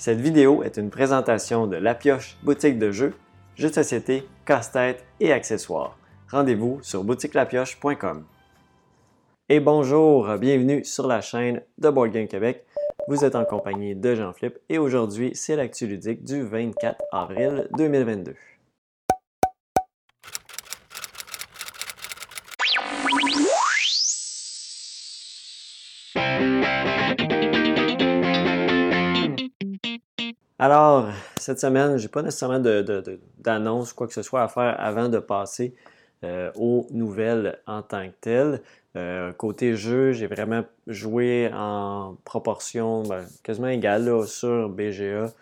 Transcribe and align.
Cette 0.00 0.22
vidéo 0.22 0.62
est 0.62 0.78
une 0.78 0.88
présentation 0.88 1.66
de 1.66 1.76
La 1.76 1.94
Pioche 1.94 2.38
boutique 2.42 2.78
de 2.78 2.90
jeux, 2.90 3.12
jeux 3.54 3.68
de 3.68 3.74
société, 3.74 4.26
casse-tête 4.46 5.04
et 5.20 5.30
accessoires. 5.30 5.98
Rendez-vous 6.30 6.78
sur 6.80 7.04
boutiquelapioche.com. 7.04 8.24
Et 9.50 9.60
bonjour, 9.60 10.26
bienvenue 10.38 10.86
sur 10.86 11.06
la 11.06 11.20
chaîne 11.20 11.60
de 11.76 11.90
Board 11.90 12.12
Game 12.12 12.28
Québec. 12.28 12.64
Vous 13.08 13.26
êtes 13.26 13.34
en 13.34 13.44
compagnie 13.44 13.94
de 13.94 14.14
Jean-Philippe 14.14 14.60
et 14.70 14.78
aujourd'hui, 14.78 15.32
c'est 15.34 15.54
l'actu 15.54 15.86
ludique 15.86 16.24
du 16.24 16.44
24 16.44 16.98
avril 17.12 17.68
2022. 17.76 18.34
Alors, 30.62 31.08
cette 31.38 31.58
semaine, 31.58 31.96
je 31.96 32.02
n'ai 32.02 32.08
pas 32.10 32.20
nécessairement 32.20 32.60
d'annonce, 33.38 33.94
quoi 33.94 34.06
que 34.06 34.12
ce 34.12 34.20
soit 34.20 34.42
à 34.42 34.48
faire 34.48 34.76
avant 34.78 35.08
de 35.08 35.18
passer 35.18 35.74
euh, 36.22 36.52
aux 36.54 36.86
nouvelles 36.90 37.58
en 37.66 37.80
tant 37.80 38.06
que 38.06 38.14
telles. 38.20 38.60
Euh, 38.94 39.32
côté 39.32 39.74
jeu, 39.74 40.12
j'ai 40.12 40.26
vraiment 40.26 40.62
joué 40.86 41.50
en 41.54 42.18
proportion 42.26 43.04
ben, 43.04 43.24
quasiment 43.42 43.68
égale 43.68 44.26
sur 44.26 44.68
BGA 44.68 45.32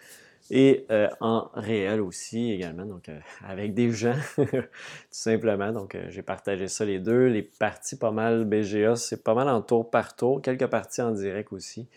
et 0.52 0.86
euh, 0.92 1.08
en 1.20 1.48
réel 1.52 2.00
aussi 2.00 2.52
également, 2.52 2.84
donc 2.84 3.10
avec 3.44 3.74
des 3.74 3.90
gens, 3.90 4.14
tout 4.36 4.44
simplement. 5.10 5.72
Donc 5.72 5.98
j'ai 6.10 6.22
partagé 6.22 6.68
ça 6.68 6.84
les 6.84 7.00
deux. 7.00 7.26
Les 7.26 7.42
parties 7.42 7.98
pas 7.98 8.12
mal 8.12 8.44
BGA, 8.44 8.94
c'est 8.94 9.24
pas 9.24 9.34
mal 9.34 9.48
en 9.48 9.62
tour 9.62 9.90
par 9.90 10.14
tour, 10.14 10.40
quelques 10.40 10.68
parties 10.68 11.02
en 11.02 11.10
direct 11.10 11.52
aussi. 11.52 11.88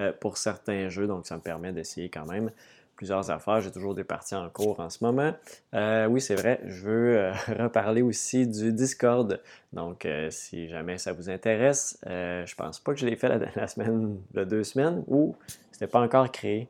Euh, 0.00 0.12
pour 0.18 0.38
certains 0.38 0.88
jeux. 0.88 1.06
Donc, 1.06 1.26
ça 1.26 1.36
me 1.36 1.42
permet 1.42 1.72
d'essayer 1.72 2.08
quand 2.08 2.24
même 2.24 2.50
plusieurs 2.96 3.30
affaires. 3.30 3.60
J'ai 3.60 3.70
toujours 3.70 3.94
des 3.94 4.04
parties 4.04 4.34
en 4.34 4.48
cours 4.48 4.80
en 4.80 4.88
ce 4.88 5.04
moment. 5.04 5.34
Euh, 5.74 6.06
oui, 6.06 6.20
c'est 6.22 6.36
vrai, 6.36 6.60
je 6.64 6.82
veux 6.82 7.18
euh, 7.18 7.32
reparler 7.58 8.00
aussi 8.00 8.46
du 8.46 8.72
Discord. 8.72 9.40
Donc, 9.72 10.08
si 10.30 10.68
jamais 10.68 10.96
ça 10.96 11.12
vous 11.12 11.28
intéresse, 11.28 11.98
je 12.06 12.54
pense 12.54 12.80
pas 12.80 12.94
que 12.94 13.00
je 13.00 13.06
l'ai 13.06 13.16
fait 13.16 13.28
la, 13.28 13.66
semaine, 13.68 14.16
de 14.32 14.44
deux 14.44 14.64
semaines, 14.64 15.04
ou 15.06 15.36
c'était 15.70 15.86
pas 15.86 16.00
encore 16.00 16.30
créé. 16.32 16.68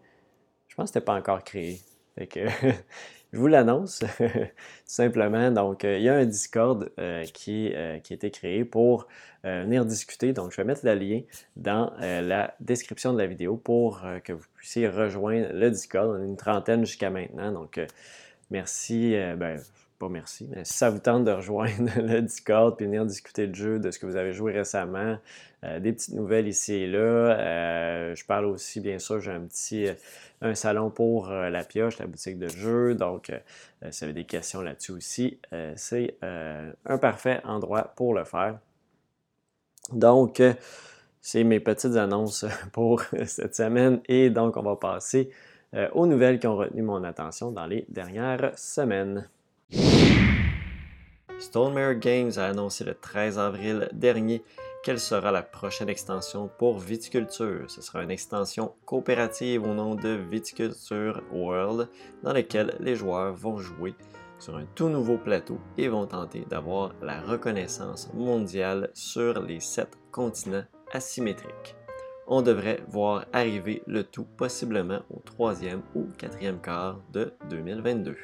Je 0.69 0.75
pense 0.75 0.91
que 0.91 0.95
c'était 0.95 1.05
pas 1.05 1.15
encore 1.15 1.45
créé. 1.45 1.81
Fait 2.17 2.27
que 2.27 2.47
je 3.33 3.39
vous 3.39 3.47
l'annonce 3.47 4.01
tout 4.19 4.25
simplement. 4.85 5.51
Donc, 5.51 5.85
il 5.85 6.03
y 6.03 6.09
a 6.09 6.17
un 6.17 6.25
Discord 6.25 6.91
qui, 7.33 7.73
qui 8.03 8.13
a 8.13 8.17
été 8.17 8.31
créé 8.31 8.65
pour 8.65 9.07
euh, 9.47 9.63
venir 9.63 9.87
discuter. 9.87 10.35
Donc, 10.35 10.53
je 10.53 10.59
vais 10.59 10.65
mettre 10.65 10.85
le 10.85 10.95
lien 10.95 11.23
dans 11.57 11.95
euh, 12.03 12.21
la 12.21 12.55
description 12.61 13.15
de 13.15 13.19
la 13.19 13.27
vidéo 13.27 13.57
pour 13.57 14.05
euh, 14.05 14.19
que 14.19 14.35
vous 14.35 14.45
puissiez 14.55 14.87
rejoindre 14.87 15.49
le 15.55 15.71
Discord. 15.71 16.11
On 16.11 16.23
est 16.23 16.27
une 16.27 16.37
trentaine 16.37 16.85
jusqu'à 16.85 17.09
maintenant. 17.09 17.51
Donc, 17.51 17.81
merci. 18.51 19.17
ben, 19.39 19.59
pas 20.01 20.09
merci, 20.09 20.49
mais 20.51 20.65
si 20.65 20.75
ça 20.75 20.91
vous 20.91 20.99
tente 20.99 21.25
de 21.25 21.31
rejoindre 21.31 21.91
le 21.97 22.21
Discord 22.23 22.77
puis 22.77 22.87
venir 22.87 23.07
discuter 23.07 23.47
de 23.47 23.55
jeu, 23.55 23.79
de 23.79 23.93
ce 23.93 24.01
que 24.01 24.07
vous 24.07 24.17
avez 24.17 24.33
joué 24.33 24.53
récemment, 24.53 25.19
des 25.63 25.93
petites 25.93 26.15
nouvelles 26.15 26.49
ici 26.49 26.73
et 26.73 26.87
là. 26.87 28.15
je 28.15 28.25
parle 28.25 28.47
aussi, 28.47 28.81
bien 28.81 28.99
sûr, 28.99 29.21
j'ai 29.21 29.31
un 29.31 29.43
petit 29.43 29.89
un 30.41 30.55
salon 30.55 30.89
pour 30.89 31.29
la 31.29 31.65
pioche, 31.65 31.99
la 31.99 32.07
boutique 32.07 32.39
de 32.39 32.49
jeux. 32.49 32.95
Donc, 32.95 33.31
si 33.91 33.99
vous 33.99 34.05
avez 34.05 34.13
des 34.15 34.25
questions 34.25 34.63
là-dessus 34.63 34.93
aussi, 34.93 35.39
c'est 35.77 36.17
un 36.23 36.99
parfait 36.99 37.43
endroit 37.45 37.93
pour 37.95 38.15
le 38.15 38.25
faire. 38.25 38.59
Donc, 39.93 40.41
euh, 40.41 40.55
c'est 41.21 41.45
mes 41.45 41.61
petites 41.61 41.97
annonces 41.97 42.45
pour 42.73 43.03
cette 43.27 43.55
semaine 43.55 44.01
et 44.09 44.31
donc 44.31 44.57
on 44.57 44.63
va 44.63 44.77
passer 44.77 45.31
euh, 45.75 45.89
aux 45.93 46.07
nouvelles 46.07 46.39
qui 46.39 46.47
ont 46.47 46.57
retenu 46.57 46.83
mon 46.83 47.05
attention 47.05 47.51
dans 47.51 47.67
les 47.67 47.87
dernières 47.89 48.57
semaines. 48.57 49.29
Stonemare 51.39 51.95
Games 51.95 52.33
a 52.37 52.45
annoncé 52.45 52.85
le 52.85 52.95
13 52.95 53.39
avril 53.39 53.89
dernier 53.93 54.45
quelle 54.83 55.01
sera 55.01 55.33
la 55.33 55.43
prochaine 55.43 55.89
extension 55.89 56.51
pour 56.59 56.79
Viticulture. 56.79 57.71
Ce 57.71 57.83
sera 57.83 58.03
une 58.03 58.11
extension 58.11 58.73
coopérative 58.85 59.65
au 59.65 59.75
nom 59.75 59.95
de 59.95 60.11
Viticulture 60.11 61.23
World 61.33 61.89
dans 62.23 62.33
laquelle 62.33 62.77
les 62.79 62.95
joueurs 62.95 63.35
vont 63.35 63.59
jouer 63.59 63.95
sur 64.39 64.57
un 64.57 64.65
tout 64.75 64.89
nouveau 64.89 65.19
plateau 65.19 65.59
et 65.77 65.89
vont 65.89 66.07
tenter 66.07 66.47
d'avoir 66.49 66.95
la 67.03 67.21
reconnaissance 67.21 68.13
mondiale 68.15 68.91
sur 68.95 69.43
les 69.43 69.61
sept 69.61 69.99
continents 70.13 70.65
asymétriques. 70.93 71.75
On 72.27 72.43
devrait 72.43 72.83
voir 72.89 73.27
arriver 73.33 73.83
le 73.87 74.05
tout 74.05 74.27
possiblement 74.37 75.01
au 75.11 75.21
troisième 75.21 75.83
ou 75.95 76.07
quatrième 76.17 76.61
quart 76.61 77.01
de 77.13 77.33
2022. 77.51 78.17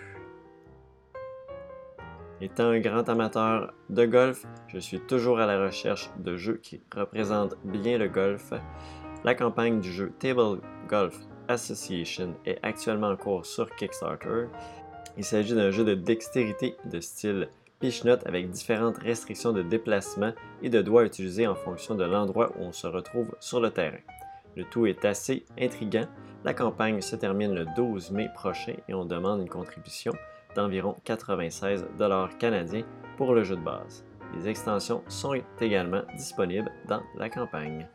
Étant 2.40 2.68
un 2.68 2.80
grand 2.80 3.08
amateur 3.08 3.72
de 3.88 4.04
golf, 4.04 4.44
je 4.68 4.78
suis 4.78 5.00
toujours 5.00 5.38
à 5.38 5.46
la 5.46 5.64
recherche 5.64 6.10
de 6.18 6.36
jeux 6.36 6.58
qui 6.62 6.80
représentent 6.94 7.56
bien 7.64 7.98
le 7.98 8.08
golf. 8.08 8.52
La 9.24 9.34
campagne 9.34 9.80
du 9.80 9.90
jeu 9.90 10.12
Table 10.18 10.60
Golf 10.88 11.18
Association 11.48 12.34
est 12.44 12.58
actuellement 12.62 13.08
en 13.08 13.16
cours 13.16 13.46
sur 13.46 13.74
Kickstarter 13.76 14.48
il 15.16 15.24
s'agit 15.24 15.54
d'un 15.54 15.70
jeu 15.70 15.84
de 15.84 15.94
dextérité 15.94 16.76
de 16.84 17.00
style 17.00 17.48
Note 18.04 18.26
avec 18.26 18.50
différentes 18.50 18.98
restrictions 18.98 19.52
de 19.52 19.62
déplacement 19.62 20.32
et 20.62 20.70
de 20.70 20.82
doigts 20.82 21.04
utilisés 21.04 21.46
en 21.46 21.54
fonction 21.54 21.94
de 21.94 22.04
l'endroit 22.04 22.50
où 22.58 22.64
on 22.64 22.72
se 22.72 22.86
retrouve 22.86 23.36
sur 23.38 23.60
le 23.60 23.70
terrain. 23.70 23.98
Le 24.56 24.64
tout 24.64 24.86
est 24.86 25.04
assez 25.04 25.44
intriguant. 25.60 26.06
La 26.44 26.54
campagne 26.54 27.00
se 27.00 27.16
termine 27.16 27.54
le 27.54 27.66
12 27.76 28.10
mai 28.10 28.28
prochain 28.34 28.74
et 28.88 28.94
on 28.94 29.04
demande 29.04 29.40
une 29.40 29.48
contribution 29.48 30.12
d'environ 30.56 30.96
96 31.04 31.86
canadiens 32.40 32.84
pour 33.16 33.34
le 33.34 33.44
jeu 33.44 33.56
de 33.56 33.62
base. 33.62 34.04
Les 34.34 34.48
extensions 34.48 35.02
sont 35.08 35.40
également 35.60 36.02
disponibles 36.16 36.72
dans 36.88 37.02
la 37.16 37.30
campagne. 37.30 37.86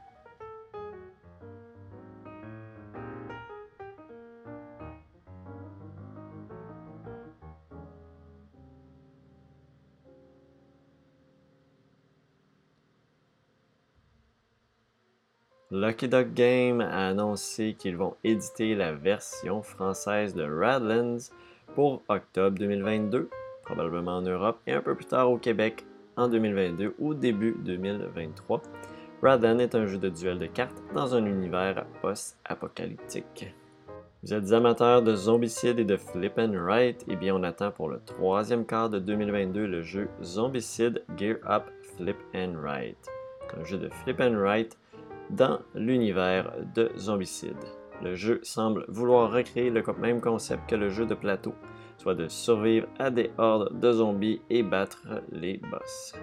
Lucky 15.73 16.09
Duck 16.09 16.33
Game 16.33 16.81
a 16.81 17.07
annoncé 17.07 17.75
qu'ils 17.79 17.95
vont 17.95 18.17
éditer 18.25 18.75
la 18.75 18.91
version 18.91 19.61
française 19.61 20.35
de 20.35 20.43
Radlands 20.43 21.31
pour 21.75 22.03
octobre 22.09 22.57
2022, 22.57 23.29
probablement 23.63 24.17
en 24.17 24.21
Europe, 24.21 24.59
et 24.67 24.73
un 24.73 24.81
peu 24.81 24.95
plus 24.95 25.05
tard 25.05 25.31
au 25.31 25.37
Québec 25.37 25.85
en 26.17 26.27
2022 26.27 26.95
ou 26.99 27.13
début 27.13 27.55
2023. 27.59 28.61
Radlands 29.21 29.59
est 29.59 29.75
un 29.75 29.85
jeu 29.85 29.97
de 29.97 30.09
duel 30.09 30.39
de 30.39 30.47
cartes 30.47 30.81
dans 30.95 31.15
un 31.15 31.25
univers 31.25 31.85
post-apocalyptique. 32.01 33.53
Vous 34.23 34.33
êtes 34.33 34.51
amateurs 34.51 35.01
de 35.01 35.15
zombicide 35.15 35.79
et 35.79 35.83
de 35.83 35.97
flip 35.97 36.37
and 36.37 36.53
write, 36.53 37.03
eh 37.07 37.15
bien 37.15 37.35
on 37.35 37.43
attend 37.43 37.71
pour 37.71 37.89
le 37.89 37.99
troisième 38.05 38.65
quart 38.65 38.89
de 38.89 38.99
2022 38.99 39.65
le 39.65 39.81
jeu 39.81 40.09
Zombicide 40.21 41.03
Gear 41.17 41.37
Up 41.49 41.63
Flip 41.95 42.17
and 42.35 42.53
Write. 42.61 43.09
Un 43.59 43.63
jeu 43.63 43.77
de 43.77 43.89
flip 43.89 44.19
and 44.19 44.37
write 44.37 44.77
dans 45.31 45.59
l'univers 45.73 46.53
de 46.75 46.91
Zombicide. 46.97 47.80
Le 48.03 48.15
jeu 48.15 48.39
semble 48.43 48.85
vouloir 48.87 49.31
recréer 49.31 49.69
le 49.69 49.83
même 49.99 50.21
concept 50.21 50.69
que 50.69 50.75
le 50.75 50.89
jeu 50.89 51.05
de 51.05 51.13
plateau, 51.13 51.53
soit 51.97 52.15
de 52.15 52.27
survivre 52.27 52.87
à 52.97 53.09
des 53.09 53.31
hordes 53.37 53.79
de 53.79 53.91
zombies 53.91 54.41
et 54.49 54.63
battre 54.63 55.03
les 55.31 55.57
boss. 55.57 56.13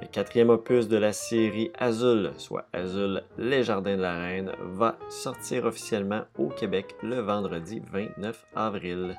Le 0.00 0.06
quatrième 0.06 0.50
opus 0.50 0.88
de 0.88 0.96
la 0.96 1.12
série 1.12 1.70
Azul, 1.78 2.32
soit 2.36 2.66
Azul 2.72 3.22
Les 3.38 3.62
Jardins 3.62 3.96
de 3.96 4.02
la 4.02 4.18
Reine, 4.18 4.52
va 4.60 4.96
sortir 5.08 5.66
officiellement 5.66 6.22
au 6.36 6.48
Québec 6.48 6.96
le 7.02 7.20
vendredi 7.20 7.80
29 7.92 8.44
avril. 8.56 9.16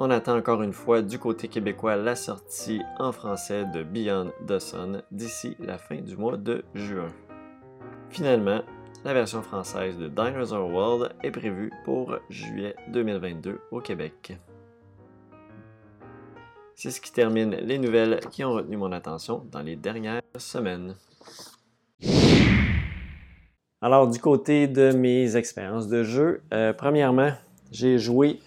On 0.00 0.10
attend 0.10 0.36
encore 0.36 0.62
une 0.62 0.72
fois 0.72 1.02
du 1.02 1.18
côté 1.18 1.48
québécois 1.48 1.96
la 1.96 2.16
sortie 2.16 2.80
en 2.98 3.12
français 3.12 3.66
de 3.66 3.82
Beyond 3.82 4.32
the 4.48 4.58
Sun 4.58 5.02
d'ici 5.12 5.56
la 5.60 5.78
fin 5.78 6.00
du 6.00 6.16
mois 6.16 6.38
de 6.38 6.64
juin. 6.74 7.08
Finalement, 8.08 8.62
la 9.04 9.14
version 9.14 9.42
française 9.42 9.96
de 9.96 10.08
Dinosaur 10.08 10.68
World 10.70 11.14
est 11.22 11.30
prévue 11.30 11.72
pour 11.84 12.18
juillet 12.28 12.76
2022 12.88 13.60
au 13.70 13.80
Québec. 13.80 14.36
C'est 16.74 16.90
ce 16.90 17.00
qui 17.00 17.12
termine 17.12 17.56
les 17.56 17.78
nouvelles 17.78 18.20
qui 18.30 18.44
ont 18.44 18.52
retenu 18.52 18.76
mon 18.76 18.92
attention 18.92 19.46
dans 19.50 19.62
les 19.62 19.76
dernières 19.76 20.22
semaines. 20.36 20.96
Alors, 23.82 24.08
du 24.08 24.18
côté 24.18 24.66
de 24.68 24.92
mes 24.92 25.36
expériences 25.36 25.88
de 25.88 26.02
jeu, 26.02 26.42
euh, 26.52 26.74
premièrement, 26.74 27.32
j'ai 27.70 27.98
joué 27.98 28.40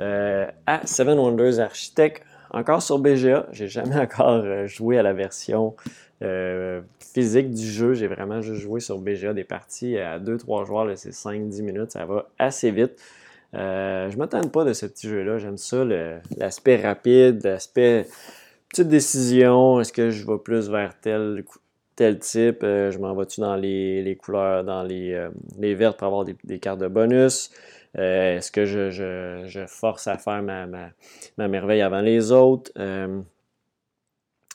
euh, 0.00 0.46
à 0.66 0.86
Seven 0.86 1.18
Wonders 1.18 1.58
Architect 1.58 2.22
encore 2.50 2.82
sur 2.82 2.98
BGA. 2.98 3.46
J'ai 3.52 3.68
jamais 3.68 3.96
encore 4.00 4.66
joué 4.66 4.98
à 4.98 5.02
la 5.02 5.14
version 5.14 5.74
physique 6.20 7.50
du 7.50 7.66
jeu. 7.66 7.94
J'ai 7.94 8.06
vraiment 8.06 8.40
juste 8.40 8.60
joué 8.60 8.80
sur 8.80 8.98
BGA 8.98 9.32
des 9.32 9.44
parties 9.44 9.98
à 9.98 10.18
2-3 10.18 10.66
joueurs. 10.66 10.86
C'est 10.96 11.10
5-10 11.10 11.62
minutes. 11.62 11.92
Ça 11.92 12.04
va 12.04 12.28
assez 12.38 12.70
vite. 12.70 13.00
je 13.52 13.58
ne 14.12 14.16
m'attends 14.16 14.46
pas 14.48 14.64
de 14.64 14.72
ce 14.72 14.86
petit 14.86 15.08
jeu-là. 15.08 15.38
J'aime 15.38 15.56
ça, 15.56 15.84
l'aspect 16.36 16.76
rapide, 16.76 17.42
l'aspect 17.44 18.06
petite 18.68 18.88
décision. 18.88 19.80
Est-ce 19.80 19.92
que 19.92 20.10
je 20.10 20.26
vais 20.26 20.38
plus 20.38 20.68
vers 20.68 20.94
tel, 21.00 21.44
type? 22.18 22.58
je 22.62 22.98
m'en 22.98 23.14
vais-tu 23.14 23.40
dans 23.40 23.56
les, 23.56 24.18
couleurs, 24.20 24.64
dans 24.64 24.82
les, 24.82 25.28
les 25.58 25.74
vertes 25.74 25.98
pour 25.98 26.06
avoir 26.06 26.24
des 26.24 26.58
cartes 26.58 26.80
de 26.80 26.88
bonus? 26.88 27.50
Euh, 27.98 28.36
est-ce 28.36 28.52
que 28.52 28.64
je, 28.66 29.64
force 29.66 30.06
à 30.06 30.16
faire 30.16 30.42
ma, 30.42 31.48
merveille 31.48 31.82
avant 31.82 32.00
les 32.00 32.32
autres? 32.32 32.70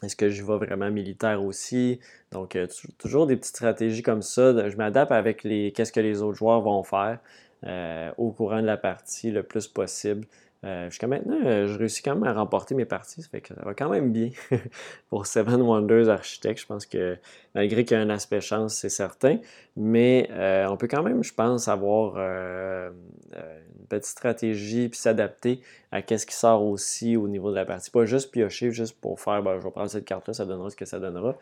Euh, 0.05 0.07
est-ce 0.07 0.15
que 0.15 0.29
je 0.29 0.43
vais 0.43 0.57
vraiment 0.57 0.91
militaire 0.91 1.43
aussi? 1.43 1.99
Donc, 2.31 2.55
euh, 2.55 2.67
toujours 2.97 3.27
des 3.27 3.35
petites 3.35 3.55
stratégies 3.55 4.03
comme 4.03 4.21
ça. 4.21 4.69
Je 4.69 4.75
m'adapte 4.77 5.11
avec 5.11 5.43
les 5.43 5.71
qu'est-ce 5.71 5.91
que 5.91 5.99
les 5.99 6.21
autres 6.21 6.37
joueurs 6.37 6.61
vont 6.61 6.83
faire 6.83 7.19
au 8.17 8.31
courant 8.31 8.61
de 8.61 8.67
la 8.67 8.77
partie 8.77 9.31
le 9.31 9.41
plus 9.41 9.67
possible. 9.67 10.27
Euh, 10.65 10.89
jusqu'à 10.89 11.05
maintenant, 11.05 11.37
euh, 11.45 11.67
je 11.67 11.77
réussis 11.77 12.01
quand 12.01 12.15
même 12.15 12.23
à 12.23 12.33
remporter 12.33 12.73
mes 12.73 12.85
parties, 12.85 13.21
ça 13.21 13.29
fait 13.29 13.41
que 13.41 13.53
ça 13.53 13.61
va 13.63 13.75
quand 13.75 13.89
même 13.89 14.11
bien 14.11 14.31
pour 15.09 15.27
Seven 15.27 15.61
Wonders 15.61 16.09
Architect. 16.09 16.59
Je 16.59 16.65
pense 16.65 16.87
que 16.87 17.17
malgré 17.53 17.85
qu'il 17.85 17.95
y 17.95 17.99
a 17.99 18.03
un 18.03 18.09
aspect 18.09 18.41
chance, 18.41 18.73
c'est 18.73 18.89
certain, 18.89 19.37
mais 19.75 20.27
euh, 20.31 20.67
on 20.67 20.75
peut 20.75 20.87
quand 20.87 21.03
même, 21.03 21.23
je 21.23 21.33
pense, 21.33 21.67
avoir 21.67 22.17
une 22.17 23.87
petite 23.89 24.05
stratégie 24.05 24.89
puis 24.89 24.97
s'adapter 24.97 25.61
à 25.91 26.01
ce 26.01 26.25
qui 26.25 26.35
sort 26.35 26.63
aussi 26.63 27.15
au 27.15 27.27
niveau 27.27 27.51
de 27.51 27.55
la 27.55 27.65
partie. 27.65 27.91
Pas 27.91 28.05
juste 28.05 28.31
piocher, 28.31 28.71
juste 28.71 28.99
pour 28.99 29.19
faire, 29.19 29.43
ben, 29.43 29.59
je 29.59 29.63
vais 29.63 29.71
prendre 29.71 29.89
cette 29.89 30.05
carte-là, 30.05 30.33
ça 30.33 30.45
donnera 30.45 30.71
ce 30.71 30.75
que 30.75 30.85
ça 30.85 30.99
donnera 30.99 31.37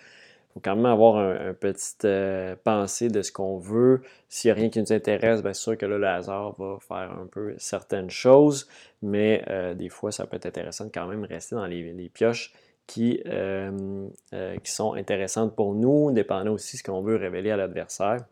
faut 0.53 0.59
quand 0.59 0.75
même 0.75 0.85
avoir 0.85 1.17
un, 1.17 1.53
petit 1.53 1.95
euh, 2.05 2.55
pensée 2.63 3.09
de 3.09 3.21
ce 3.23 3.31
qu'on 3.31 3.57
veut. 3.57 4.01
S'il 4.29 4.49
n'y 4.49 4.51
a 4.51 4.55
rien 4.55 4.69
qui 4.69 4.79
nous 4.79 4.93
intéresse, 4.93 5.41
bien 5.41 5.53
sûr 5.53 5.77
que 5.77 5.85
là, 5.85 5.97
le 5.97 6.07
hasard 6.07 6.55
va 6.59 6.77
faire 6.79 7.11
un 7.19 7.25
peu 7.25 7.55
certaines 7.57 8.11
choses, 8.11 8.67
mais 9.01 9.43
euh, 9.49 9.73
des 9.73 9.89
fois, 9.89 10.11
ça 10.11 10.27
peut 10.27 10.35
être 10.35 10.45
intéressant 10.45 10.85
de 10.85 10.91
quand 10.91 11.07
même 11.07 11.23
rester 11.23 11.55
dans 11.55 11.65
les, 11.65 12.11
pioches 12.13 12.53
qui, 12.85 13.23
euh, 13.25 14.07
qui 14.31 14.71
sont 14.71 14.93
intéressantes 14.93 15.55
pour 15.55 15.73
nous, 15.73 16.11
dépendant 16.11 16.51
aussi 16.51 16.75
de 16.75 16.79
ce 16.79 16.83
qu'on 16.83 17.01
veut 17.01 17.15
révéler 17.15 17.49
à 17.49 17.57
l'adversaire. 17.57 18.23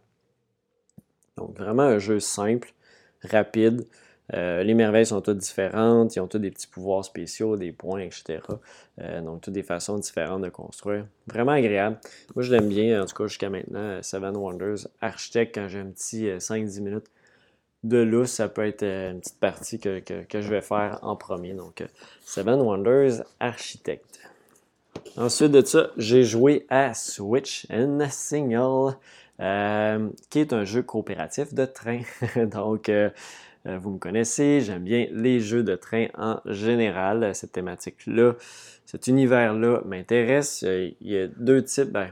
Donc, 1.38 1.58
vraiment 1.58 1.84
un 1.84 1.98
jeu 1.98 2.20
simple, 2.20 2.72
rapide. 3.24 3.88
Euh, 4.34 4.64
les 4.64 4.74
merveilles 4.74 5.06
sont 5.06 5.22
toutes 5.22 5.40
différentes, 5.40 6.16
ils 6.16 6.20
ont 6.20 6.28
tous 6.28 6.40
des 6.40 6.52
petits 6.52 6.68
pouvoirs 6.68 7.04
spéciaux, 7.04 7.58
des 7.58 7.72
points, 7.72 8.00
etc. 8.00 8.40
Euh, 9.00 9.22
donc, 9.22 9.42
toutes 9.42 9.54
des 9.54 9.64
façons 9.64 9.98
différentes 9.98 10.44
de 10.44 10.50
construire. 10.50 11.06
Vraiment 11.28 11.52
agréable. 11.52 11.98
Moi, 12.36 12.44
je 12.44 12.52
l'aime 12.52 12.70
bien, 12.70 13.02
en 13.02 13.06
tout 13.06 13.16
cas, 13.16 13.28
jusqu'à 13.28 13.50
maintenant, 13.50 14.02
Seven 14.02 14.38
Wonders. 14.38 14.88
Architecte, 15.02 15.56
quand 15.56 15.68
j'ai 15.68 15.80
un 15.80 15.88
petit 15.88 16.28
5-10 16.28 16.80
euh, 16.80 16.84
minutes 16.84 17.08
de 17.84 17.98
lousse, 17.98 18.32
ça 18.32 18.48
peut 18.48 18.66
être 18.66 18.84
une 18.84 19.20
petite 19.20 19.40
partie 19.40 19.80
que, 19.80 20.02
je 20.32 20.50
vais 20.50 20.62
faire 20.62 21.00
en 21.02 21.16
premier. 21.16 21.54
Donc, 21.54 21.84
Seven 22.24 22.62
Wonders 22.62 23.24
Architect. 23.40 24.06
Ensuite 25.18 25.52
de 25.52 25.66
ça, 25.66 25.90
j'ai 25.98 26.24
joué 26.24 26.66
à 26.70 26.94
Switch 26.94 27.66
and 27.72 28.00
Single, 28.10 28.96
qui 30.30 30.40
est 30.40 30.54
un 30.54 30.64
jeu 30.64 30.84
coopératif 30.84 31.54
de 31.54 31.66
train. 31.66 32.02
donc, 32.46 32.88
euh, 32.88 33.10
vous 33.66 33.92
me 33.92 34.00
connaissez, 34.00 34.62
j'aime 34.62 34.84
bien 34.84 35.08
les 35.12 35.40
jeux 35.40 35.64
de 35.64 35.76
train 35.76 36.08
en 36.18 36.40
général. 36.46 37.36
Cette 37.36 37.52
thématique-là, 37.52 38.34
cet 38.86 39.08
univers-là 39.08 39.82
m'intéresse. 39.86 40.64
Euh, 40.64 40.90
il 41.00 41.12
y 41.12 41.18
a 41.18 41.28
deux 41.28 41.64
types, 41.64 41.92
ben, 41.92 42.10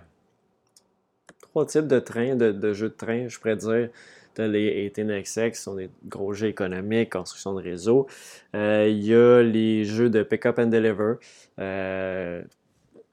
trois 1.41 1.65
types 1.65 1.87
de 1.87 1.99
trains, 1.99 2.35
de, 2.35 2.73
jeux 2.73 2.89
de 2.89 2.93
train, 2.93 3.27
je 3.27 3.39
pourrais 3.39 3.55
dire. 3.55 3.89
les 4.37 4.89
18XX, 4.89 5.51
qui 5.51 5.59
sont 5.59 5.75
des 5.75 5.89
gros 6.05 6.33
jeux 6.33 6.47
économiques, 6.47 7.11
construction 7.11 7.53
de 7.53 7.63
réseau. 7.63 8.07
Euh, 8.55 8.87
il 8.87 9.03
y 9.03 9.15
a 9.15 9.41
les 9.41 9.85
jeux 9.85 10.09
de 10.09 10.23
pick-up 10.23 10.59
and 10.59 10.67
deliver, 10.67 11.15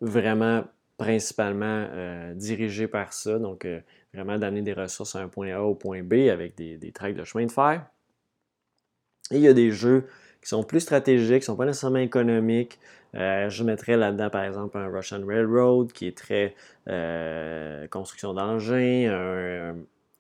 vraiment 0.01 0.65
principalement 0.99 1.89
dirigés 2.35 2.87
par 2.87 3.13
ça. 3.15 3.39
Donc, 3.39 3.67
vraiment 4.13 4.39
d'amener 4.39 4.63
des 4.63 4.75
ressources 4.75 5.17
à 5.17 5.21
un 5.21 5.29
point 5.29 5.55
A 5.55 5.63
au 5.63 5.75
point 5.75 6.03
B 6.03 6.29
avec 6.31 6.55
des, 6.57 6.77
des 6.77 6.93
tracks 6.93 7.17
de 7.17 7.25
chemin 7.25 7.47
de 7.47 7.53
fer. 7.53 7.87
Et 9.31 9.37
il 9.37 9.43
y 9.43 9.49
a 9.49 9.53
des 9.53 9.71
jeux 9.71 10.05
qui 10.43 10.49
sont 10.49 10.63
plus 10.63 10.81
stratégiques, 10.81 11.41
qui 11.41 11.47
sont 11.47 11.57
pas 11.57 11.67
nécessairement 11.67 11.99
économiques. 11.99 12.79
Euh, 13.15 13.49
je 13.49 13.65
mettrais 13.65 13.97
là-dedans, 13.97 14.31
par 14.31 14.45
exemple, 14.45 14.77
un 14.77 14.89
Russian 14.89 15.25
Railroad 15.27 15.93
qui 15.93 16.07
est 16.07 16.17
très 16.17 16.55
euh, 16.89 17.87
construction 17.89 18.35
d'engins, 18.35 19.11
un, 19.11 19.75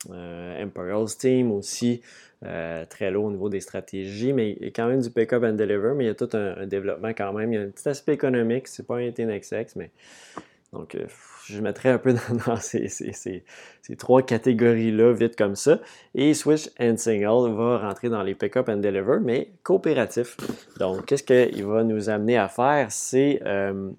Imperial 0.08 1.08
Steam 1.08 1.50
aussi, 1.50 2.00
euh, 2.44 2.84
très 2.86 3.10
lourd 3.10 3.24
au 3.24 3.30
niveau 3.30 3.48
des 3.48 3.60
stratégies, 3.60 4.32
mais 4.32 4.52
il 4.52 4.64
y 4.64 4.68
a 4.68 4.70
quand 4.70 4.86
même 4.86 5.00
du 5.00 5.10
pick-up 5.10 5.42
and 5.42 5.54
deliver, 5.54 5.94
mais 5.96 6.04
il 6.04 6.06
y 6.06 6.10
a 6.10 6.14
tout 6.14 6.28
un, 6.34 6.66
développement 6.66 7.08
quand 7.08 7.32
même. 7.32 7.52
Il 7.52 7.56
y 7.56 7.58
a 7.58 7.64
un 7.64 7.70
petit 7.70 7.88
aspect 7.88 8.14
économique, 8.14 8.68
c'est 8.68 8.86
pas 8.86 8.96
un 8.96 9.08
10XX, 9.08 9.72
mais 9.76 9.90
donc, 10.76 10.94
euh, 10.94 11.06
je 11.46 11.60
mettrais 11.60 11.90
un 11.90 11.98
peu 11.98 12.14
dans, 12.46 12.56
ces, 12.56 12.88
trois 13.96 14.22
catégories-là, 14.22 15.12
vite 15.12 15.36
comme 15.36 15.56
ça. 15.56 15.80
Et 16.14 16.34
Switch 16.34 16.68
and 16.78 16.96
Single 16.96 17.54
va 17.54 17.78
rentrer 17.78 18.08
dans 18.08 18.22
les 18.22 18.34
pick-up 18.34 18.68
and 18.68 18.78
deliver, 18.78 19.18
mais 19.20 19.50
coopératif. 19.62 20.36
Donc, 20.78 21.06
qu'est-ce 21.06 21.22
qu'il 21.22 21.64
va 21.64 21.84
nous 21.84 22.10
amener 22.10 22.36
à 22.36 22.48
faire? 22.48 22.88
C'est 22.90 23.40
euh, 23.46 23.90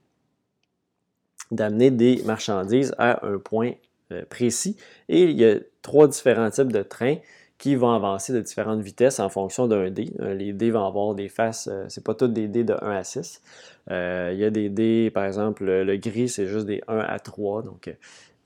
d'amener 1.51 1.91
des 1.91 2.21
marchandises 2.25 2.93
à 2.97 3.25
un 3.25 3.39
point 3.39 3.71
euh, 4.11 4.23
précis. 4.29 4.77
Et 5.09 5.23
il 5.23 5.39
y 5.39 5.45
a 5.45 5.55
trois 5.81 6.07
différents 6.07 6.49
types 6.49 6.71
de 6.71 6.83
trains 6.83 7.17
qui 7.57 7.75
vont 7.75 7.91
avancer 7.91 8.33
de 8.33 8.41
différentes 8.41 8.81
vitesses 8.81 9.19
en 9.19 9.29
fonction 9.29 9.67
d'un 9.67 9.89
dé. 9.89 10.13
Euh, 10.19 10.33
les 10.33 10.53
dés 10.53 10.69
vont 10.69 10.85
avoir 10.85 11.15
des 11.15 11.27
faces, 11.27 11.67
euh, 11.71 11.85
c'est 11.89 12.03
pas 12.03 12.13
tous 12.13 12.27
des 12.27 12.47
dés 12.47 12.63
de 12.63 12.75
1 12.81 12.91
à 12.91 13.03
6. 13.03 13.41
Euh, 13.89 14.29
il 14.33 14.39
y 14.39 14.45
a 14.45 14.49
des 14.49 14.69
dés, 14.69 15.09
par 15.11 15.25
exemple, 15.25 15.65
le, 15.65 15.97
gris, 15.97 16.29
c'est 16.29 16.45
juste 16.45 16.67
des 16.67 16.83
1 16.87 16.99
à 16.99 17.19
3, 17.19 17.63
donc 17.63 17.91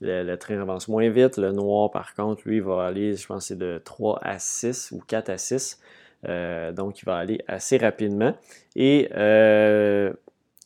le, 0.00 0.34
train 0.36 0.58
avance 0.60 0.88
moins 0.88 1.08
vite. 1.10 1.36
Le 1.36 1.52
noir, 1.52 1.90
par 1.90 2.14
contre, 2.14 2.42
lui, 2.46 2.60
va 2.60 2.86
aller, 2.86 3.14
je 3.14 3.26
pense, 3.26 3.46
c'est 3.46 3.58
de 3.58 3.80
3 3.84 4.18
à 4.22 4.38
6 4.38 4.92
ou 4.92 5.02
4 5.06 5.28
à 5.28 5.38
6. 5.38 5.78
donc, 6.74 7.02
il 7.02 7.04
va 7.04 7.16
aller 7.16 7.40
assez 7.48 7.76
rapidement. 7.76 8.34
Et 8.76 9.08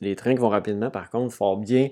les 0.00 0.14
trains 0.14 0.34
qui 0.34 0.40
vont 0.40 0.50
rapidement, 0.50 0.90
par 0.90 1.10
contre, 1.10 1.34
il 1.34 1.37
faut 1.37 1.56
bien 1.56 1.88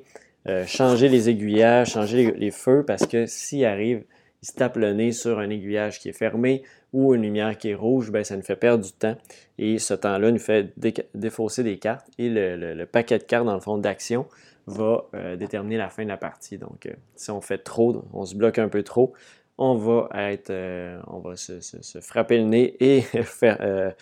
changer 0.67 1.09
les 1.09 1.29
aiguillages, 1.31 1.93
changer 1.93 2.31
les, 2.31 2.33
les 2.33 2.51
feux, 2.53 2.85
parce 2.87 3.07
que 3.07 3.27
s'il 3.27 3.65
arrive 3.65 4.05
se 4.45 4.53
tape 4.53 4.77
le 4.77 4.93
nez 4.93 5.13
sur 5.13 5.39
un 5.39 5.49
aiguillage 5.51 6.01
qui 6.01 6.09
est 6.09 6.13
fermé 6.13 6.63
ou 6.93 7.15
une 7.15 7.23
lumière 7.23 7.57
qui 7.59 7.71
est 7.71 7.75
rouge, 7.75 8.11
ben, 8.11 8.25
ça 8.25 8.37
nous 8.37 8.43
fait 8.43 8.57
perdre 8.57 8.85
du 8.85 8.93
temps. 8.93 9.17
Et 9.59 9.79
ce 9.79 9.95
temps-là 9.95 10.31
nous 10.31 10.39
fait 10.39 10.73
défausser 11.15 11.63
des 11.63 11.79
cartes. 11.79 12.07
Et 12.19 12.29
le, 12.31 12.85
paquet 12.85 13.19
de 13.19 13.25
cartes, 13.25 13.47
dans 13.47 13.55
le 13.55 13.61
fond, 13.61 13.79
d'action 13.79 14.27
va 14.67 15.05
euh, 15.15 15.37
déterminer 15.37 15.77
la 15.77 15.91
fin 15.91 16.05
de 16.05 16.09
la 16.09 16.17
partie. 16.17 16.57
Donc, 16.57 16.87
euh, 16.87 16.93
si 17.17 17.31
on 17.31 17.41
fait 17.41 17.59
trop, 17.59 18.05
on 18.13 18.25
se 18.25 18.35
bloque 18.35 18.59
un 18.59 18.69
peu 18.69 18.83
trop, 18.83 19.13
on 19.59 19.75
va 19.75 20.09
être, 20.31 20.51
euh, 20.51 21.01
on 21.09 21.19
va 21.19 21.37
se, 21.37 21.61
frapper 22.01 22.39
le 22.39 22.45
nez 22.45 22.77
et 22.81 23.01
faire 23.23 23.95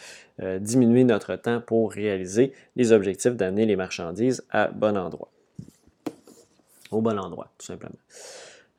diminuer 0.60 1.04
notre 1.04 1.36
temps 1.36 1.60
pour 1.60 1.92
réaliser 1.92 2.52
les 2.76 2.92
objectifs 2.92 3.36
d'amener 3.36 3.64
les 3.64 3.76
marchandises 3.76 4.44
à 4.50 4.68
bon 4.68 4.96
endroit. 4.96 5.30
Au 6.90 7.00
bon 7.00 7.18
endroit, 7.18 7.50
tout 7.58 7.66
simplement. 7.66 7.96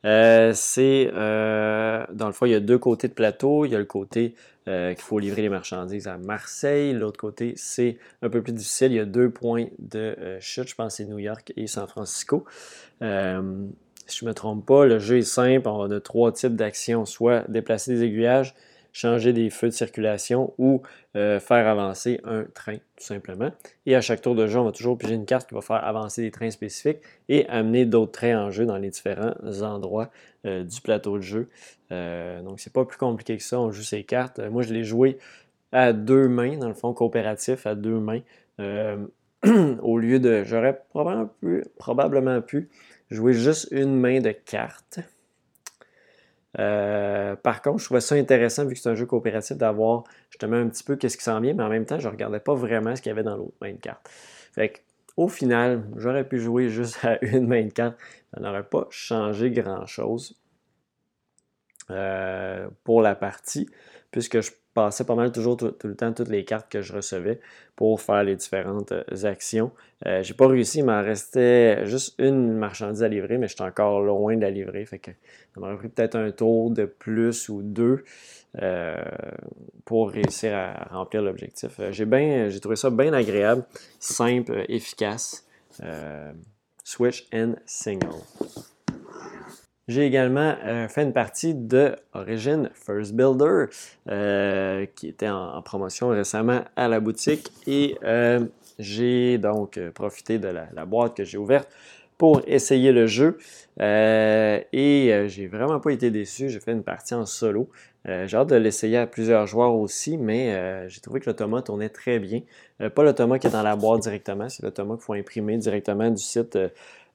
Euh, 0.04 0.52
c'est, 0.54 1.10
euh, 1.14 2.04
dans 2.12 2.26
le 2.26 2.32
fond, 2.32 2.46
il 2.46 2.52
y 2.52 2.54
a 2.54 2.60
deux 2.60 2.78
côtés 2.78 3.08
de 3.08 3.14
plateau. 3.14 3.64
Il 3.64 3.72
y 3.72 3.74
a 3.74 3.78
le 3.78 3.84
côté 3.84 4.34
euh, 4.68 4.92
qu'il 4.92 5.02
faut 5.02 5.18
livrer 5.18 5.42
les 5.42 5.48
marchandises 5.48 6.08
à 6.08 6.18
Marseille. 6.18 6.92
L'autre 6.92 7.18
côté, 7.18 7.54
c'est 7.56 7.98
un 8.22 8.28
peu 8.28 8.42
plus 8.42 8.52
difficile. 8.52 8.92
Il 8.92 8.96
y 8.96 9.00
a 9.00 9.06
deux 9.06 9.30
points 9.30 9.66
de 9.78 10.16
chute. 10.40 10.68
Je 10.68 10.74
pense 10.74 10.92
que 10.92 11.04
c'est 11.04 11.08
New 11.10 11.18
York 11.18 11.52
et 11.56 11.66
San 11.66 11.86
Francisco. 11.86 12.44
si 13.00 13.06
je 13.06 14.24
ne 14.24 14.28
me 14.28 14.34
trompe 14.34 14.66
pas, 14.66 14.84
le 14.84 14.98
jeu 14.98 15.18
est 15.18 15.22
simple. 15.22 15.68
On 15.68 15.90
a 15.90 16.00
trois 16.00 16.32
types 16.32 16.56
d'actions, 16.56 17.06
soit 17.06 17.44
déplacer 17.48 17.94
des 17.94 18.04
aiguillages, 18.04 18.54
changer 18.94 19.32
des 19.32 19.50
feux 19.50 19.66
de 19.66 19.72
circulation 19.72 20.54
ou 20.56 20.80
euh, 21.16 21.40
faire 21.40 21.66
avancer 21.66 22.20
un 22.24 22.44
train, 22.44 22.76
tout 22.76 23.04
simplement. 23.04 23.50
Et 23.86 23.96
à 23.96 24.00
chaque 24.00 24.22
tour 24.22 24.36
de 24.36 24.46
jeu, 24.46 24.58
on 24.60 24.64
va 24.64 24.72
toujours 24.72 24.96
piger 24.96 25.14
une 25.14 25.26
carte 25.26 25.48
qui 25.48 25.54
va 25.54 25.60
faire 25.60 25.84
avancer 25.84 26.22
des 26.22 26.30
trains 26.30 26.50
spécifiques 26.50 27.00
et 27.28 27.46
amener 27.48 27.84
d'autres 27.84 28.12
trains 28.12 28.38
en 28.38 28.50
jeu 28.50 28.64
dans 28.64 28.78
les 28.78 28.90
différents 28.90 29.34
endroits 29.62 30.10
euh, 30.46 30.62
du 30.62 30.80
plateau 30.80 31.18
de 31.18 31.22
jeu. 31.22 31.48
Euh, 31.90 32.40
donc, 32.42 32.60
c'est 32.60 32.72
pas 32.72 32.84
plus 32.84 32.96
compliqué 32.96 33.36
que 33.36 33.42
ça. 33.42 33.60
On 33.60 33.72
joue 33.72 33.82
ces 33.82 34.04
cartes. 34.04 34.38
moi, 34.38 34.62
je 34.62 34.72
l'ai 34.72 34.84
joué 34.84 35.18
à 35.72 35.92
deux 35.92 36.28
mains, 36.28 36.56
dans 36.56 36.68
le 36.68 36.74
fond 36.74 36.94
coopératif, 36.94 37.66
à 37.66 37.74
deux 37.74 37.98
mains. 37.98 38.20
au 39.82 39.98
lieu 39.98 40.20
de. 40.20 40.44
J'aurais 40.44 40.80
probablement 40.90 41.30
probablement 41.76 42.40
pu 42.40 42.70
jouer 43.10 43.34
juste 43.34 43.68
une 43.72 43.98
main 43.98 44.20
de 44.20 44.30
cartes. 44.30 45.00
Euh, 46.58 47.36
par 47.36 47.62
contre, 47.62 47.78
je 47.80 47.84
trouvais 47.86 48.00
ça 48.00 48.14
intéressant, 48.14 48.64
vu 48.64 48.74
que 48.74 48.80
c'est 48.80 48.88
un 48.88 48.94
jeu 48.94 49.06
coopératif, 49.06 49.56
d'avoir 49.56 50.04
justement 50.30 50.56
un 50.56 50.68
petit 50.68 50.84
peu 50.84 50.96
qu'est-ce 50.96 51.16
qui 51.16 51.24
s'en 51.24 51.40
vient, 51.40 51.54
mais 51.54 51.64
en 51.64 51.68
même 51.68 51.86
temps, 51.86 51.98
je 51.98 52.06
ne 52.06 52.12
regardais 52.12 52.40
pas 52.40 52.54
vraiment 52.54 52.94
ce 52.94 53.02
qu'il 53.02 53.10
y 53.10 53.12
avait 53.12 53.22
dans 53.22 53.36
l'autre 53.36 53.56
main 53.60 53.72
de 53.72 53.78
carte. 53.78 54.08
Fait 54.52 54.84
au 55.16 55.28
final, 55.28 55.84
j'aurais 55.96 56.28
pu 56.28 56.40
jouer 56.40 56.68
juste 56.68 57.04
à 57.04 57.18
une 57.24 57.46
main 57.46 57.64
de 57.64 57.72
carte. 57.72 57.96
Ça 58.32 58.40
n'aurait 58.40 58.64
pas 58.64 58.86
changé 58.90 59.50
grand-chose 59.50 60.36
euh, 61.90 62.68
pour 62.82 63.02
la 63.02 63.14
partie, 63.14 63.68
puisque 64.10 64.40
je 64.40 64.50
passais 64.74 65.04
pas 65.04 65.14
mal 65.14 65.32
toujours 65.32 65.56
tout, 65.56 65.74
le 65.84 65.94
temps 65.94 66.12
toutes 66.12 66.28
les 66.28 66.44
cartes 66.44 66.70
que 66.70 66.82
je 66.82 66.92
recevais 66.92 67.40
pour 67.76 68.00
faire 68.00 68.22
les 68.24 68.36
différentes 68.36 68.92
euh, 68.92 69.24
actions. 69.24 69.70
Euh, 70.06 70.22
j'ai 70.22 70.34
pas 70.34 70.48
réussi, 70.48 70.78
il 70.78 70.84
m'en 70.84 71.02
restait 71.02 71.86
juste 71.86 72.14
une 72.18 72.52
marchandise 72.52 73.02
à 73.02 73.08
livrer, 73.08 73.38
mais 73.38 73.48
j'étais 73.48 73.62
encore 73.62 74.02
loin 74.02 74.36
de 74.36 74.42
la 74.42 74.50
livrer. 74.50 74.84
Fait 74.84 74.98
que 74.98 75.12
ça 75.54 75.60
m'aurait 75.60 75.76
pris 75.76 75.88
peut-être 75.88 76.16
un 76.16 76.30
tour 76.30 76.70
de 76.70 76.84
plus 76.84 77.48
ou 77.48 77.62
deux 77.62 78.04
euh, 78.60 79.02
pour 79.84 80.10
réussir 80.10 80.54
à 80.54 80.88
remplir 80.90 81.22
l'objectif. 81.22 81.80
j'ai 81.90 82.04
bien, 82.04 82.48
j'ai 82.48 82.60
trouvé 82.60 82.76
ça 82.76 82.90
bien 82.90 83.12
agréable, 83.12 83.64
simple, 83.98 84.64
efficace. 84.68 85.46
switch 86.84 87.26
and 87.32 87.54
single. 87.64 88.22
J'ai 89.86 90.06
également 90.06 90.54
euh, 90.64 90.88
fait 90.88 91.02
une 91.02 91.12
partie 91.12 91.54
de 91.54 91.94
Origin 92.14 92.70
First 92.74 93.12
Builder 93.12 93.66
euh, 94.08 94.86
qui 94.94 95.08
était 95.08 95.28
en, 95.28 95.60
promotion 95.60 96.08
récemment 96.08 96.62
à 96.74 96.88
la 96.88 97.00
boutique 97.00 97.50
et 97.66 97.98
euh, 98.02 98.40
j'ai 98.78 99.36
donc 99.36 99.78
profité 99.90 100.38
de 100.38 100.48
la, 100.48 100.86
boîte 100.86 101.14
que 101.14 101.24
j'ai 101.24 101.36
ouverte 101.36 101.68
pour 102.16 102.40
essayer 102.46 102.92
le 102.92 103.06
jeu 103.06 103.36
et 103.78 105.24
j'ai 105.26 105.46
vraiment 105.48 105.80
pas 105.80 105.90
été 105.90 106.10
déçu. 106.10 106.48
J'ai 106.48 106.60
fait 106.60 106.72
une 106.72 106.82
partie 106.82 107.14
en 107.14 107.26
solo. 107.26 107.68
j'ai 108.04 108.36
hâte 108.36 108.48
de 108.48 108.56
l'essayer 108.56 108.98
à 108.98 109.06
plusieurs 109.06 109.46
joueurs 109.46 109.74
aussi, 109.74 110.16
mais 110.16 110.88
j'ai 110.88 111.00
trouvé 111.00 111.20
que 111.20 111.26
l'automa 111.26 111.60
tournait 111.60 111.88
très 111.88 112.18
bien. 112.20 112.40
pas 112.94 113.02
l'automa 113.02 113.38
qui 113.38 113.48
est 113.48 113.50
dans 113.50 113.62
la 113.62 113.76
boîte 113.76 114.02
directement, 114.02 114.48
c'est 114.48 114.62
l'automa 114.62 114.94
qu'il 114.94 115.04
faut 115.04 115.14
imprimer 115.14 115.56
directement 115.58 116.10
du 116.10 116.22
site 116.22 116.56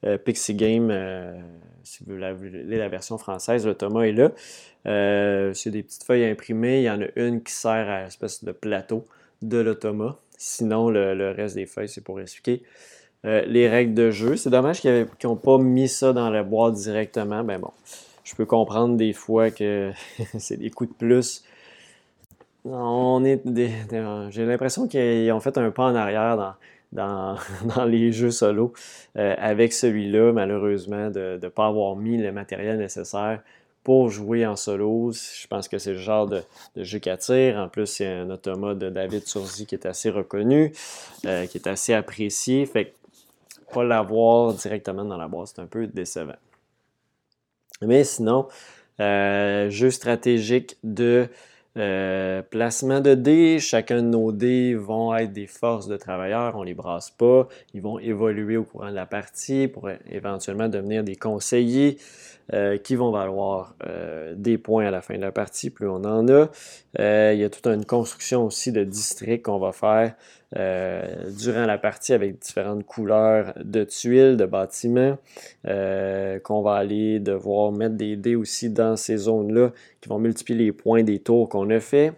euh, 0.04 0.18
Pixie 0.18 0.54
Game, 0.54 0.90
euh, 0.90 1.38
si 1.84 2.04
vous 2.04 2.14
voulez 2.14 2.76
la, 2.76 2.88
version 2.88 3.18
française, 3.18 3.66
le 3.66 3.74
Thomas 3.74 4.02
est 4.02 4.12
là. 4.12 4.30
Euh, 4.86 5.52
c'est 5.52 5.70
des 5.70 5.82
petites 5.82 6.04
feuilles 6.04 6.24
imprimées. 6.24 6.80
Il 6.80 6.84
y 6.84 6.90
en 6.90 7.02
a 7.02 7.06
une 7.16 7.42
qui 7.42 7.52
sert 7.52 7.88
à 7.88 8.00
une 8.00 8.06
espèce 8.06 8.44
de 8.44 8.52
plateau 8.52 9.04
de 9.42 9.58
l'automa. 9.58 10.18
Sinon, 10.38 10.88
le, 10.88 11.32
reste 11.32 11.54
des 11.56 11.66
feuilles, 11.66 11.88
c'est 11.88 12.04
pour 12.04 12.20
expliquer 12.20 12.62
les 13.24 13.68
règles 13.68 13.92
de 13.92 14.10
jeu. 14.10 14.36
C'est 14.36 14.48
dommage 14.48 14.80
qu'ils 14.80 15.06
n'ont 15.24 15.36
pas 15.36 15.58
mis 15.58 15.88
ça 15.88 16.14
dans 16.14 16.30
la 16.30 16.42
boîte 16.42 16.74
directement. 16.74 17.44
Ben 17.44 17.58
bon, 17.58 17.70
je 18.24 18.34
peux 18.34 18.46
comprendre 18.46 18.96
des 18.96 19.12
fois 19.12 19.50
que 19.50 19.92
c'est 20.38 20.56
des 20.56 20.70
coups 20.70 20.90
de 20.90 20.94
plus. 20.96 21.44
On 22.64 23.22
est 23.24 23.42
J'ai 24.30 24.46
l'impression 24.46 24.88
qu'ils 24.88 25.30
ont 25.32 25.40
fait 25.40 25.58
un 25.58 25.70
pas 25.70 25.84
en 25.84 25.94
arrière 25.94 26.38
dans, 26.38 26.54
dans, 26.92 27.36
les 27.86 28.10
jeux 28.10 28.32
solo 28.32 28.72
euh, 29.16 29.34
avec 29.38 29.72
celui-là, 29.72 30.32
malheureusement, 30.32 31.10
de 31.10 31.38
ne 31.40 31.48
pas 31.48 31.66
avoir 31.66 31.94
mis 31.96 32.18
le 32.18 32.32
matériel 32.32 32.78
nécessaire 32.78 33.40
pour 33.84 34.10
jouer 34.10 34.44
en 34.44 34.56
solo. 34.56 35.12
Je 35.12 35.46
pense 35.46 35.68
que 35.68 35.78
c'est 35.78 35.92
le 35.92 35.98
genre 35.98 36.26
de, 36.26 36.42
jeu 36.76 36.98
qui 36.98 37.08
attire. 37.08 37.56
En 37.58 37.68
plus, 37.68 37.86
c'est 37.86 38.06
un 38.06 38.28
automate 38.30 38.78
de 38.78 38.90
David 38.90 39.26
Surzi 39.26 39.66
qui 39.66 39.74
est 39.74 39.86
assez 39.86 40.10
reconnu, 40.10 40.72
euh, 41.26 41.46
qui 41.46 41.58
est 41.58 41.68
assez 41.68 41.94
apprécié. 41.94 42.66
Fait 42.66 42.86
que 42.86 42.94
pas 43.72 43.84
l'avoir 43.84 44.54
directement 44.54 45.04
dans 45.04 45.16
la 45.16 45.28
boîte, 45.28 45.52
c'est 45.54 45.62
un 45.62 45.66
peu 45.66 45.86
décevant. 45.86 46.34
Mais 47.82 48.04
sinon, 48.04 48.48
euh, 49.00 49.70
jeu 49.70 49.90
stratégique 49.90 50.76
de 50.84 51.28
euh, 51.76 52.42
placement 52.42 53.00
de 53.00 53.14
dés, 53.14 53.60
chacun 53.60 54.02
de 54.02 54.08
nos 54.08 54.32
dés 54.32 54.74
vont 54.74 55.14
être 55.14 55.32
des 55.32 55.46
forces 55.46 55.86
de 55.86 55.96
travailleurs, 55.96 56.56
on 56.56 56.62
ne 56.62 56.66
les 56.66 56.74
brasse 56.74 57.10
pas, 57.10 57.46
ils 57.74 57.80
vont 57.80 57.98
évoluer 57.98 58.56
au 58.56 58.64
courant 58.64 58.90
de 58.90 58.94
la 58.94 59.06
partie 59.06 59.68
pour 59.68 59.88
éventuellement 60.10 60.68
devenir 60.68 61.04
des 61.04 61.14
conseillers 61.14 61.98
euh, 62.52 62.78
qui 62.78 62.96
vont 62.96 63.10
valoir 63.10 63.74
euh, 63.86 64.34
des 64.36 64.58
points 64.58 64.86
à 64.86 64.90
la 64.90 65.02
fin 65.02 65.14
de 65.14 65.20
la 65.20 65.32
partie, 65.32 65.70
plus 65.70 65.88
on 65.88 66.04
en 66.04 66.28
a. 66.28 66.50
il 66.98 67.38
y 67.38 67.44
a 67.44 67.50
toute 67.50 67.66
une 67.66 67.84
construction 67.84 68.44
aussi 68.44 68.72
de 68.72 68.84
districts 68.84 69.44
qu'on 69.44 69.58
va 69.58 69.72
faire 69.72 70.14
euh, 70.56 71.30
durant 71.38 71.64
la 71.64 71.78
partie 71.78 72.12
avec 72.12 72.40
différentes 72.40 72.84
couleurs 72.84 73.52
de 73.62 73.84
tuiles, 73.84 74.36
de 74.36 74.46
bâtiments, 74.46 75.16
euh, 75.68 76.40
qu'on 76.40 76.60
va 76.60 76.74
aller 76.74 77.20
devoir 77.20 77.70
mettre 77.70 77.94
des 77.94 78.16
dés 78.16 78.34
aussi 78.34 78.68
dans 78.68 78.96
ces 78.96 79.16
zones-là 79.16 79.70
qui 80.00 80.08
vont 80.08 80.18
multiplier 80.18 80.64
les 80.64 80.72
points 80.72 81.04
des 81.04 81.20
tours 81.20 81.48
qu'on 81.48 81.70
a 81.70 81.78
fait. 81.78 82.12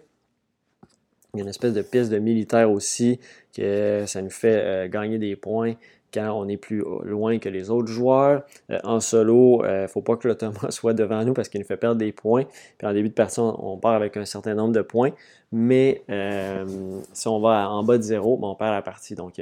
Il 1.35 1.37
y 1.37 1.41
a 1.41 1.43
une 1.43 1.49
espèce 1.49 1.73
de 1.73 1.83
piste 1.83 2.11
de 2.11 2.17
militaire 2.17 2.71
aussi 2.71 3.19
que 3.55 4.03
ça 4.07 4.21
nous 4.21 4.31
fait 4.31 4.61
euh, 4.63 4.87
gagner 4.87 5.19
des 5.19 5.35
points 5.35 5.75
quand 6.13 6.31
on 6.33 6.47
est 6.47 6.57
plus 6.57 6.83
loin 7.03 7.39
que 7.39 7.49
les 7.49 7.69
autres 7.69 7.87
joueurs. 7.87 8.43
Euh, 8.69 8.79
en 8.83 8.99
solo, 8.99 9.61
il 9.63 9.67
euh, 9.67 9.81
ne 9.83 9.87
faut 9.87 10.01
pas 10.01 10.15
que 10.15 10.27
l'automa 10.27 10.59
soit 10.69 10.93
devant 10.93 11.23
nous 11.23 11.33
parce 11.33 11.49
qu'il 11.49 11.59
nous 11.59 11.67
fait 11.67 11.77
perdre 11.77 11.97
des 11.97 12.11
points. 12.11 12.45
Puis 12.77 12.87
en 12.87 12.93
début 12.93 13.09
de 13.09 13.13
partie, 13.13 13.39
on, 13.39 13.77
part 13.77 13.93
avec 13.93 14.17
un 14.17 14.25
certain 14.25 14.53
nombre 14.53 14.73
de 14.73 14.81
points. 14.81 15.11
Mais 15.51 16.03
euh, 16.09 16.65
si 17.13 17.27
on 17.27 17.39
va 17.39 17.69
en 17.69 17.83
bas 17.83 17.97
de 17.97 18.03
zéro, 18.03 18.37
ben, 18.37 18.47
on 18.47 18.55
perd 18.55 18.71
la 18.71 18.81
partie. 18.81 19.15
Donc, 19.15 19.41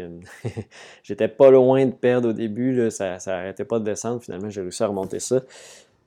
j'étais 1.04 1.28
pas 1.28 1.52
loin 1.52 1.86
de 1.86 1.92
perdre 1.92 2.30
au 2.30 2.34
début. 2.34 2.90
ça 2.92 3.18
n'arrêtait 3.28 3.66
pas 3.66 3.80
de 3.80 3.86
descendre. 3.86 4.22
Finalement, 4.22 4.50
j'ai 4.50 4.62
réussi 4.62 4.84
à 4.84 4.88
remonter 4.88 5.20
ça 5.20 5.42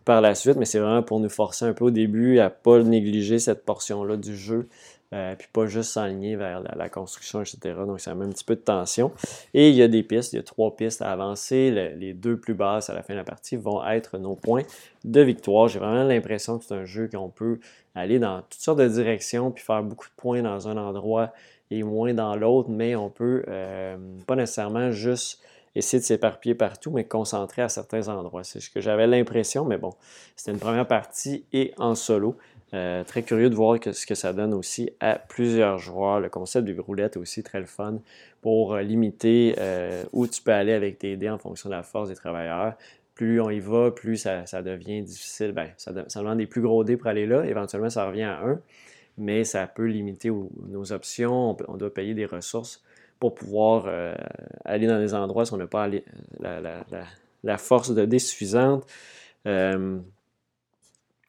par 0.04 0.20
la 0.20 0.34
suite. 0.34 0.56
Mais 0.56 0.66
c'est 0.66 0.78
vraiment 0.78 1.02
pour 1.02 1.20
nous 1.20 1.28
forcer 1.28 1.64
un 1.64 1.72
peu 1.72 1.86
au 1.86 1.90
début 1.90 2.38
à 2.38 2.44
ne 2.44 2.48
pas 2.50 2.82
négliger 2.82 3.38
cette 3.38 3.64
portion-là 3.64 4.16
du 4.16 4.36
jeu. 4.36 4.68
Euh, 5.14 5.36
puis 5.36 5.46
pas 5.52 5.66
juste 5.66 5.92
s'aligner 5.92 6.34
vers 6.34 6.60
la, 6.60 6.88
construction, 6.88 7.40
etc. 7.40 7.58
Donc, 7.86 8.00
ça 8.00 8.14
met 8.16 8.24
un 8.24 8.30
petit 8.30 8.44
peu 8.44 8.56
de 8.56 8.60
tension. 8.60 9.12
Et 9.52 9.68
il 9.70 9.76
y 9.76 9.82
a 9.82 9.86
des 9.86 10.02
pistes, 10.02 10.32
il 10.32 10.36
y 10.36 10.38
a 10.40 10.42
trois 10.42 10.74
pistes 10.74 11.02
à 11.02 11.12
avancer. 11.12 11.70
les 11.70 12.14
deux 12.14 12.36
plus 12.36 12.54
basses 12.54 12.90
à 12.90 12.94
la 12.94 13.02
fin 13.02 13.14
de 13.14 13.18
la 13.18 13.24
partie 13.24 13.56
vont 13.56 13.86
être 13.86 14.18
nos 14.18 14.34
points 14.34 14.64
de 15.04 15.20
victoire. 15.20 15.68
J'ai 15.68 15.78
vraiment 15.78 16.02
l'impression 16.02 16.58
que 16.58 16.64
c'est 16.64 16.74
un 16.74 16.84
jeu 16.84 17.08
qu'on 17.08 17.28
peut 17.28 17.60
aller 17.94 18.18
dans 18.18 18.42
toutes 18.42 18.60
sortes 18.60 18.80
de 18.80 18.88
directions 18.88 19.52
puis 19.52 19.62
faire 19.62 19.82
beaucoup 19.84 20.08
de 20.08 20.14
points 20.16 20.42
dans 20.42 20.66
un 20.66 20.76
endroit 20.76 21.32
et 21.70 21.82
moins 21.82 22.12
dans 22.12 22.34
l'autre, 22.36 22.68
mais 22.70 22.96
on 22.96 23.08
peut 23.08 23.44
euh, 23.48 23.96
pas 24.26 24.36
nécessairement 24.36 24.90
juste 24.90 25.40
essayer 25.74 26.00
de 26.00 26.04
s'éparpiller 26.04 26.54
partout, 26.54 26.90
mais 26.90 27.04
concentrer 27.04 27.62
à 27.62 27.68
certains 27.68 28.08
endroits. 28.08 28.44
C'est 28.44 28.60
ce 28.60 28.70
que 28.70 28.80
j'avais 28.80 29.06
l'impression, 29.06 29.64
mais 29.64 29.76
bon, 29.76 29.92
c'était 30.36 30.52
une 30.52 30.60
première 30.60 30.86
partie 30.86 31.44
et 31.52 31.72
en 31.78 31.94
solo. 31.94 32.36
Euh, 32.72 33.04
très 33.04 33.22
curieux 33.22 33.50
de 33.50 33.54
voir 33.54 33.78
ce 33.92 34.06
que 34.06 34.14
ça 34.14 34.32
donne 34.32 34.52
aussi 34.52 34.90
à 34.98 35.16
plusieurs 35.16 35.78
joueurs. 35.78 36.18
Le 36.18 36.28
concept 36.28 36.64
du 36.64 36.78
roulette 36.80 37.16
est 37.16 37.18
aussi 37.20 37.42
très 37.42 37.60
le 37.60 37.66
fun 37.66 38.00
pour 38.40 38.74
euh, 38.74 38.82
limiter 38.82 39.54
euh, 39.58 40.02
où 40.12 40.26
tu 40.26 40.42
peux 40.42 40.52
aller 40.52 40.72
avec 40.72 40.98
tes 40.98 41.16
dés 41.16 41.30
en 41.30 41.38
fonction 41.38 41.68
de 41.68 41.74
la 41.74 41.82
force 41.82 42.08
des 42.08 42.16
travailleurs. 42.16 42.74
Plus 43.14 43.40
on 43.40 43.50
y 43.50 43.60
va, 43.60 43.92
plus 43.92 44.16
ça, 44.16 44.62
devient 44.62 45.02
difficile. 45.02 45.52
Ben, 45.52 45.68
ça, 45.76 45.92
demande 45.92 46.38
des 46.38 46.46
plus 46.46 46.62
gros 46.62 46.82
dés 46.82 46.96
pour 46.96 47.06
aller 47.06 47.26
là. 47.26 47.44
Éventuellement, 47.44 47.90
ça 47.90 48.06
revient 48.08 48.22
à 48.22 48.40
1, 48.40 48.58
mais 49.18 49.44
ça 49.44 49.68
peut 49.68 49.86
limiter 49.86 50.30
nos 50.30 50.92
options. 50.92 51.56
On, 51.68 51.76
doit 51.76 51.94
payer 51.94 52.14
des 52.14 52.26
ressources 52.26 52.82
pour 53.20 53.36
pouvoir 53.36 53.86
aller 54.64 54.88
dans 54.88 54.98
des 54.98 55.14
endroits 55.14 55.46
si 55.46 55.52
on 55.52 55.58
n'a 55.58 55.68
pas 55.68 55.88
la, 56.40 57.58
force 57.58 57.94
de 57.94 58.04
dés 58.04 58.18
suffisante 58.18 58.84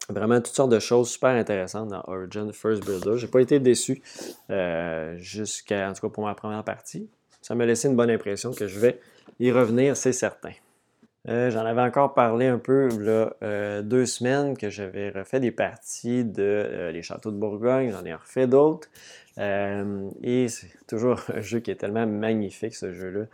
vraiment 0.10 0.42
toutes 0.42 0.56
sortes 0.56 0.72
de 0.72 0.80
choses 0.80 1.10
super 1.10 1.32
intéressantes 1.32 1.90
dans 1.90 2.04
Origin 2.08 2.52
First 2.54 2.86
Builder. 2.86 3.18
J'ai 3.18 3.28
pas 3.28 3.42
été 3.42 3.60
déçu 3.60 4.02
euh, 4.50 5.16
jusqu'à, 5.18 5.90
en 5.90 5.94
tout 5.94 6.08
cas 6.08 6.14
pour 6.14 6.24
ma 6.26 6.36
première 6.36 6.64
partie. 6.64 7.10
Ça 7.42 7.56
m'a 7.56 7.66
laissé 7.66 7.88
une 7.88 7.96
bonne 7.96 8.10
impression 8.10 8.52
que 8.52 8.68
je 8.68 8.80
vais 8.80 9.00
y 9.40 9.52
revenir, 9.52 9.98
c'est 9.98 10.14
certain. 10.14 10.52
Euh, 11.28 11.50
j'en 11.50 11.66
avais 11.66 11.82
encore 11.82 12.14
parlé 12.14 12.46
un 12.46 12.60
peu 12.60 12.88
y 12.88 13.10
a 13.10 13.82
deux 13.82 14.06
semaines 14.06 14.56
que 14.56 14.70
j'avais 14.70 15.10
refait 15.10 15.40
des 15.40 15.52
parties 15.52 16.24
de 16.24 16.44
euh, 16.44 16.92
les 16.92 17.02
châteaux 17.02 17.32
de 17.32 17.38
Bourgogne, 17.38 17.92
j'en 17.92 18.06
ai 18.06 18.14
refait 18.14 18.46
d'autres. 18.46 18.90
et 19.38 20.48
c'est 20.48 20.70
toujours 20.88 21.20
un 21.34 21.42
jeu 21.42 21.60
qui 21.60 21.72
est 21.72 21.76
tellement 21.76 22.06
magnifique, 22.06 22.76
ce 22.76 22.94
jeu-là, 22.94 23.26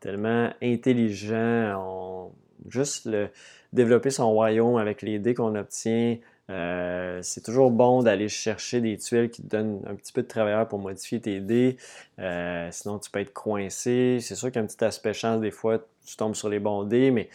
tellement 0.00 0.50
intelligent. 0.62 2.32
Juste 2.68 3.06
le, 3.06 3.30
développer 3.72 4.10
son 4.10 4.30
royaume 4.30 4.76
avec 4.76 5.02
les 5.02 5.18
dés 5.18 5.34
qu'on 5.34 5.54
obtient. 5.54 6.16
Euh, 6.50 7.20
c'est 7.22 7.42
toujours 7.42 7.70
bon 7.70 8.02
d'aller 8.02 8.28
chercher 8.28 8.80
des 8.80 8.96
tuiles 8.96 9.28
qui 9.28 9.42
te 9.42 9.48
donnent 9.48 9.82
un 9.86 9.94
petit 9.94 10.12
peu 10.12 10.22
de 10.22 10.28
travailleur 10.28 10.66
pour 10.66 10.78
modifier 10.78 11.20
tes 11.20 11.40
dés. 11.40 11.76
Euh, 12.18 12.68
sinon, 12.70 12.98
tu 12.98 13.10
peux 13.10 13.20
être 13.20 13.34
coincé. 13.34 14.18
C'est 14.20 14.34
sûr 14.34 14.48
qu'il 14.48 14.56
y 14.56 14.58
a 14.60 14.62
un 14.62 14.66
petit 14.66 14.82
aspect 14.82 15.12
chance 15.12 15.40
des 15.40 15.50
fois, 15.50 15.78
tu 16.06 16.16
tombes 16.16 16.34
sur 16.34 16.48
les 16.48 16.58
bons 16.58 16.84
dés, 16.84 17.10
mais 17.10 17.28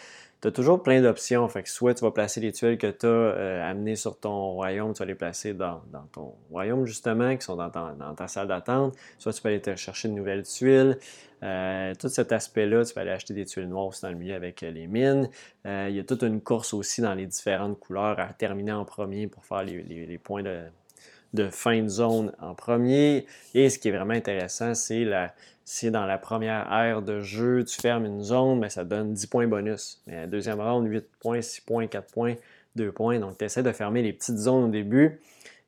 tu 0.44 0.50
as 0.50 0.52
toujours 0.52 0.84
plein 0.84 1.02
d'options. 1.02 1.48
Soit 1.64 1.94
tu 1.94 2.04
vas 2.04 2.12
placer 2.12 2.42
les 2.42 2.52
tuiles 2.52 2.78
que 2.78 2.88
tu 2.88 3.06
as 3.06 3.10
euh, 3.10 3.72
amenées 3.72 3.96
sur 3.96 4.20
ton 4.20 4.52
royaume, 4.52 4.94
tu 4.94 5.00
vas 5.00 5.06
les 5.06 5.16
placer 5.16 5.54
dans, 5.54 5.82
ton 6.12 6.34
royaume 6.52 6.86
justement, 6.86 7.34
qui 7.38 7.44
sont 7.44 7.56
dans, 7.56 7.70
ta 7.70 8.28
salle 8.28 8.50
d'attente. 8.50 8.94
Soit 9.20 9.32
tu 9.32 9.42
peux 9.42 9.48
aller 9.48 9.62
te 9.62 9.74
chercher 9.78 10.10
de 10.10 10.14
nouvelles 10.14 10.44
tuiles. 10.44 10.98
Euh, 11.44 11.94
tout 11.96 12.10
cet 12.10 12.34
aspect-là, 12.34 12.84
tu 12.84 12.94
peux 12.94 13.00
aller 13.00 13.12
acheter 13.12 13.34
des 13.34 13.46
tuiles 13.46 13.70
noires 13.70 13.86
aussi 13.86 14.02
dans 14.02 14.10
le 14.10 14.18
milieu 14.18 14.36
avec 14.36 14.64
euh, 14.64 14.72
les 14.72 14.86
mines. 14.86 15.30
il 15.64 15.96
y 15.96 16.00
a 16.00 16.04
toute 16.04 16.24
une 16.24 16.42
course 16.42 16.74
aussi 16.74 17.00
dans 17.00 17.14
les 17.14 17.26
différentes 17.26 17.80
couleurs 17.80 18.20
à 18.20 18.34
terminer 18.34 18.74
en 18.74 18.84
premier 18.84 19.28
pour 19.28 19.46
faire 19.46 19.64
les, 19.64 20.20
points 20.22 20.44
de 20.44 21.50
fin 21.52 21.82
de 21.82 21.88
zone 21.88 22.34
en 22.42 22.54
premier. 22.54 23.26
Et 23.54 23.70
ce 23.70 23.80
qui 23.80 23.88
est 23.88 23.92
vraiment 23.92 24.14
intéressant, 24.14 24.74
c'est 24.74 25.06
la, 25.06 25.34
si 25.65 25.91
dans 25.91 26.05
la 26.05 26.17
première 26.17 26.72
ère 26.72 27.01
de 27.01 27.22
jeu, 27.22 27.63
tu 27.63 27.79
fermes 27.79 28.05
une 28.05 28.22
zone, 28.22 28.60
mais 28.60 28.70
ça 28.70 28.84
donne 28.84 29.13
10 29.13 29.27
points 29.27 29.48
bonus. 29.48 30.01
Mais 30.08 30.15
la 30.15 30.27
deuxième 30.27 30.60
round, 30.60 30.88
8 30.88 31.05
points, 31.20 31.41
6 31.41 31.62
points, 31.62 31.88
4 31.88 32.12
points, 32.12 32.36
2 32.75 32.91
points. 32.91 33.20
Donc, 33.20 33.38
tu 33.38 33.46
essaies 33.46 33.63
de 33.63 33.72
fermer 33.72 34.01
les 34.01 34.13
petites 34.13 34.38
zones 34.38 34.65
au 34.65 34.70
début. 34.70 35.22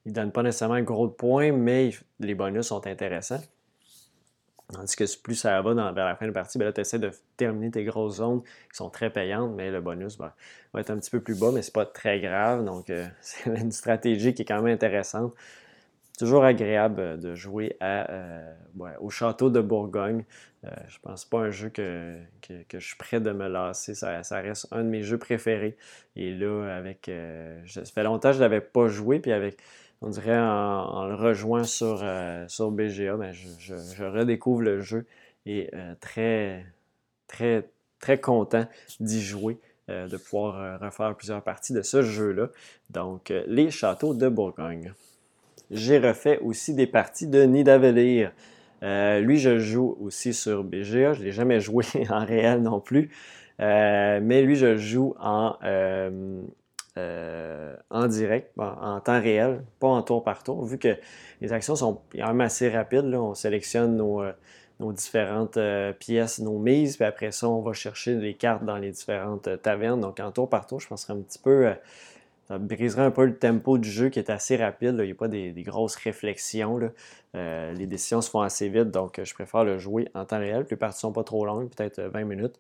Ils 0.06 0.10
ne 0.10 0.16
donnent 0.16 0.32
pas 0.32 0.44
nécessairement 0.44 0.82
gros 0.82 1.08
de 1.08 1.14
points, 1.14 1.52
mais 1.52 1.92
les 2.20 2.36
bonus 2.36 2.68
sont 2.68 2.86
intéressants. 2.88 3.42
Tandis 4.74 4.96
que 4.96 5.22
plus 5.22 5.36
ça 5.36 5.62
va 5.62 5.74
vers 5.92 6.06
la 6.06 6.16
fin 6.16 6.26
de 6.26 6.32
la 6.32 6.34
partie, 6.34 6.58
ben 6.58 6.72
tu 6.74 6.82
essaies 6.82 6.98
de 6.98 7.12
terminer 7.38 7.70
tes 7.70 7.84
grosses 7.84 8.16
zones 8.16 8.42
qui 8.42 8.76
sont 8.76 8.90
très 8.90 9.12
payantes, 9.12 9.54
mais 9.56 9.70
le 9.70 9.80
bonus 9.80 10.18
ben, 10.18 10.34
va 10.74 10.82
être 10.82 10.90
un 10.90 10.98
petit 10.98 11.12
peu 11.12 11.20
plus 11.20 11.40
bas, 11.40 11.52
mais 11.54 11.62
c'est 11.62 11.74
pas 11.74 11.86
très 11.86 12.20
grave. 12.20 12.66
Donc, 12.66 12.90
euh, 12.90 13.06
c'est 13.22 13.50
une 13.50 13.72
stratégie 13.72 14.34
qui 14.34 14.42
est 14.42 14.46
quand 14.46 14.62
même 14.62 14.74
intéressante. 14.74 15.34
Toujours 16.18 16.44
agréable 16.44 17.00
euh, 17.00 17.18
de 17.18 17.36
jouer 17.36 17.78
euh, 17.82 18.54
au 19.00 19.10
château 19.10 19.50
de 19.50 19.62
Bourgogne. 19.62 20.24
je 20.88 20.98
pense 21.00 21.26
pas 21.26 21.40
un 21.40 21.52
jeu 21.52 21.70
que, 21.70 22.16
je 22.50 22.80
suis 22.80 22.98
prêt 22.98 23.20
de 23.20 23.32
me 23.32 23.48
lasser. 23.48 23.94
Ça, 23.96 24.22
reste 24.32 24.68
un 24.72 24.84
de 24.84 24.90
mes 24.90 25.04
jeux 25.04 25.18
préférés. 25.18 25.78
Et 26.16 26.34
là, 26.34 26.76
avec. 26.76 27.12
ça 27.68 27.84
fait 27.86 28.04
longtemps 28.04 28.30
que 28.30 28.36
je 28.36 28.42
l'avais 28.42 28.62
pas 28.62 28.88
joué, 28.88 29.20
puis 29.20 29.32
avec 29.32 29.58
on 30.02 30.10
dirait 30.10 30.38
en, 30.38 31.08
le 31.08 31.16
rejoignant 31.16 31.66
sur, 31.66 32.00
euh, 32.04 32.48
sur 32.48 32.72
BGA, 32.72 33.18
mais 33.18 33.34
je, 33.34 34.04
redécouvre 34.04 34.62
le 34.62 34.82
jeu 34.82 35.06
et 35.46 35.70
euh, 35.74 35.96
très, 36.00 36.66
très, 37.28 37.68
très 38.00 38.20
content 38.20 38.66
d'y 39.00 39.22
jouer, 39.22 39.58
euh, 39.90 40.08
de 40.08 40.18
pouvoir 40.18 40.80
refaire 40.80 41.16
plusieurs 41.16 41.42
parties 41.42 41.74
de 41.74 41.82
ce 41.82 42.02
jeu-là. 42.02 42.50
Donc, 42.90 43.34
les 43.48 43.72
châteaux 43.72 44.14
de 44.14 44.30
Bourgogne. 44.30 44.94
J'ai 45.72 45.98
refait 45.98 46.40
aussi 46.40 46.74
des 46.74 46.88
parties 46.88 47.28
de 47.28 47.44
Nidavellir. 47.44 48.32
lui, 48.82 49.38
je 49.38 49.58
joue 49.58 49.98
aussi 50.00 50.34
sur 50.34 50.64
BGA. 50.64 51.14
Je 51.14 51.20
ne 51.20 51.26
l'ai 51.26 51.32
jamais 51.32 51.60
joué 51.60 51.86
en 52.10 52.26
réel 52.26 52.62
non 52.62 52.80
plus. 52.80 53.10
mais 53.60 54.42
lui, 54.42 54.56
je 54.56 54.78
joue 54.78 55.16
en, 55.20 55.56
euh, 56.98 57.76
en 57.90 58.08
direct, 58.08 58.54
en 58.58 59.02
temps 59.02 59.20
réel, 59.20 59.66
pas 59.82 59.88
en 59.88 60.02
tour 60.02 60.24
par 60.24 60.44
tour, 60.44 60.64
vu 60.64 60.78
que 60.78 60.96
les 61.42 61.52
actions 61.52 61.76
sont 61.76 62.02
quand 62.14 62.28
même 62.28 62.40
assez 62.40 62.70
rapides. 62.70 63.14
On 63.14 63.34
sélectionne 63.34 63.98
nos, 63.98 64.22
euh, 64.22 64.32
différentes 64.94 65.58
euh, 65.58 65.92
pièces, 65.92 66.40
nos 66.40 66.58
mises, 66.58 66.96
puis 66.96 67.06
après 67.06 67.32
ça, 67.32 67.50
on 67.50 67.62
va 67.62 67.74
chercher 67.74 68.16
les 68.16 68.34
cartes 68.34 68.64
dans 68.64 68.78
les 68.78 68.92
différentes 68.92 69.62
tavernes. 69.62 70.00
Donc 70.00 70.22
en 70.22 70.32
tour 70.32 70.50
par 70.50 70.68
tour, 70.68 70.80
je 70.80 70.88
pense 70.88 71.10
un 71.10 71.18
petit 71.18 71.40
peu. 71.40 71.74
Ça 72.48 72.58
briserait 72.58 73.04
un 73.04 73.12
peu 73.12 73.26
le 73.26 73.36
tempo 73.36 73.78
du 73.78 73.90
jeu 73.90 74.10
qui 74.10 74.20
est 74.20 74.30
assez 74.30 74.56
rapide. 74.56 74.96
Il 75.00 75.06
n'y 75.06 75.12
a 75.12 75.16
pas 75.16 75.28
des, 75.28 75.52
grosses 75.64 75.96
réflexions. 75.96 76.80
les 77.34 77.88
décisions 77.88 78.22
se 78.22 78.30
font 78.30 78.42
assez 78.42 78.70
vite, 78.70 78.92
donc 78.92 79.20
je 79.24 79.34
préfère 79.34 79.64
le 79.64 79.78
jouer 79.78 80.08
en 80.14 80.26
temps 80.26 80.40
réel. 80.40 80.66
Les 80.70 80.78
parties 80.78 81.00
sont 81.00 81.12
pas 81.12 81.24
trop 81.24 81.46
longues, 81.46 81.70
peut-être 81.76 82.02
20 82.02 82.24
minutes 82.24 82.60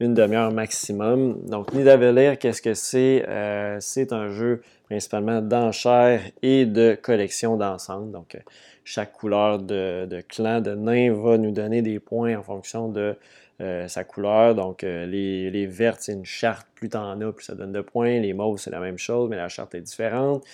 une 0.00 0.14
demi-heure 0.14 0.52
maximum. 0.52 1.40
Donc, 1.46 1.72
Nidavellir, 1.72 2.38
qu'est-ce 2.38 2.62
que 2.62 2.74
c'est? 2.74 3.24
Euh, 3.28 3.78
c'est 3.80 4.12
un 4.12 4.30
jeu 4.30 4.62
principalement 4.86 5.40
d'enchères 5.40 6.22
et 6.42 6.66
de 6.66 6.98
collection 7.00 7.56
d'ensemble. 7.56 8.10
Donc, 8.10 8.34
euh, 8.34 8.40
chaque 8.84 9.12
couleur 9.12 9.60
de, 9.60 10.22
clan, 10.28 10.60
de 10.60 10.74
nain 10.74 11.12
va 11.14 11.38
nous 11.38 11.52
donner 11.52 11.80
des 11.80 12.00
points 12.00 12.36
en 12.36 12.42
fonction 12.42 12.88
de 12.88 13.16
euh, 13.60 13.88
sa 13.88 14.04
couleur. 14.04 14.54
Donc, 14.54 14.82
les, 14.82 15.50
les, 15.50 15.66
vertes, 15.66 16.00
c'est 16.02 16.12
une 16.12 16.24
charte. 16.24 16.66
Plus 16.74 16.88
tu 16.88 16.96
en 16.96 17.20
as, 17.20 17.32
plus 17.32 17.44
ça 17.44 17.54
donne 17.54 17.72
de 17.72 17.80
points. 17.80 18.20
Les 18.20 18.32
mauves, 18.32 18.58
c'est 18.58 18.70
la 18.70 18.80
même 18.80 18.98
chose, 18.98 19.28
mais 19.28 19.36
la 19.36 19.48
charte 19.48 19.74
est 19.74 19.80
différente. 19.80 20.44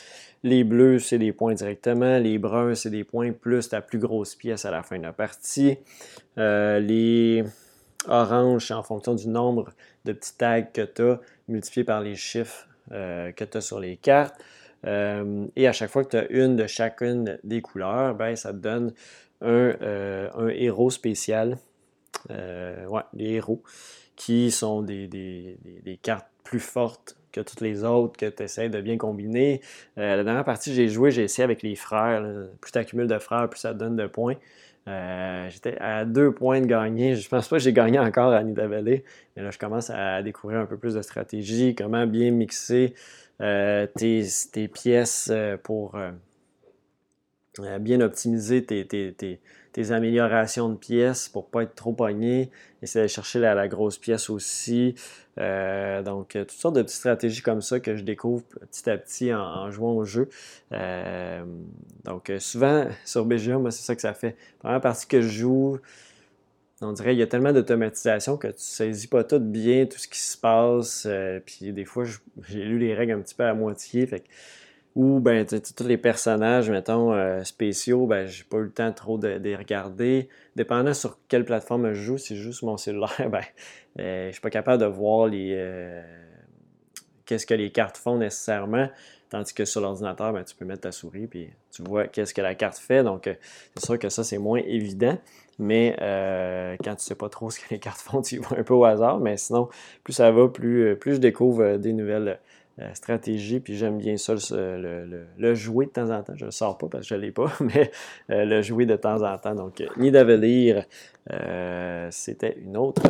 Les 0.43 0.65
bleus, 0.65 0.99
c'est 1.01 1.19
des 1.19 1.33
points 1.33 1.55
directement. 1.55 2.19
Les 2.19 2.39
bruns, 2.39 2.75
c'est 2.75 2.91
des 2.91 3.05
points 3.05 3.33
plus 3.33 3.69
ta 3.69 3.81
plus 3.81 3.99
grosse 3.99 4.35
pièce 4.35 4.65
à 4.65 4.71
la 4.71 4.83
fin 4.83 4.99
de 4.99 5.03
la 5.03 5.13
partie. 5.13 5.79
les 6.37 7.45
Orange, 8.09 8.71
en 8.71 8.83
fonction 8.83 9.15
du 9.15 9.29
nombre 9.29 9.73
de 10.05 10.13
petits 10.13 10.37
tags 10.37 10.63
que 10.63 10.83
tu 10.83 11.03
as, 11.03 11.21
multiplié 11.49 11.85
par 11.85 12.01
les 12.01 12.15
chiffres 12.15 12.67
euh, 12.93 13.33
que 13.33 13.45
tu 13.45 13.59
as 13.59 13.61
sur 13.61 13.81
les 13.81 13.97
cartes. 13.97 14.35
Euh, 14.87 15.47
et 15.57 15.69
à 15.69 15.73
chaque 15.73 15.91
fois 15.91 16.05
que 16.05 16.11
tu 16.11 16.17
as 16.17 16.31
une 16.31 16.57
de 16.57 16.67
chacune 16.67 17.39
des 17.45 17.61
couleurs, 17.61 18.15
ben, 18.15 18.35
ça 18.37 18.53
te 18.53 18.59
donne 18.59 18.95
un, 19.43 19.75
euh, 19.83 20.53
héros 20.55 20.91
spécial. 20.91 21.59
Ouais, 22.29 23.03
les 23.15 23.33
héros, 23.35 23.63
qui 24.17 24.51
sont 24.51 24.83
des, 24.83 25.59
cartes 26.03 26.27
plus 26.45 26.61
fortes 26.61 27.17
que 27.33 27.41
toutes 27.41 27.61
les 27.61 27.85
autres 27.85 28.17
que 28.17 28.27
tu 28.27 28.43
essaies 28.43 28.69
de 28.69 28.81
bien 28.81 28.97
combiner. 28.97 29.61
la 29.97 30.23
dernière 30.25 30.45
partie 30.45 30.75
j'ai 30.75 30.89
joué, 30.89 31.11
j'ai 31.11 31.23
essayé 31.23 31.45
avec 31.45 31.63
les 31.63 31.77
frères. 31.77 32.23
Plus 32.61 32.73
tu 32.73 32.79
accumules 32.79 33.07
de 33.07 33.19
frères, 33.19 33.49
plus 33.49 33.61
ça 33.61 33.73
te 33.73 33.79
donne 33.79 33.97
de 33.97 34.07
points. 34.07 34.37
Euh, 34.89 35.49
j'étais 35.51 35.77
à 35.79 36.05
deux 36.05 36.33
points 36.33 36.61
de 36.61 36.67
gagner. 36.67 37.15
Je 37.15 37.29
pense 37.29 37.49
pas 37.49 37.57
que 37.57 37.63
j'ai 37.63 37.73
gagné 37.73 37.99
encore 37.99 38.33
à 38.33 38.43
Nidavellir, 38.43 39.01
mais 39.37 39.43
là, 39.43 39.51
je 39.51 39.59
commence 39.59 39.91
à 39.91 40.23
découvrir 40.23 40.61
un 40.61 40.67
peu 40.67 40.77
plus 40.77 40.95
de 40.95 41.03
stratégie, 41.03 41.75
comment 41.75 42.07
bien 42.07 42.31
mixer 42.31 42.95
euh, 43.41 43.87
tes, 43.87 44.69
pièces 44.69 45.29
euh, 45.31 45.57
pour 45.57 45.99
bien 47.81 48.01
optimiser 48.01 48.65
tes, 48.65 48.87
tes 48.87 49.41
améliorations 49.91 50.69
de 50.69 50.77
pièces 50.77 51.29
pour 51.29 51.49
pas 51.49 51.63
être 51.63 51.75
trop 51.75 51.93
pogné. 51.93 52.51
Essayer 52.83 53.05
de 53.05 53.11
chercher 53.11 53.41
la, 53.41 53.69
grosse 53.69 53.99
pièce 53.99 54.31
aussi. 54.31 54.95
Euh, 55.39 56.03
donc, 56.03 56.31
toutes 56.33 56.51
sortes 56.51 56.77
de 56.77 56.83
petites 56.83 56.97
stratégies 56.97 57.43
comme 57.43 57.61
ça 57.61 57.81
que 57.81 57.97
je 57.97 58.03
découvre 58.03 58.43
petit 58.71 58.89
à 58.89 58.97
petit 58.97 59.35
en, 59.35 59.71
jouant 59.71 59.93
au 59.93 60.05
jeu. 60.05 60.29
Euh, 60.73 61.45
donc, 62.05 62.33
souvent 62.39 62.87
sur 63.05 63.25
BGA, 63.25 63.59
moi, 63.59 63.71
c'est 63.71 63.83
ça 63.83 63.95
que 63.95 64.03
ça 64.03 64.15
fait. 64.15 64.37
Première 64.61 64.81
partie 64.81 65.07
que 65.07 65.21
je 65.21 65.29
joue, 65.29 65.79
on 66.83 66.93
dirait 66.93 67.11
qu'il 67.11 67.19
y 67.19 67.23
a 67.23 67.27
tellement 67.27 67.53
d'automatisation 67.53 68.39
que 68.39 68.49
tu 68.49 68.55
saisis 68.59 69.07
pas 69.07 69.23
tout 69.23 69.39
bien 69.39 69.85
tout 69.85 69.99
ce 69.99 70.09
qui 70.09 70.19
se 70.19 70.39
passe. 70.39 71.05
Euh, 71.07 71.39
puis 71.45 71.73
des 71.73 71.85
fois, 71.85 72.05
j'ai 72.49 72.65
lu 72.65 72.79
les 72.79 72.95
règles 72.95 73.13
un 73.13 73.21
petit 73.21 73.35
peu 73.35 73.45
à 73.45 73.53
moitié. 73.53 74.09
Ou 74.97 75.21
ben, 75.21 75.47
tous 75.47 75.85
les 75.85 75.97
personnages, 75.97 76.69
mettons, 76.69 77.13
euh, 77.13 77.45
spéciaux, 77.45 78.07
ben, 78.07 78.27
j'ai 78.27 78.45
pas 78.45 78.57
eu 78.59 78.65
le 78.65 78.73
temps 78.73 78.93
trop 78.93 79.19
de, 79.19 79.29
les 79.29 79.55
regarder. 79.55 80.29
Dépendant 80.57 80.95
sur 80.95 81.19
quelle 81.29 81.45
plateforme 81.45 81.93
je 81.93 82.01
joue, 82.01 82.19
si 82.19 82.37
je 82.37 82.43
joue 82.43 82.53
sur 82.53 82.67
mon 82.67 82.77
cellulaire, 82.77 83.15
ben, 83.31 83.43
euh, 84.01 84.27
je 84.29 84.33
suis 84.33 84.41
pas 84.41 84.51
capable 84.51 84.83
de 84.83 84.89
voir 84.89 85.29
les 85.29 85.55
euh, 85.57 86.03
qu'est-ce 87.25 87.47
que 87.47 87.55
les 87.55 87.71
cartes 87.71 87.99
font 87.99 88.19
nécessairement. 88.19 88.89
Tandis 89.29 89.55
que 89.55 89.65
sur 89.65 89.81
l'ordinateur, 89.81 90.33
ben, 90.33 90.43
tu 90.43 90.57
peux 90.57 90.65
mettre 90.65 90.81
ta 90.81 90.93
souris 90.93 91.29
puis 91.29 91.51
tu 91.71 91.83
vois 91.85 92.09
qu'est-ce 92.09 92.35
que 92.35 92.43
la 92.43 92.57
carte 92.57 92.79
fait. 92.79 93.05
Donc, 93.05 93.31
c'est 93.77 93.85
sûr 93.85 93.97
que 93.97 94.09
ça, 94.09 94.25
c'est 94.25 94.39
moins 94.39 94.59
évident. 94.59 95.17
Mais 95.61 95.95
quand 96.83 96.97
tu 96.97 97.05
sais 97.05 97.15
pas 97.15 97.29
trop 97.29 97.49
ce 97.49 97.61
que 97.61 97.67
les 97.71 97.79
cartes 97.79 98.01
font, 98.01 98.23
tu 98.23 98.37
y 98.37 98.39
vas 98.39 98.57
un 98.59 98.65
peu 98.65 98.75
au 98.75 98.85
hasard. 98.85 99.21
Mais 99.21 99.37
sinon, 99.37 99.69
plus 100.03 100.15
ça 100.15 100.33
va, 100.33 100.49
plus, 100.49 100.97
plus 100.97 101.15
je 101.15 101.21
découvre 101.21 101.77
des 101.77 101.93
nouvelles 101.93 102.41
stratégie, 102.95 103.61
puis 103.61 103.77
j'aime 103.77 103.99
bien 103.99 104.17
ça, 104.17 104.35
le, 104.53 105.55
jouer 105.55 105.87
de 105.87 105.91
temps 105.91 106.11
en 106.11 106.23
temps. 106.23 106.33
Je 106.35 106.45
ne 106.45 106.47
le 106.47 106.51
sors 106.51 106.79
pas 106.79 106.89
parce 106.89 107.05
que 107.05 107.09
je 107.09 107.15
ne 107.15 107.21
l'ai 107.21 107.31
pas, 107.31 107.53
mais 107.61 107.91
euh, 108.31 108.45
le 108.45 108.63
jouer 108.63 108.87
de 108.87 108.97
temps 108.97 109.23
en 109.23 109.39
temps. 109.39 109.55
Donc, 109.55 109.81
euh, 111.31 112.09
c'était 112.11 112.57
une 112.65 112.77
autre, 112.77 113.03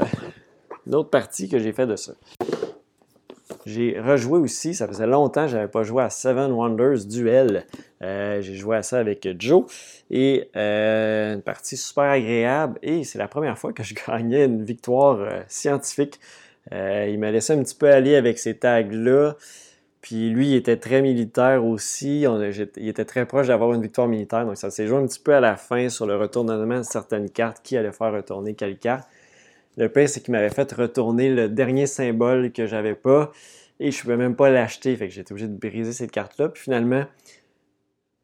autre 0.91 1.11
partie 1.11 1.49
que 1.49 1.59
j'ai 1.59 1.73
fait 1.73 1.87
de 1.87 1.97
ça. 1.97 2.13
J'ai 3.67 4.01
rejoué 4.01 4.39
aussi, 4.39 4.75
ça 4.75 4.87
faisait 4.89 5.07
longtemps 5.07 5.45
que 5.45 5.51
je 5.51 5.57
n'avais 5.57 5.69
pas 5.69 5.83
joué 5.83 6.03
à 6.03 6.11
Seven 6.11 6.51
Wonders 6.53 7.05
Duel. 7.07 7.67
Euh, 8.01 8.41
j'ai 8.41 8.55
joué 8.55 8.77
à 8.77 8.83
ça 8.83 8.99
avec 8.99 9.29
Joe 9.39 9.65
et 10.11 10.49
une 10.55 11.43
partie 11.43 11.77
super 11.77 12.05
agréable 12.05 12.79
et 12.83 13.05
c'est 13.05 13.19
la 13.19 13.29
première 13.29 13.59
fois 13.59 13.73
que 13.73 13.83
je 13.83 13.95
gagnais 14.07 14.47
une 14.47 14.65
victoire 14.65 15.29
scientifique 15.49 16.19
euh, 16.73 17.09
il 17.09 17.19
m'a 17.19 17.31
laissé 17.31 17.53
un 17.53 17.63
petit 17.63 17.75
peu 17.75 17.91
aller 17.91 18.15
avec 18.15 18.39
ces 18.39 18.57
tags-là. 18.57 19.37
Puis 20.01 20.31
lui, 20.31 20.51
il 20.51 20.55
était 20.57 20.79
très 20.79 21.03
militaire 21.03 21.65
aussi. 21.65 22.25
il 22.77 22.89
était 22.89 23.05
très 23.05 23.27
proche 23.27 23.49
d'avoir 23.49 23.75
une 23.75 23.83
victoire 23.83 24.09
militaire. 24.09 24.47
Donc 24.47 24.57
ça 24.57 24.71
s'est 24.71 24.87
joué 24.87 24.99
un 24.99 25.07
petit 25.07 25.21
peu 25.21 25.35
à 25.35 25.41
la 25.41 25.57
fin 25.57 25.89
sur 25.89 26.07
le 26.07 26.17
retournement 26.17 26.79
de 26.79 26.85
certaines 26.85 27.29
cartes, 27.31 27.61
qui 27.63 27.77
allait 27.77 27.93
faire 27.93 28.13
retourner 28.13 28.55
quelle 28.55 28.79
carte. 28.79 29.09
Le 29.77 29.89
pire, 29.89 30.09
c'est 30.09 30.21
qu'il 30.21 30.33
m'avait 30.33 30.51
fait 30.51 30.73
retourner 30.73 31.31
le 31.31 31.49
dernier 31.49 31.87
symbole 31.87 32.53
que 32.53 32.67
j'avais 32.67 32.95
pas. 32.95 33.31
Et 33.79 33.91
je 33.91 33.99
ne 33.99 34.03
pouvais 34.03 34.17
même 34.17 34.37
pas 34.37 34.51
l'acheter. 34.51 34.97
Fait 34.97 35.09
que 35.09 35.15
j'étais 35.15 35.33
obligé 35.33 35.49
de 35.49 35.57
briser 35.57 35.93
cette 35.93 36.11
carte-là. 36.11 36.49
Puis 36.49 36.65
finalement, 36.65 37.05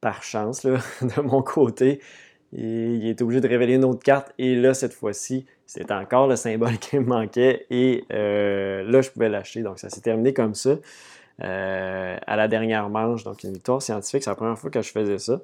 par 0.00 0.22
chance, 0.22 0.64
de 0.66 1.20
mon 1.22 1.42
côté, 1.42 2.00
il 2.52 3.06
était 3.06 3.22
obligé 3.22 3.40
de 3.40 3.48
révéler 3.48 3.74
une 3.74 3.85
autre 3.85 4.02
carte. 4.02 4.32
Et 4.38 4.54
là, 4.54 4.74
cette 4.74 4.94
fois-ci, 4.94 5.46
c'était 5.66 5.92
encore 5.92 6.29
le 6.29 6.37
symbole 6.37 6.79
qui 6.81 6.98
me 6.98 7.05
manquait. 7.05 7.66
Et 7.70 8.05
euh, 8.12 8.85
là, 8.85 9.02
je 9.02 9.11
pouvais 9.11 9.29
l'acheter. 9.29 9.62
Donc, 9.62 9.79
ça 9.79 9.90
s'est 9.90 10.00
terminé 10.00 10.33
comme 10.33 10.55
ça. 10.55 10.76
Euh, 11.42 12.16
à 12.26 12.37
la 12.37 12.48
dernière 12.48 12.88
manche, 12.88 13.24
donc 13.24 13.42
une 13.44 13.52
victoire 13.52 13.83
scientifique, 13.83 14.22
c'est 14.22 14.31
la 14.31 14.37
première 14.37 14.59
fois 14.59 14.70
que 14.70 14.81
je 14.81 14.90
faisais 14.90 15.18
ça. 15.18 15.40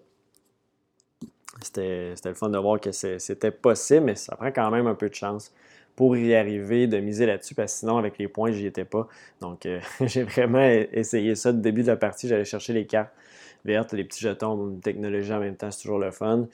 C'était 1.61 2.15
le 2.25 2.35
fun 2.35 2.49
de 2.49 2.59
voir 2.59 2.81
que 2.81 2.93
c'était 2.93 3.51
possible, 3.51 4.07
mais 4.07 4.15
ça 4.15 4.35
prend 4.37 4.51
quand 4.51 4.71
même 4.71 4.87
un 4.87 4.95
peu 4.95 5.11
de 5.11 5.15
chance 5.15 5.53
pour 5.95 6.17
y 6.17 6.35
arriver, 6.35 6.87
de 6.87 6.99
miser 6.99 7.27
là-dessus, 7.27 7.55
parce 7.55 7.75
que 7.75 7.81
sinon, 7.81 7.99
avec 7.99 8.17
les 8.17 8.27
points, 8.27 8.51
j'y 8.53 8.67
étais 8.67 8.87
pas. 8.87 9.07
Donc, 9.43 9.67
euh, 9.67 9.81
j'ai 10.01 10.23
vraiment 10.23 10.67
essayé 10.93 11.35
ça. 11.35 11.51
Au 11.51 11.53
début 11.53 11.83
de 11.83 11.89
la 11.89 11.97
partie, 11.97 12.27
j'allais 12.27 12.47
chercher 12.47 12.73
les 12.73 12.87
cartes 12.87 13.13
les 13.65 14.05
petits 14.05 14.21
jetons, 14.21 14.71
une 14.71 14.81
technologie 14.81 15.33
en 15.33 15.41
même 15.41 15.57
temps, 15.57 15.71
c'est 15.71 15.83
toujours 15.83 15.99
le 15.99 16.11
fun. 16.11 16.47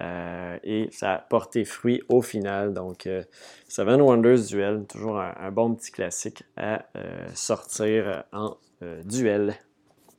Euh, 0.00 0.58
et 0.62 0.88
ça 0.90 1.14
a 1.14 1.18
porté 1.18 1.64
fruit 1.64 2.02
au 2.08 2.22
final. 2.22 2.74
Donc, 2.74 3.06
euh, 3.06 3.22
Seven 3.68 4.00
Wonders 4.00 4.46
Duel, 4.48 4.84
toujours 4.88 5.20
un, 5.20 5.50
bon 5.50 5.74
petit 5.74 5.90
classique 5.90 6.42
à 6.56 6.86
sortir 7.34 8.24
en 8.32 8.56
duel. 9.04 9.54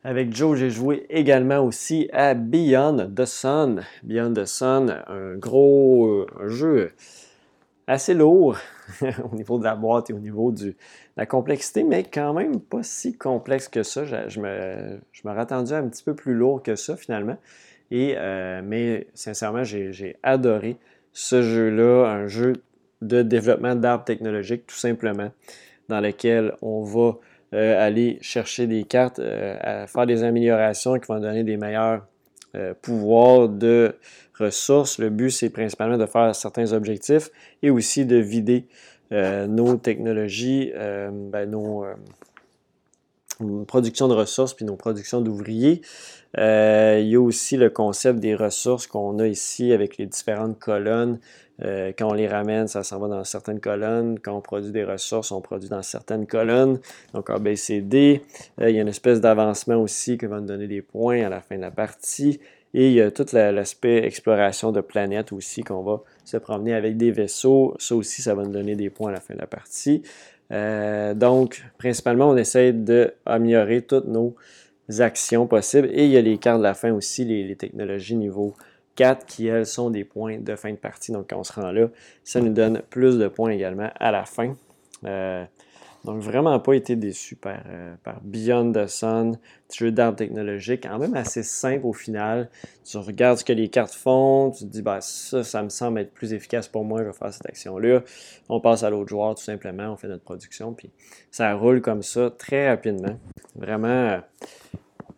Avec 0.03 0.33
Joe, 0.33 0.57
j'ai 0.57 0.69
joué 0.69 1.05
également 1.09 1.59
aussi 1.59 2.09
à 2.13 2.33
Beyond 2.33 3.11
the 3.15 3.25
Sun. 3.25 3.83
Beyond 4.03 4.33
the 4.33 4.45
Sun, 4.45 5.03
un 5.07 5.35
gros 5.35 6.25
jeu 6.47 6.93
assez 7.87 8.13
lourd 8.13 8.57
au 9.31 9.35
niveau 9.35 9.57
de 9.57 9.63
la 9.63 9.75
boîte 9.75 10.09
et 10.09 10.13
au 10.13 10.19
niveau 10.19 10.51
de 10.51 10.75
la 11.15 11.25
complexité, 11.25 11.83
mais 11.83 12.03
quand 12.03 12.33
même 12.33 12.59
pas 12.59 12.83
si 12.83 13.17
complexe 13.17 13.67
que 13.67 13.83
ça. 13.83 14.03
Je, 14.05 14.39
me, 14.39 14.99
je 15.11 15.21
m'aurais 15.23 15.41
attendu 15.41 15.73
un 15.73 15.87
petit 15.87 16.03
peu 16.03 16.13
plus 16.13 16.33
lourd 16.33 16.61
que 16.61 16.75
ça 16.75 16.95
finalement. 16.97 17.37
Et, 17.89 18.15
euh, 18.17 18.61
mais 18.63 19.07
sincèrement, 19.13 19.63
j'ai 19.63 20.17
adoré 20.21 20.77
ce 21.13 21.41
jeu-là, 21.41 22.05
un 22.05 22.27
jeu 22.27 22.53
de 23.01 23.21
développement 23.21 23.75
d'arbres 23.75 24.03
technologiques 24.03 24.67
tout 24.67 24.75
simplement, 24.75 25.31
dans 25.87 26.01
lequel 26.01 26.53
on 26.61 26.83
va 26.83 27.17
euh, 27.53 27.85
aller 27.85 28.17
chercher 28.21 28.67
des 28.67 28.83
cartes, 28.83 29.19
euh, 29.19 29.57
à 29.61 29.87
faire 29.87 30.05
des 30.05 30.23
améliorations 30.23 30.99
qui 30.99 31.07
vont 31.07 31.19
donner 31.19 31.43
des 31.43 31.55
meilleurs 31.55 32.05
pouvoirs 32.81 33.49
de 33.49 33.95
ressources. 34.37 34.99
Le 34.99 35.09
but, 35.09 35.31
c'est 35.31 35.49
principalement 35.49 35.97
de 35.97 36.05
faire 36.05 36.35
certains 36.35 36.73
objectifs 36.73 37.29
et 37.61 37.69
aussi 37.69 38.05
de 38.05 38.17
vider 38.17 38.67
euh, 39.11 39.47
nos 39.47 39.77
technologies, 39.77 40.71
euh, 40.75 41.09
ben, 41.11 41.49
nos 41.49 41.85
euh, 41.85 43.63
productions 43.65 44.07
de 44.09 44.13
ressources 44.13 44.53
puis 44.53 44.65
nos 44.65 44.75
productions 44.75 45.21
d'ouvriers. 45.21 45.81
il 46.35 47.07
y 47.07 47.15
a 47.15 47.21
aussi 47.21 47.55
le 47.55 47.69
concept 47.69 48.19
des 48.19 48.35
ressources 48.35 48.85
qu'on 48.85 49.19
a 49.19 49.27
ici 49.27 49.71
avec 49.71 49.97
les 49.97 50.07
différentes 50.07 50.59
colonnes. 50.59 51.19
Quand 51.61 52.09
on 52.09 52.13
les 52.13 52.27
ramène, 52.27 52.67
ça 52.67 52.83
s'en 52.83 52.99
va 52.99 53.07
dans 53.07 53.23
certaines 53.23 53.59
colonnes. 53.59 54.19
Quand 54.19 54.37
on 54.37 54.41
produit 54.41 54.71
des 54.71 54.83
ressources, 54.83 55.31
on 55.31 55.41
produit 55.41 55.69
dans 55.69 55.81
certaines 55.81 56.27
colonnes. 56.27 56.79
Donc 57.13 57.29
A, 57.29 57.39
B, 57.39 57.55
C, 57.55 57.81
D. 57.81 58.21
il 58.59 58.69
y 58.69 58.77
a 58.77 58.81
une 58.81 58.87
espèce 58.87 59.21
d'avancement 59.21 59.77
aussi 59.77 60.17
qui 60.17 60.25
va 60.27 60.39
nous 60.39 60.47
donner 60.47 60.67
des 60.67 60.81
points 60.81 61.25
à 61.25 61.29
la 61.29 61.41
fin 61.41 61.55
de 61.55 61.61
la 61.61 61.71
partie. 61.71 62.39
Et 62.73 62.89
il 62.89 62.93
y 62.93 63.01
a 63.01 63.09
tout 63.11 63.25
l'aspect 63.33 64.05
exploration 64.05 64.71
de 64.71 64.81
planètes 64.81 65.31
aussi 65.31 65.63
qu'on 65.63 65.83
va 65.83 66.01
se 66.25 66.37
promener 66.37 66.73
avec 66.73 66.97
des 66.97 67.11
vaisseaux. 67.11 67.75
Ça 67.79 67.95
aussi, 67.95 68.21
ça 68.21 68.35
va 68.35 68.43
nous 68.43 68.51
donner 68.51 68.75
des 68.75 68.89
points 68.89 69.09
à 69.09 69.13
la 69.13 69.19
fin 69.19 69.33
de 69.33 69.39
la 69.39 69.47
partie. 69.47 70.03
Euh, 70.51 71.13
donc, 71.13 71.63
principalement, 71.77 72.29
on 72.29 72.37
essaie 72.37 72.73
d'améliorer 72.73 73.81
toutes 73.81 74.07
nos 74.07 74.35
actions 74.99 75.47
possibles. 75.47 75.89
Et 75.91 76.05
il 76.05 76.11
y 76.11 76.17
a 76.17 76.21
les 76.21 76.37
cartes 76.37 76.59
de 76.59 76.63
la 76.63 76.73
fin 76.73 76.91
aussi, 76.91 77.25
les, 77.25 77.55
technologies 77.55 78.15
niveau 78.15 78.53
4 78.97 79.25
qui, 79.25 79.47
elles, 79.47 79.65
sont 79.65 79.89
des 79.89 80.03
points 80.03 80.39
de 80.39 80.55
fin 80.57 80.71
de 80.71 80.77
partie. 80.77 81.13
Donc, 81.13 81.29
quand 81.29 81.37
on 81.37 81.43
se 81.43 81.53
rend 81.53 81.71
là, 81.71 81.87
ça 82.25 82.41
nous 82.41 82.51
donne 82.51 82.81
plus 82.89 83.17
de 83.17 83.29
points 83.29 83.51
également 83.51 83.89
à 83.97 84.11
la 84.11 84.25
fin. 84.25 84.55
Euh, 85.05 85.45
donc, 86.03 86.21
vraiment 86.21 86.59
pas 86.59 86.73
été 86.73 86.95
déçu 86.95 87.35
par, 87.35 87.59
euh, 87.69 87.93
par 88.03 88.21
Beyond 88.21 88.71
the 88.71 88.87
Sun, 88.87 89.37
jeu 89.73 89.91
d'arbre 89.91 90.17
technologique, 90.17 90.83
quand 90.83 90.97
même 90.97 91.13
assez 91.13 91.43
simple 91.43 91.85
au 91.85 91.93
final. 91.93 92.49
Tu 92.85 92.97
regardes 92.97 93.37
ce 93.37 93.45
que 93.45 93.53
les 93.53 93.69
cartes 93.69 93.93
font, 93.93 94.51
tu 94.51 94.63
te 94.65 94.69
dis, 94.69 94.81
bah, 94.81 94.99
ça, 95.01 95.43
ça 95.43 95.61
me 95.61 95.69
semble 95.69 95.99
être 95.99 96.13
plus 96.13 96.33
efficace 96.33 96.67
pour 96.67 96.83
moi, 96.83 97.01
je 97.01 97.07
vais 97.07 97.13
faire 97.13 97.31
cette 97.31 97.45
action-là. 97.45 98.01
On 98.49 98.59
passe 98.59 98.83
à 98.83 98.89
l'autre 98.89 99.09
joueur 99.09 99.35
tout 99.35 99.43
simplement, 99.43 99.91
on 99.91 99.97
fait 99.97 100.07
notre 100.07 100.23
production, 100.23 100.73
puis 100.73 100.89
ça 101.29 101.53
roule 101.53 101.81
comme 101.81 102.01
ça 102.01 102.31
très 102.31 102.69
rapidement. 102.69 103.19
Vraiment, 103.55 103.87
euh, 103.87 104.19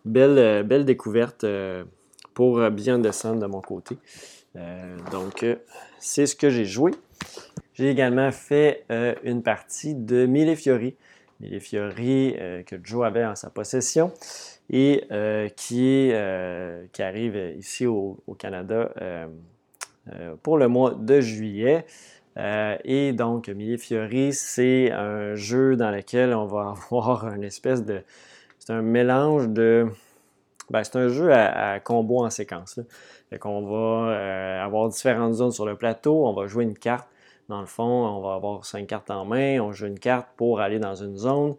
belle, 0.06 0.64
belle 0.64 0.86
découverte 0.86 1.46
pour 2.40 2.58
Beyond 2.72 3.02
the 3.02 3.12
Sun 3.12 3.38
de 3.38 3.48
mon 3.48 3.60
côté. 3.60 3.98
donc, 5.12 5.46
c'est 6.00 6.26
ce 6.26 6.38
que 6.38 6.50
j'ai 6.50 6.64
joué. 6.64 6.92
J'ai 7.74 7.90
également 7.90 8.32
fait 8.32 8.86
euh, 8.92 9.14
une 9.26 9.44
partie 9.44 9.94
de 9.94 10.26
Mille 10.26 10.56
Fiori. 10.56 10.96
Mille 11.42 11.60
Fiori 11.60 12.34
euh, 12.40 12.64
que 12.64 12.78
Joe 12.82 13.06
avait 13.06 13.26
en 13.26 13.36
sa 13.36 13.50
possession 13.50 14.14
et 14.70 15.04
euh, 15.12 15.50
qui, 15.50 16.14
qui, 16.94 17.04
arrive 17.04 17.58
ici 17.58 17.86
au, 17.86 18.18
Canada 18.38 18.90
pour 20.42 20.58
le 20.58 20.70
mois 20.70 20.92
de 20.92 21.20
juillet. 21.20 21.86
et 22.38 23.12
donc, 23.12 23.50
Mille 23.50 23.78
Fiori, 23.78 24.32
c'est 24.32 24.94
un 24.94 25.36
jeu 25.36 25.76
dans 25.76 25.92
lequel 25.92 26.34
on 26.34 26.46
va 26.46 26.74
avoir 26.92 27.34
une 27.36 27.44
espèce 27.44 27.84
de. 27.84 28.02
C'est 28.60 28.72
un 28.72 28.82
mélange 28.82 29.50
de. 29.50 29.88
Ben, 30.70 30.84
c'est 30.84 30.98
un 30.98 31.08
jeu 31.08 31.34
à, 31.34 31.80
combo 31.80 32.24
en 32.26 32.30
séquence. 32.30 32.80
On 33.44 33.62
va 33.62 34.64
avoir 34.64 34.90
différentes 34.90 35.34
zones 35.34 35.52
sur 35.52 35.66
le 35.66 35.76
plateau, 35.76 36.28
on 36.28 36.34
va 36.34 36.48
jouer 36.48 36.64
une 36.64 36.78
carte 36.78 37.08
dans 37.50 37.62
le 37.62 37.68
fond, 37.68 37.84
on 37.84 38.22
va 38.22 38.36
avoir 38.36 38.64
cinq 38.64 38.88
cartes 38.88 39.10
en 39.10 39.26
main, 39.26 39.60
on 39.60 39.72
joue 39.72 39.88
une 39.88 40.00
carte 40.00 40.28
pour 40.38 40.62
aller 40.62 40.80
dans 40.80 40.96
une 40.96 41.18
zone. 41.18 41.56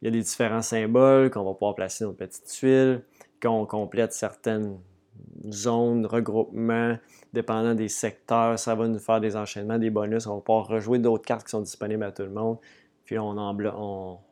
Il 0.00 0.06
y 0.06 0.08
a 0.08 0.10
des 0.10 0.20
différents 0.20 0.62
symboles 0.62 1.30
qu'on 1.30 1.44
va 1.44 1.52
pouvoir 1.52 1.76
placer 1.76 2.04
dans 2.04 2.10
nos 2.10 2.16
petites 2.16 2.46
tuiles. 2.46 3.02
Quand 3.40 3.56
on 3.56 3.64
complète 3.64 4.12
certaines 4.12 4.78
zones, 5.48 6.06
regroupements, 6.06 6.96
dépendant 7.32 7.74
des 7.74 7.88
secteurs, 7.88 8.58
ça 8.58 8.74
va 8.74 8.88
nous 8.88 8.98
faire 8.98 9.20
des 9.20 9.36
enchaînements, 9.36 9.78
des 9.78 9.90
bonus. 9.90 10.26
On 10.26 10.36
va 10.36 10.40
pouvoir 10.40 10.66
rejouer 10.66 10.98
d'autres 10.98 11.24
cartes 11.24 11.44
qui 11.44 11.50
sont 11.50 11.60
disponibles 11.60 12.02
à 12.02 12.10
tout 12.10 12.22
le 12.22 12.30
monde. 12.30 12.58
Puis 13.04 13.16
on, 13.18 13.36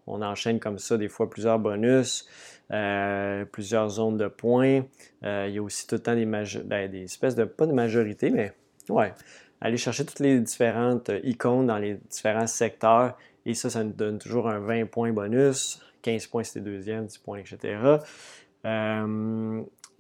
enchaîne 0.07 0.59
comme 0.59 0.79
ça 0.79 0.97
des 0.97 1.09
fois 1.09 1.31
plusieurs 1.31 1.59
bonus, 1.59 2.27
euh, 2.73 3.45
plusieurs 3.45 3.89
zones 3.89 4.17
de 4.17 4.29
points. 4.29 4.83
Euh, 5.25 5.47
il 5.49 5.55
y 5.55 5.59
a 5.59 5.63
aussi 5.63 5.87
tout 5.87 5.97
le 5.97 6.03
temps 6.03 6.15
des, 6.15 6.27
ben, 6.27 6.45
des 6.91 7.05
espèces 7.05 7.35
de, 7.35 7.45
pas 7.45 7.67
de 7.67 7.73
majorité, 7.73 8.31
mais 8.31 8.53
ouais, 8.89 9.13
aller 9.61 9.77
chercher 9.77 10.05
toutes 10.05 10.21
les 10.21 10.41
différentes 10.41 11.11
euh, 11.11 11.21
icônes 11.25 11.67
dans 11.67 11.79
les 11.79 11.95
différents 12.11 12.47
secteurs. 12.47 13.17
Et 13.47 13.55
ça, 13.55 13.71
ça 13.71 13.83
nous 13.83 13.93
donne 13.93 14.19
toujours 14.19 14.49
un 14.49 14.61
20 14.61 14.87
points 14.87 15.13
bonus. 15.13 15.81
15 16.03 16.27
points 16.29 16.45
si 16.45 16.61
deuxième, 16.61 17.07
10 17.07 17.19
points, 17.19 17.39
etc. 17.39 17.99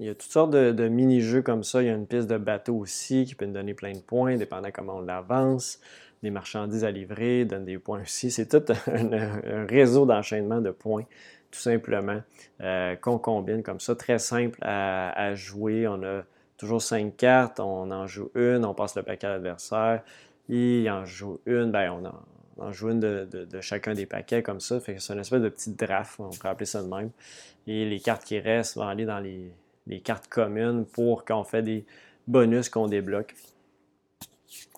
Il 0.01 0.07
y 0.07 0.09
a 0.09 0.15
toutes 0.15 0.33
sortes 0.33 0.51
de, 0.51 0.89
mini-jeux 0.89 1.43
comme 1.43 1.63
ça. 1.63 1.83
Il 1.83 1.89
y 1.89 1.91
a 1.91 1.95
une 1.95 2.07
piste 2.07 2.27
de 2.27 2.39
bateau 2.39 2.75
aussi 2.75 3.27
qui 3.27 3.35
peut 3.35 3.45
nous 3.45 3.53
donner 3.53 3.75
plein 3.75 3.93
de 3.93 3.99
points, 3.99 4.37
dépendant 4.37 4.71
comment 4.73 4.97
on 4.97 5.03
l'avance. 5.03 5.79
Des 6.23 6.31
marchandises 6.31 6.85
à 6.85 6.91
livrer 6.91 7.45
donnent 7.45 7.67
des 7.67 7.79
points 7.79 8.01
aussi. 8.01 8.31
C'est 8.31 8.49
tout 8.49 8.73
un, 8.87 9.67
réseau 9.67 10.07
d'enchaînement 10.07 10.63
de 10.63 10.71
points, 10.71 11.05
tout 11.51 11.61
simplement, 11.61 12.21
euh, 12.61 12.97
qu'on 12.97 13.19
combine 13.19 13.63
comme 13.63 13.81
ça. 13.81 13.95
Très 13.95 14.19
simple 14.19 14.59
à, 14.63 15.35
jouer. 15.35 15.87
On 15.89 16.03
a 16.03 16.23
toujours 16.57 16.83
cinq 16.83 17.17
cartes, 17.17 17.61
on 17.61 17.91
en 17.91 18.07
joue 18.07 18.31
une, 18.35 18.65
on 18.65 18.75
passe 18.75 18.95
le 18.97 19.03
paquet 19.03 19.27
à 19.27 19.31
l'adversaire, 19.31 20.03
il 20.49 20.89
en 20.91 21.07
joue 21.07 21.41
une, 21.47 21.71
ben 21.71 21.91
on 21.91 22.63
en, 22.63 22.73
joue 22.73 22.91
une 22.91 23.01
de, 23.01 23.61
chacun 23.61 23.95
des 23.95 24.07
paquets 24.07 24.43
comme 24.43 24.61
ça. 24.61 24.79
Fait 24.81 24.95
que 24.95 25.01
c'est 25.01 25.15
une 25.15 25.21
espèce 25.21 25.41
de 25.41 25.49
petit 25.49 25.73
draft, 25.73 26.17
on 26.19 26.31
pourrait 26.31 26.51
appeler 26.51 26.67
ça 26.67 26.83
de 26.83 26.89
même. 26.89 27.11
Et 27.67 27.85
les 27.87 28.01
cartes 28.01 28.25
qui 28.25 28.39
restent 28.39 28.77
vont 28.77 28.87
aller 28.87 29.07
dans 29.07 29.21
les, 29.21 29.53
cartes 30.01 30.29
communes 30.29 30.85
pour 30.85 31.25
qu'on 31.25 31.45
fait 31.45 31.63
des 31.63 31.85
bonus 32.29 32.69
qu'on 32.69 32.87
débloque. 32.87 33.35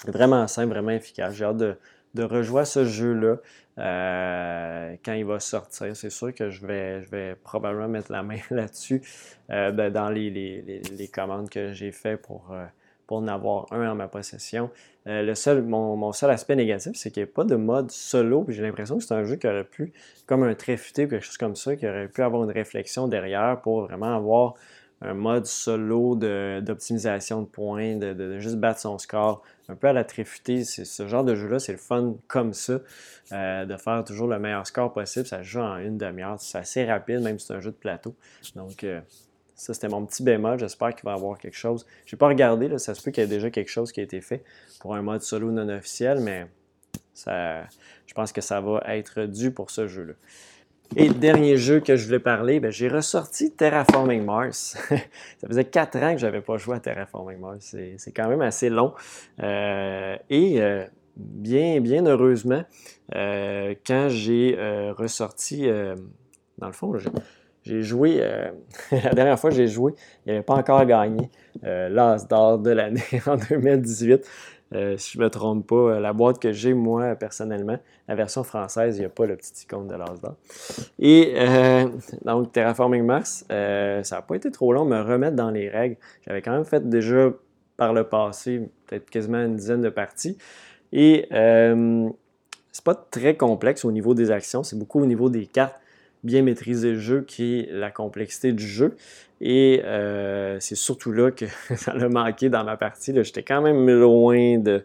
Vraiment 0.07 0.47
simple, 0.47 0.71
vraiment 0.71 0.91
efficace. 0.91 1.35
J'ai 1.35 1.45
hâte 1.45 1.57
de, 1.57 1.77
de 2.15 2.23
rejouer 2.25 2.65
ce 2.65 2.85
jeu-là. 2.85 3.37
Euh, 3.79 4.97
quand 5.03 5.15
il 5.15 5.25
va 5.25 5.41
sortir. 5.41 5.97
C'est 5.97 6.11
sûr 6.11 6.35
que 6.35 6.51
je 6.51 6.67
vais, 6.67 7.03
je 7.05 7.11
vais 7.11 7.35
probablement 7.43 7.89
mettre 7.89 8.13
la 8.13 8.23
main 8.23 8.37
là-dessus 8.51 9.01
euh, 9.51 9.71
ben, 9.71 9.91
dans 9.91 10.11
les, 10.11 10.29
les, 10.29 10.61
les, 10.61 11.09
commandes 11.09 11.49
que 11.49 11.73
j'ai 11.73 11.91
fait 11.91 12.19
pour, 12.19 12.51
euh, 12.53 12.67
pour 13.07 13.19
en 13.19 13.29
avoir 13.29 13.73
un 13.73 13.91
en 13.91 13.95
ma 13.95 14.09
possession. 14.09 14.71
le 15.07 15.33
seul, 15.35 15.63
mon, 15.63 15.97
mon, 15.97 16.13
seul 16.13 16.31
aspect 16.31 16.55
négatif, 16.55 16.93
c'est 16.97 17.11
qu'il 17.11 17.23
n'y 17.23 17.31
a 17.31 17.33
pas 17.33 17.45
de 17.45 17.57
mode 17.57 17.91
solo. 17.91 18.45
J'ai 18.49 18.61
l'impression 18.61 18.99
que 18.99 19.05
c'est 19.05 19.15
un 19.15 19.25
jeu 19.25 19.37
qui 19.37 19.47
aurait 19.47 19.65
pu, 19.65 19.95
comme 20.27 20.43
un 20.43 20.55
trait 20.55 20.77
futé 20.77 21.07
ou 21.07 21.09
quelque 21.09 21.25
chose 21.25 21.39
comme 21.39 21.57
ça, 21.57 21.75
qui 21.75 21.89
aurait 21.89 22.09
pu 22.09 22.23
avoir 22.23 22.45
une 22.45 22.51
réflexion 22.51 23.09
derrière 23.09 23.59
pour 23.63 23.87
vraiment 23.87 24.15
avoir 24.15 24.55
un 25.05 25.15
mode 25.15 25.47
solo 25.47 26.15
d'optimisation 26.15 27.43
de, 27.43 27.47
points, 27.47 27.97
de, 27.97 28.39
juste 28.39 28.57
battre 28.57 28.81
son 28.81 28.99
score, 28.99 29.43
un 29.69 29.75
peu 29.75 29.89
à 29.89 29.93
la 29.93 30.05
tréfutée. 30.05 30.65
Ce 30.65 31.07
genre 31.09 31.25
de 31.25 31.35
jeu-là, 31.35 31.59
c'est 31.59 31.73
le 31.73 31.79
fun 31.79 32.15
comme 32.29 32.53
ça, 32.53 32.81
euh, 33.33 33.65
de 33.65 33.77
faire 33.77 34.05
toujours 34.05 34.29
le 34.29 34.39
meilleur 34.39 34.67
score 34.67 34.93
possible. 34.93 35.27
Ça 35.27 35.39
se 35.39 35.49
joue 35.49 35.61
en 35.61 35.79
une 35.79 35.99
demi-heure. 35.99 36.41
C'est 36.41 36.59
assez 36.59 36.85
rapide, 36.85 37.21
même 37.21 37.39
si 37.39 37.47
c'est 37.47 37.55
un 37.55 37.61
jeu 37.61 37.71
de 37.71 37.77
plateau. 37.77 38.15
Donc, 38.55 38.85
euh, 38.85 39.01
ça, 39.57 39.75
c'était 39.75 39.89
mon 39.89 40.05
petit 40.07 40.23
bémol. 40.23 40.59
J'espère 40.59 40.95
qu'il 40.95 41.05
va 41.05 41.13
y 41.13 41.15
avoir 41.15 41.39
quelque 41.39 41.57
chose. 41.57 41.87
Je 42.07 42.15
n'ai 42.15 42.19
pas 42.19 42.29
regardé, 42.29 42.69
là, 42.69 42.79
ça 42.79 42.95
se 42.95 43.03
peut 43.03 43.11
qu'il 43.11 43.23
y 43.23 43.27
ait 43.27 43.29
déjà 43.29 43.51
quelque 43.51 43.71
chose 43.71 43.93
qui 43.93 44.01
a 44.01 44.03
été 44.03 44.21
fait 44.21 44.45
pour 44.81 44.95
un 44.95 45.03
mode 45.03 45.23
solo 45.23 45.51
non 45.51 45.69
officiel, 45.69 46.21
mais 46.21 46.47
ça, 47.15 47.65
je 48.07 48.15
pense 48.15 48.33
que 48.33 48.41
ça 48.41 48.61
va 48.61 48.83
être 48.89 49.23
dû 49.23 49.51
pour 49.51 49.71
ce 49.71 49.87
jeu-là. 49.87 50.15
Et 50.95 51.09
dernier 51.09 51.57
jeu 51.57 51.81
que 51.81 51.97
je 51.97 52.05
voulais 52.05 52.19
parler, 52.19 52.61
ben, 52.61 52.71
j'ai 52.71 52.89
ressorti 52.89 53.51
Terraforming 53.51 54.25
Mars. 54.25 54.77
ça 54.91 55.49
faisait 55.49 55.65
quatre 55.65 55.97
ans 55.97 56.13
que 56.13 56.21
je 56.21 56.27
n'avais 56.27 56.43
pas 56.43 56.59
joué 56.59 56.77
à 56.77 56.81
Terraforming 56.81 57.39
Mars. 57.39 57.75
C'est 57.97 58.13
quand 58.13 58.29
même 58.29 58.43
assez 58.43 58.69
long. 58.69 58.93
Euh, 59.43 60.17
et 60.29 60.61
euh, 60.61 60.85
bien, 61.17 61.81
bien 61.81 62.05
heureusement, 62.05 62.63
quand 63.11 64.09
j'ai 64.09 64.57
ressorti, 64.97 65.67
dans 66.59 66.67
le 66.67 66.73
fond, 66.73 66.95
j'ai 67.65 67.83
joué, 67.83 68.19
la 68.91 69.15
dernière 69.15 69.39
fois 69.39 69.51
j'ai 69.51 69.69
joué, 69.69 69.95
il 70.27 70.31
n'y 70.31 70.37
avait 70.37 70.45
pas 70.45 70.55
encore 70.55 70.85
gagné 70.85 71.31
l'As 71.63 72.27
d'or 72.29 72.59
de 72.59 72.71
l'année 72.71 73.03
en 73.27 73.37
2018. 73.37 74.27
Euh, 74.75 74.97
si 74.97 75.13
je 75.13 75.19
ne 75.19 75.25
me 75.25 75.31
trompe 75.31 75.67
pas, 75.67 75.75
euh, 75.75 76.01
la 76.01 76.13
boîte 76.13 76.39
que 76.39 76.53
j'ai, 76.53 76.75
moi, 76.75 77.15
personnellement, 77.15 77.79
la 78.09 78.15
version 78.15 78.43
française, 78.45 78.97
il 78.97 79.01
n'y 79.01 79.07
a 79.07 79.11
pas 79.11 79.27
le 79.27 79.37
petit 79.37 79.65
icône 79.65 79.89
de 79.89 79.95
l'Asdor. 79.95 80.35
Et 80.99 81.35
euh, 81.37 81.87
donc, 82.25 82.53
Terraforming 82.53 83.05
Mars, 83.05 83.45
ça 83.49 84.03
n'a 84.11 84.23
pas 84.23 84.35
été 84.35 84.51
trop 84.51 84.73
long 84.73 84.85
me 84.85 85.01
remettre 85.01 85.37
dans 85.37 85.51
les 85.51 85.69
règles. 85.69 85.97
J'avais 86.27 86.43
quand 86.43 86.53
même 86.53 86.65
fait 86.65 86.89
déjà 86.89 87.31
par 87.77 87.93
le 87.93 88.05
passé, 88.05 88.69
peut-être 88.87 89.11
quasiment 89.11 89.39
une 89.39 89.57
dizaine 89.57 89.81
de 89.81 89.91
parties. 89.91 90.39
Et 90.93 91.27
c'est 91.31 92.85
pas 92.85 92.95
très 92.95 93.37
complexe 93.37 93.85
au 93.85 93.93
niveau 93.93 94.15
des 94.15 94.31
actions, 94.31 94.63
c'est 94.63 94.79
beaucoup 94.79 95.01
au 95.01 95.07
niveau 95.07 95.29
des 95.29 95.47
cartes 95.47 95.77
bien 96.25 96.43
maîtriser 96.43 96.93
le 96.93 96.99
jeu 96.99 97.23
qui 97.23 97.61
est 97.61 97.69
la 97.73 97.91
complexité 97.91 98.53
du 98.53 98.67
jeu. 98.67 98.97
Et 99.45 99.83
euh, 99.85 100.59
c'est 100.61 100.77
surtout 100.77 101.11
là 101.11 101.33
que 101.33 101.47
ça 101.77 101.91
a 101.91 102.09
manqué 102.09 102.49
dans 102.49 102.63
ma 102.63 102.77
partie. 102.77 103.13
J'étais 103.25 103.43
quand 103.43 103.61
même 103.61 103.91
loin 103.91 104.59
de 104.59 104.85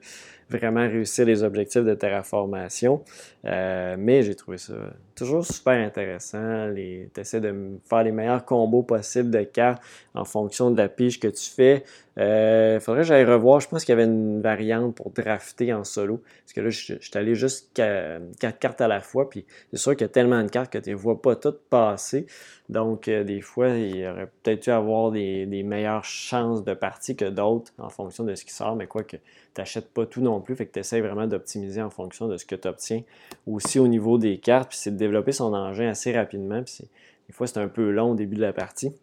vraiment 0.49 0.81
réussir 0.81 1.25
les 1.25 1.43
objectifs 1.43 1.83
de 1.83 1.93
terraformation. 1.93 3.03
Euh, 3.45 3.95
mais 3.99 4.23
j'ai 4.23 4.33
trouvé 4.33 4.57
ça 4.57 4.73
toujours 5.15 5.45
super 5.45 5.73
intéressant. 5.73 6.73
Tu 6.73 7.09
essaies 7.17 7.41
de 7.41 7.79
faire 7.87 8.03
les 8.03 8.11
meilleurs 8.11 8.45
combos 8.45 8.83
possibles 8.83 9.29
de 9.29 9.43
cartes 9.43 9.81
en 10.13 10.25
fonction 10.25 10.71
de 10.71 10.77
la 10.77 10.89
pige 10.89 11.19
que 11.19 11.27
tu 11.27 11.49
fais. 11.49 11.83
Il 12.15 12.23
euh, 12.23 12.79
faudrait 12.79 13.01
que 13.01 13.07
j'aille 13.07 13.25
revoir. 13.25 13.59
Je 13.59 13.67
pense 13.67 13.83
qu'il 13.83 13.93
y 13.93 13.97
avait 13.99 14.09
une 14.09 14.41
variante 14.41 14.95
pour 14.95 15.11
drafter 15.11 15.73
en 15.73 15.83
solo. 15.83 16.21
Parce 16.43 16.53
que 16.53 16.61
là, 16.61 16.69
je, 16.69 16.95
suis 16.99 17.11
allé 17.13 17.35
juste 17.35 17.73
quatre 17.73 18.59
cartes 18.59 18.81
à 18.81 18.87
la 18.87 19.01
fois. 19.01 19.29
Puis 19.29 19.45
c'est 19.71 19.79
sûr 19.79 19.91
qu'il 19.93 20.01
y 20.01 20.09
a 20.09 20.09
tellement 20.09 20.41
de 20.41 20.49
cartes 20.49 20.71
que 20.71 20.77
tu 20.77 20.91
ne 20.91 20.95
vois 20.95 21.21
pas 21.21 21.35
toutes 21.35 21.61
passer. 21.69 22.25
Donc, 22.69 23.07
euh, 23.07 23.23
des 23.23 23.39
fois, 23.39 23.69
il 23.69 24.05
aurait 24.05 24.29
peut-être 24.43 24.63
dû 24.63 24.69
avoir 24.71 25.11
des, 25.11 25.45
meilleures 25.63 26.03
chances 26.03 26.63
de 26.63 26.73
partie 26.73 27.15
que 27.15 27.25
d'autres 27.25 27.71
en 27.77 27.89
fonction 27.89 28.25
de 28.25 28.35
ce 28.35 28.43
qui 28.43 28.53
sort. 28.53 28.75
Mais 28.75 28.87
quoi 28.87 29.03
que 29.03 29.15
tu 29.15 29.21
n'achètes 29.57 29.93
pas 29.93 30.05
tout 30.05 30.21
non 30.21 30.41
plus. 30.41 30.55
Fait 30.55 30.65
que 30.65 30.73
tu 30.73 30.79
essaies 30.79 30.99
vraiment 30.99 31.27
d'optimiser 31.27 31.81
en 31.81 31.89
fonction 31.89 32.27
de 32.27 32.35
ce 32.35 32.45
que 32.45 32.55
tu 32.55 32.67
obtiens. 32.67 33.03
Aussi 33.45 33.79
au 33.79 33.87
niveau 33.87 34.17
des 34.17 34.39
cartes. 34.39 34.69
Puis 34.69 34.79
c'est 34.79 34.91
de 34.91 34.97
développer 34.97 35.31
son 35.31 35.53
engin 35.53 35.87
assez 35.87 36.11
rapidement. 36.11 36.61
Puis 36.61 36.89
des 37.27 37.33
fois, 37.33 37.47
c'est 37.47 37.59
un 37.59 37.69
peu 37.69 37.89
long 37.89 38.11
au 38.11 38.15
début 38.15 38.35
de 38.35 38.41
la 38.41 38.53
partie. 38.53 38.93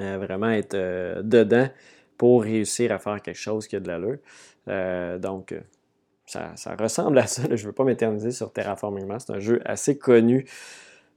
Euh, 0.00 0.18
vraiment 0.18 0.50
être 0.50 0.74
euh, 0.74 1.22
dedans 1.22 1.68
pour 2.16 2.42
réussir 2.42 2.92
à 2.92 2.98
faire 2.98 3.22
quelque 3.22 3.38
chose 3.38 3.68
qui 3.68 3.76
a 3.76 3.80
de 3.80 3.88
l'allure. 3.88 4.18
Donc, 5.20 5.54
ça, 6.26 6.54
ressemble 6.78 7.18
à 7.18 7.26
ça. 7.26 7.42
Je 7.48 7.62
ne 7.62 7.66
veux 7.68 7.72
pas 7.72 7.84
m'éterniser 7.84 8.30
sur 8.30 8.52
Terraforming 8.52 9.06
Mars. 9.06 9.24
C'est 9.26 9.32
un 9.32 9.40
jeu 9.40 9.60
assez 9.64 9.96
connu 9.96 10.46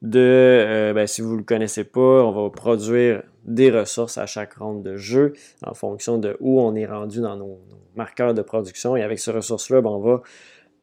de, 0.04 0.92
ben, 0.94 1.08
si 1.08 1.22
vous 1.22 1.34
ne 1.34 1.38
le 1.38 1.44
connaissez 1.44 1.86
pas, 1.86 2.00
on 2.24 2.32
va 2.32 2.50
produire 2.50 3.24
des 3.46 3.72
ressources 3.72 4.18
à 4.18 4.26
chaque 4.26 4.54
ronde 4.54 4.84
de 4.84 4.98
jeu 4.98 5.34
en 5.66 5.74
fonction 5.74 6.18
de 6.18 6.38
où 6.40 6.62
on 6.62 6.76
est 6.76 6.86
rendu 6.86 7.22
dans 7.22 7.36
nos, 7.36 7.60
marqueurs 7.96 8.34
de 8.34 8.42
production. 8.42 8.96
Et 8.96 9.04
avec 9.04 9.20
ces 9.20 9.32
ressources-là, 9.32 9.82
ben, 9.82 9.90
on 9.90 10.00
va 10.00 10.22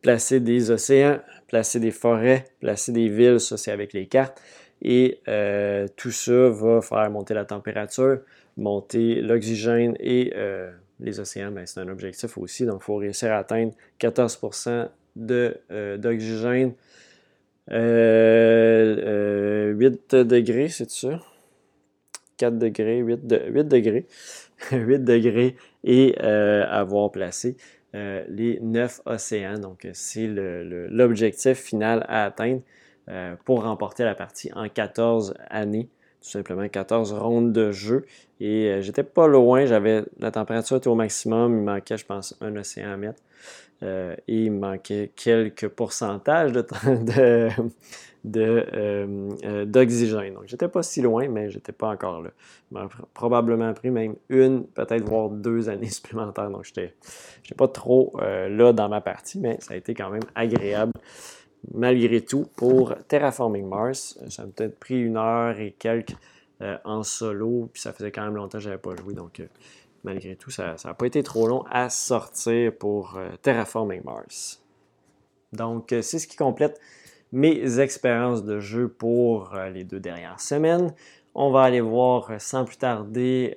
placer 0.03 0.41
des 0.41 0.71
océans, 0.71 1.19
placer 1.49 1.81
des 1.81 1.91
forêts, 1.91 2.45
placer 2.61 2.93
des 2.93 3.09
villes, 3.09 3.41
ça 3.41 3.57
c'est 3.57 3.71
avec 3.71 3.93
les 3.93 4.07
cartes. 4.07 4.41
Et 4.83 5.21
euh, 5.29 5.87
tout 5.97 6.11
ça 6.11 6.49
va 6.49 6.81
faire 6.81 7.11
monter 7.11 7.35
la 7.35 7.45
température, 7.45 8.21
monter 8.57 9.17
l'oxygène 9.17 9.95
et 10.01 10.33
euh, 10.35 10.71
les 11.01 11.21
océans, 11.21 11.51
ben, 11.51 11.67
c'est 11.67 11.81
un 11.81 11.89
objectif 11.89 12.39
aussi. 12.39 12.65
Donc, 12.65 12.81
il 12.83 12.85
faut 12.85 12.97
réussir 12.97 13.33
à 13.33 13.39
atteindre 13.39 13.73
14 13.99 14.39
euh, 17.71 19.73
d'oxygène. 19.73 19.81
8 19.81 20.15
degrés, 20.15 20.69
c'est 20.69 20.91
ça? 20.91 21.21
4 22.37 22.59
degrés, 22.59 22.99
8, 22.99 23.21
8 23.49 23.65
degrés. 23.65 24.07
8 24.73 25.05
degrés 25.05 25.57
et 25.85 26.19
avoir 26.19 27.11
placé 27.11 27.57
les 27.95 28.59
9 28.61 29.01
océans. 29.07 29.59
Donc, 29.59 29.89
c'est 29.95 30.29
l'objectif 30.29 31.59
final 31.59 32.05
à 32.09 32.27
atteindre. 32.27 32.61
Euh, 33.11 33.35
pour 33.45 33.65
remporter 33.65 34.05
la 34.05 34.15
partie 34.15 34.51
en 34.55 34.69
14 34.69 35.35
années. 35.49 35.89
Tout 36.23 36.29
simplement 36.29 36.69
14 36.69 37.13
rondes 37.15 37.53
de 37.53 37.73
jeu. 37.73 38.05
Et 38.39 38.69
euh, 38.69 38.83
j'étais 38.83 39.03
pas 39.03 39.27
loin, 39.27 39.65
j'avais 39.65 40.05
la 40.21 40.31
température 40.31 40.77
était 40.77 40.87
au 40.87 40.95
maximum, 40.95 41.59
il 41.59 41.65
manquait, 41.65 41.97
je 41.97 42.05
pense, 42.05 42.37
un 42.41 42.55
océan 42.57 42.93
à 42.93 42.97
mettre. 42.97 43.21
Euh, 43.83 44.15
et 44.29 44.45
il 44.45 44.53
manquait 44.53 45.11
quelques 45.17 45.69
pourcentages 45.69 46.53
de, 46.53 46.65
d'oxygène. 49.65 50.35
Donc, 50.35 50.45
j'étais 50.47 50.69
pas 50.69 50.83
si 50.83 51.01
loin, 51.01 51.29
mais 51.29 51.49
j'étais 51.51 51.73
pas 51.73 51.89
encore 51.89 52.21
là. 52.21 52.31
m'a 52.71 52.89
probablement 53.15 53.73
pris 53.73 53.91
même 53.91 54.17
une, 54.29 54.67
peut-être 54.67 55.05
voire 55.05 55.31
deux 55.31 55.71
années 55.71 55.89
supplémentaires. 55.91 56.51
Donc, 56.51 56.65
j'étais, 56.65 56.95
pas 57.57 57.69
trop 57.69 58.13
là 58.21 58.73
dans 58.73 58.89
ma 58.89 59.01
partie, 59.01 59.39
mais 59.39 59.57
ça 59.61 59.75
a 59.75 59.77
été 59.77 59.95
quand 59.95 60.11
même 60.11 60.25
agréable 60.35 60.93
malgré 61.73 62.21
tout, 62.23 62.47
pour 62.57 62.95
Terraforming 63.09 63.69
Mars. 63.69 64.19
Euh, 64.23 64.31
ça 64.31 64.45
m'a 64.45 64.53
peut-être 64.53 64.79
pris 64.79 65.01
une 65.01 65.17
heure 65.17 65.59
et 65.59 65.75
quelques 65.79 66.15
euh, 66.63 66.77
en 66.85 67.03
solo, 67.03 67.71
puis 67.73 67.81
ça 67.81 67.93
faisait 67.93 68.11
quand 68.11 68.23
même 68.23 68.37
longtemps 68.37 68.59
que 68.59 68.65
je 68.65 68.69
n'avais 68.69 68.81
pas 68.81 68.95
joué, 68.97 69.15
donc 69.15 69.41
euh, 69.41 69.47
malgré 70.05 70.37
tout, 70.37 70.51
ça 70.51 70.77
n'a 70.85 70.95
pas 70.95 71.07
été 71.07 71.23
trop 71.23 71.47
long 71.47 71.65
à 71.71 71.91
sortir 71.91 72.73
pour 72.77 73.19
Terraforming 73.43 74.03
Mars. 74.05 74.63
Donc, 75.53 75.89
c'est 75.91 76.19
ce 76.19 76.27
qui 76.27 76.37
complète 76.37 76.81
mes 77.33 77.81
expériences 77.81 78.45
de 78.45 78.61
jeu 78.61 78.89
pour 78.89 79.53
les 79.73 79.85
deux 79.85 80.01
dernières 80.01 80.41
semaines. 80.41 80.95
On 81.35 81.51
va 81.51 81.63
aller 81.63 81.81
voir 81.81 82.41
sans 82.41 82.65
plus 82.65 82.79
tarder 82.79 83.55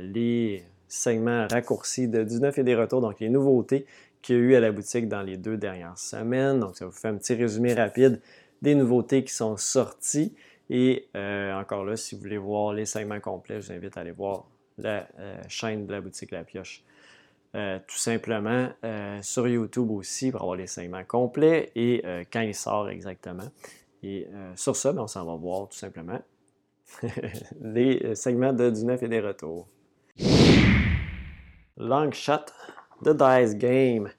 les 0.00 0.64
segments 0.88 1.46
raccourcis 1.50 2.08
de 2.08 2.22
19 2.22 2.58
et 2.58 2.64
des 2.64 2.74
retours, 2.74 3.00
donc 3.00 3.20
les 3.20 3.28
nouveautés 3.28 3.86
qu'il 4.22 4.36
y 4.36 4.38
a 4.38 4.42
eu 4.42 4.54
à 4.54 4.60
la 4.60 4.72
boutique 4.72 5.08
dans 5.08 5.22
les 5.22 5.36
deux 5.36 5.56
dernières 5.56 5.98
semaines. 5.98 6.60
Donc, 6.60 6.76
ça 6.76 6.86
vous 6.86 6.92
fait 6.92 7.08
un 7.08 7.16
petit 7.16 7.34
résumé 7.34 7.74
rapide 7.74 8.20
des 8.62 8.74
nouveautés 8.74 9.24
qui 9.24 9.32
sont 9.32 9.56
sorties. 9.56 10.34
Et 10.68 11.08
euh, 11.16 11.58
encore 11.58 11.84
là, 11.84 11.96
si 11.96 12.14
vous 12.14 12.20
voulez 12.20 12.38
voir 12.38 12.72
les 12.72 12.86
segments 12.86 13.20
complets, 13.20 13.60
je 13.60 13.68
vous 13.68 13.72
invite 13.72 13.96
à 13.96 14.00
aller 14.00 14.12
voir 14.12 14.44
la 14.82 15.08
euh, 15.18 15.42
chaîne 15.48 15.86
de 15.86 15.92
la 15.92 16.00
boutique 16.00 16.30
La 16.30 16.44
Pioche. 16.44 16.82
Euh, 17.56 17.80
tout 17.84 17.96
simplement 17.96 18.68
sur 19.22 19.48
YouTube 19.48 19.90
aussi 19.90 20.30
pour 20.30 20.42
avoir 20.42 20.56
les 20.56 20.68
segments 20.68 21.02
complets 21.02 21.72
et 21.74 22.00
quand 22.32 22.42
il 22.42 22.54
sort 22.54 22.88
exactement. 22.90 23.48
Et 24.04 24.28
sur 24.54 24.76
ça, 24.76 24.92
ben, 24.92 25.02
on 25.02 25.06
s'en 25.08 25.24
va 25.24 25.34
voir 25.34 25.68
tout 25.68 25.76
simplement 25.76 26.20
les 27.60 28.14
segments 28.14 28.52
de 28.52 28.70
du 28.70 28.84
neuf 28.84 29.02
et 29.02 29.08
des 29.08 29.20
retours. 29.20 29.66
Long 31.76 32.12
shot 32.12 32.46
The 33.02 33.16
Dice 33.16 33.56
Game. 33.56 34.10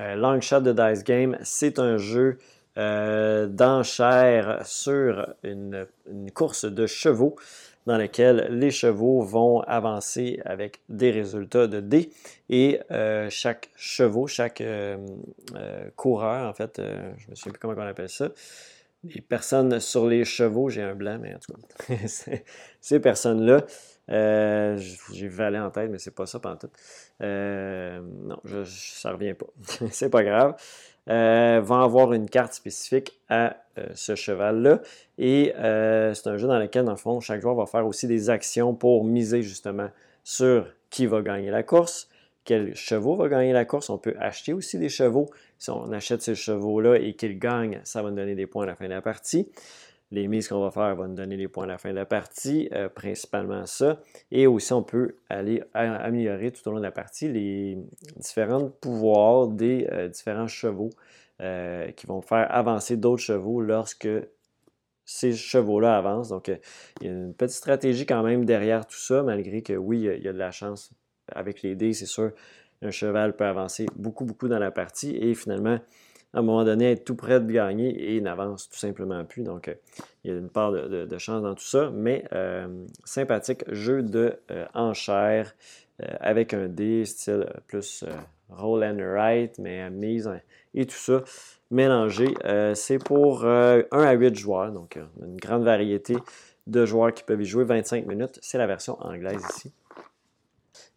Euh, 0.00 0.14
Long 0.14 0.40
Shot 0.40 0.62
The 0.62 0.74
Dice 0.74 1.04
Game, 1.04 1.36
c'est 1.42 1.78
un 1.78 1.98
jeu 1.98 2.38
euh, 2.78 3.46
d'enchères 3.46 4.64
sur 4.64 5.34
une, 5.42 5.86
course 6.34 6.64
de 6.64 6.86
chevaux 6.86 7.36
dans 7.86 7.98
lequel 7.98 8.48
les 8.50 8.70
chevaux 8.70 9.22
vont 9.22 9.60
avancer 9.62 10.40
avec 10.44 10.80
des 10.88 11.10
résultats 11.10 11.66
de 11.66 11.80
dés 11.80 12.10
et 12.48 12.80
euh, 12.90 13.28
chaque 13.30 13.70
chevaux, 13.76 14.26
chaque 14.26 14.62
coureur, 15.96 16.48
en 16.48 16.54
fait, 16.54 16.74
je 16.76 16.82
ne 17.26 17.30
me 17.30 17.34
souviens 17.34 17.52
plus 17.52 17.60
comment 17.60 17.74
on 17.76 17.86
appelle 17.86 18.08
ça, 18.08 18.28
les 19.02 19.22
personnes 19.22 19.80
sur 19.80 20.06
les 20.06 20.24
chevaux, 20.24 20.68
j'ai 20.68 20.82
un 20.82 20.94
blanc, 20.94 21.18
mais 21.20 21.34
en 21.34 21.38
tout 21.38 21.54
cas, 21.54 21.96
ces 22.80 23.00
personnes-là 23.00 23.64
euh, 24.10 24.76
j'ai 25.12 25.28
Valet 25.28 25.58
en 25.58 25.70
tête, 25.70 25.90
mais 25.90 25.98
c'est 25.98 26.14
pas 26.14 26.26
ça 26.26 26.40
pendant 26.40 26.56
tout. 26.56 26.70
Euh, 27.22 28.00
non, 28.24 28.40
je, 28.44 28.64
ça 28.64 29.12
revient 29.12 29.34
pas. 29.34 29.46
c'est 29.90 30.10
pas 30.10 30.24
grave. 30.24 30.56
Euh, 31.08 31.60
va 31.62 31.82
avoir 31.82 32.12
une 32.12 32.28
carte 32.28 32.52
spécifique 32.52 33.18
à 33.28 33.56
euh, 33.78 33.86
ce 33.94 34.14
cheval-là. 34.14 34.80
Et 35.18 35.52
c'est 35.54 36.26
un 36.26 36.36
jeu 36.36 36.46
dans 36.46 36.58
lequel, 36.58 36.84
dans 36.84 36.92
le 36.92 36.96
fond, 36.96 37.20
chaque 37.20 37.40
joueur 37.40 37.54
va 37.54 37.66
faire 37.66 37.86
aussi 37.86 38.06
des 38.06 38.30
actions 38.30 38.74
pour 38.74 39.04
miser 39.04 39.42
justement 39.42 39.88
sur 40.24 40.66
qui 40.90 41.06
va 41.06 41.22
gagner 41.22 41.50
la 41.50 41.62
course, 41.62 42.08
quel 42.44 42.74
chevaux 42.74 43.16
va 43.16 43.28
gagner 43.28 43.52
la 43.52 43.64
course. 43.64 43.90
On 43.90 43.98
peut 43.98 44.14
acheter 44.18 44.52
aussi 44.52 44.78
des 44.78 44.88
chevaux. 44.88 45.30
Si 45.58 45.70
on 45.70 45.92
achète 45.92 46.22
ces 46.22 46.34
chevaux-là 46.34 46.96
et 46.96 47.14
qu'ils 47.14 47.38
gagnent, 47.38 47.80
ça 47.84 48.02
va 48.02 48.10
nous 48.10 48.16
donner 48.16 48.34
des 48.34 48.46
points 48.46 48.64
à 48.64 48.66
la 48.66 48.76
fin 48.76 48.84
de 48.84 48.90
la 48.90 49.02
partie. 49.02 49.48
Les 50.12 50.26
mises 50.26 50.48
qu'on 50.48 50.60
va 50.60 50.72
faire 50.72 50.96
vont 50.96 51.06
nous 51.06 51.14
donner 51.14 51.36
les 51.36 51.46
points 51.46 51.64
à 51.64 51.68
la 51.68 51.78
fin 51.78 51.90
de 51.90 51.94
la 51.94 52.04
partie, 52.04 52.68
euh, 52.72 52.88
principalement 52.88 53.64
ça. 53.66 54.00
Et 54.32 54.48
aussi, 54.48 54.72
on 54.72 54.82
peut 54.82 55.16
aller 55.28 55.62
améliorer 55.72 56.50
tout 56.50 56.66
au 56.68 56.72
long 56.72 56.78
de 56.78 56.82
la 56.82 56.90
partie 56.90 57.28
les 57.28 57.78
différents 58.16 58.68
pouvoirs 58.68 59.46
des 59.46 59.86
euh, 59.92 60.08
différents 60.08 60.48
chevaux 60.48 60.90
euh, 61.40 61.92
qui 61.92 62.06
vont 62.06 62.22
faire 62.22 62.52
avancer 62.52 62.96
d'autres 62.96 63.22
chevaux 63.22 63.60
lorsque 63.60 64.08
ces 65.04 65.32
chevaux-là 65.32 65.96
avancent. 65.96 66.30
Donc, 66.30 66.48
il 66.48 67.06
y 67.06 67.08
a 67.08 67.12
une 67.12 67.34
petite 67.34 67.56
stratégie 67.56 68.04
quand 68.04 68.24
même 68.24 68.44
derrière 68.44 68.86
tout 68.86 68.98
ça, 68.98 69.22
malgré 69.22 69.62
que 69.62 69.74
oui, 69.74 70.00
il 70.00 70.24
y 70.24 70.28
a 70.28 70.32
de 70.32 70.38
la 70.38 70.50
chance 70.50 70.92
avec 71.32 71.62
les 71.62 71.76
dés, 71.76 71.92
c'est 71.92 72.06
sûr. 72.06 72.32
un 72.82 72.90
cheval 72.90 73.36
peut 73.36 73.44
avancer 73.44 73.86
beaucoup, 73.94 74.24
beaucoup 74.24 74.48
dans 74.48 74.58
la 74.58 74.72
partie 74.72 75.16
et 75.16 75.34
finalement, 75.34 75.78
à 76.32 76.38
un 76.38 76.42
moment 76.42 76.64
donné, 76.64 76.92
être 76.92 77.04
tout 77.04 77.16
près 77.16 77.40
de 77.40 77.50
gagner 77.50 78.14
et 78.14 78.20
n'avance 78.20 78.68
tout 78.68 78.78
simplement 78.78 79.24
plus. 79.24 79.42
Donc, 79.42 79.68
euh, 79.68 79.74
il 80.24 80.30
y 80.30 80.34
a 80.34 80.38
une 80.38 80.48
part 80.48 80.72
de, 80.72 81.18
chance 81.18 81.42
dans 81.42 81.54
tout 81.54 81.64
ça, 81.64 81.90
mais 81.92 82.24
euh, 82.32 82.66
sympathique 83.04 83.64
jeu 83.72 84.02
de 84.02 84.38
enchères 84.74 85.54
avec 86.20 86.54
un 86.54 86.68
dé, 86.68 87.04
style 87.04 87.46
plus 87.66 88.04
roll 88.48 88.84
and 88.84 88.98
write, 89.00 89.58
mais 89.58 89.88
mise 89.90 90.30
et 90.74 90.86
tout 90.86 90.96
ça 90.96 91.22
mélangé. 91.70 92.34
C'est 92.74 93.02
pour 93.02 93.44
1 93.44 93.84
à 93.90 94.12
8 94.12 94.34
joueurs, 94.34 94.72
donc 94.72 94.98
une 95.22 95.36
grande 95.36 95.64
variété 95.64 96.16
de 96.66 96.86
joueurs 96.86 97.12
qui 97.12 97.22
peuvent 97.22 97.42
y 97.42 97.46
jouer 97.46 97.64
25 97.64 98.06
minutes. 98.06 98.38
C'est 98.42 98.58
la 98.58 98.66
version 98.66 98.96
anglaise 99.00 99.42
ici. 99.50 99.72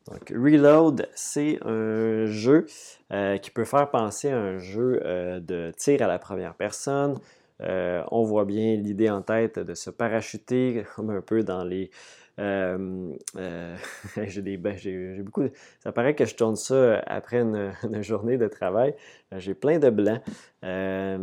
Donc, 0.09 0.29
Reload, 0.29 1.09
c'est 1.15 1.59
un 1.65 2.25
jeu 2.25 2.65
euh, 3.11 3.37
qui 3.37 3.51
peut 3.51 3.63
faire 3.63 3.89
penser 3.89 4.29
à 4.29 4.37
un 4.37 4.57
jeu 4.57 4.99
euh, 5.05 5.39
de 5.39 5.71
tir 5.77 6.01
à 6.01 6.07
la 6.07 6.19
première 6.19 6.55
personne. 6.55 7.17
Euh, 7.61 8.03
on 8.11 8.23
voit 8.23 8.43
bien 8.43 8.75
l'idée 8.75 9.09
en 9.09 9.21
tête 9.21 9.59
de 9.59 9.73
se 9.73 9.89
parachuter, 9.89 10.83
comme 10.95 11.09
un 11.09 11.21
peu 11.21 11.43
dans 11.43 11.63
les. 11.63 11.89
j'ai 12.37 14.41
des 14.41 14.57
ben, 14.57 14.75
j'ai 14.75 15.21
beaucoup. 15.21 15.47
Ça 15.79 15.91
paraît 15.91 16.15
que 16.15 16.25
je 16.25 16.33
tourne 16.35 16.55
ça 16.55 16.99
après 17.05 17.41
une, 17.41 17.71
journée 18.01 18.37
de 18.37 18.47
travail. 18.47 18.95
j'ai 19.37 19.53
plein 19.53 19.77
de 19.77 19.91
blancs. 19.91 20.19
les, 20.63 21.19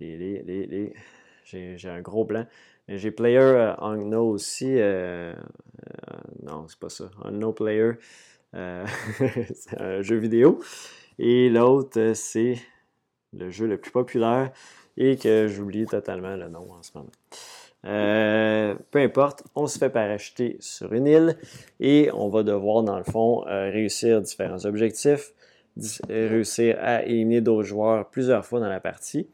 les, 0.00 0.66
les, 0.66 0.94
j'ai 1.44 1.90
un 1.90 2.00
gros 2.00 2.24
blanc. 2.24 2.46
J'ai 2.96 3.12
Player 3.12 3.74
Unknown 3.78 4.14
euh, 4.14 4.18
aussi. 4.18 4.66
Euh, 4.68 5.32
euh, 5.32 6.16
non, 6.42 6.66
c'est 6.66 6.78
pas 6.78 6.88
ça. 6.88 7.08
No 7.30 7.52
Player. 7.52 7.92
c'est 8.52 9.80
un 9.80 10.02
jeu 10.02 10.16
vidéo. 10.16 10.58
Et 11.20 11.48
l'autre, 11.50 12.12
c'est 12.14 12.56
le 13.32 13.50
jeu 13.50 13.68
le 13.68 13.78
plus 13.78 13.92
populaire 13.92 14.50
et 14.96 15.16
que 15.16 15.46
j'oublie 15.46 15.86
totalement 15.86 16.34
le 16.34 16.48
nom 16.48 16.66
en 16.72 16.82
ce 16.82 16.90
moment. 16.96 18.80
peu 18.90 18.98
importe, 18.98 19.44
on 19.54 19.68
se 19.68 19.78
fait 19.78 19.90
parachuter 19.90 20.56
sur 20.58 20.92
une 20.92 21.06
île 21.06 21.36
et 21.78 22.10
on 22.12 22.28
va 22.28 22.42
devoir, 22.42 22.82
dans 22.82 22.98
le 22.98 23.04
fond, 23.04 23.44
réussir 23.46 24.20
différents 24.20 24.64
objectifs, 24.64 25.32
réussir 26.08 26.76
à 26.80 27.04
éliminer 27.04 27.40
d'autres 27.40 27.68
joueurs 27.68 28.10
plusieurs 28.10 28.44
fois 28.44 28.58
dans 28.58 28.68
la 28.68 28.80
partie. 28.80 29.28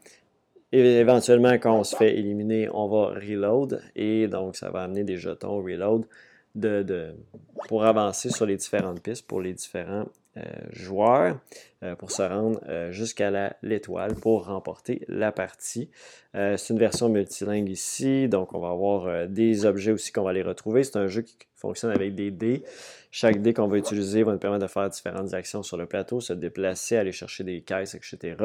Éventuellement, 0.71 1.53
quand 1.53 1.79
on 1.79 1.83
se 1.83 1.95
fait 1.95 2.17
éliminer, 2.17 2.69
on 2.73 2.87
va 2.87 3.19
reload. 3.19 3.81
Et 3.95 4.27
donc, 4.27 4.55
ça 4.55 4.69
va 4.69 4.83
amener 4.83 5.03
des 5.03 5.17
jetons 5.17 5.57
reload 5.57 6.05
pour 7.67 7.85
avancer 7.85 8.29
sur 8.29 8.45
les 8.45 8.57
différentes 8.57 9.01
pistes 9.01 9.27
pour 9.27 9.41
les 9.41 9.53
différents 9.53 10.05
euh, 10.37 10.43
joueurs 10.71 11.39
euh, 11.83 11.95
pour 11.95 12.11
se 12.11 12.21
rendre 12.21 12.59
euh, 12.67 12.91
jusqu'à 12.91 13.55
l'étoile 13.63 14.15
pour 14.15 14.45
remporter 14.45 15.03
la 15.07 15.31
partie. 15.31 15.89
c'est 16.33 16.69
une 16.69 16.77
version 16.77 17.09
multilingue 17.09 17.69
ici, 17.69 18.27
donc 18.29 18.53
on 18.53 18.59
va 18.59 18.69
avoir 18.69 19.27
des 19.27 19.65
objets 19.65 19.91
aussi 19.91 20.11
qu'on 20.11 20.23
va 20.23 20.33
les 20.33 20.43
retrouver. 20.43 20.83
C'est 20.83 20.97
un 20.97 21.07
jeu 21.07 21.23
qui 21.23 21.35
fonctionne 21.55 21.91
avec 21.91 22.13
des 22.13 22.29
dés. 22.29 22.63
Chaque 23.09 23.41
dé 23.41 23.53
qu'on 23.53 23.67
va 23.67 23.77
utiliser 23.77 24.21
va 24.21 24.33
nous 24.33 24.37
permettre 24.37 24.65
de 24.65 24.69
faire 24.69 24.87
différentes 24.89 25.33
actions 25.33 25.63
sur 25.63 25.77
le 25.77 25.87
plateau, 25.87 26.21
se 26.21 26.33
déplacer, 26.33 26.97
aller 26.97 27.11
chercher 27.11 27.43
des 27.43 27.61
caisses, 27.61 27.95
etc. 27.95 28.35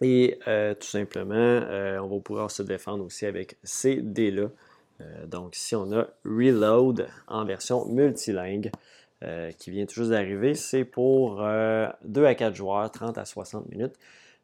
Et 0.00 0.38
euh, 0.48 0.74
tout 0.74 0.86
simplement, 0.86 1.34
euh, 1.34 1.98
on 1.98 2.06
va 2.06 2.20
pouvoir 2.20 2.50
se 2.50 2.62
défendre 2.62 3.04
aussi 3.04 3.26
avec 3.26 3.58
ces 3.62 3.96
dés-là. 3.96 4.48
Euh, 5.00 5.26
donc, 5.26 5.54
si 5.54 5.74
on 5.74 5.92
a 5.92 6.06
Reload 6.24 7.06
en 7.28 7.44
version 7.44 7.84
multilingue, 7.86 8.70
qui 9.58 9.70
vient 9.70 9.84
tout 9.84 9.96
juste 9.96 10.12
d'arriver, 10.12 10.54
c'est 10.54 10.86
pour 10.86 11.42
2 11.42 12.24
à 12.24 12.34
4 12.34 12.54
joueurs, 12.54 12.90
30 12.90 13.18
à 13.18 13.26
60 13.26 13.68
minutes, 13.68 13.92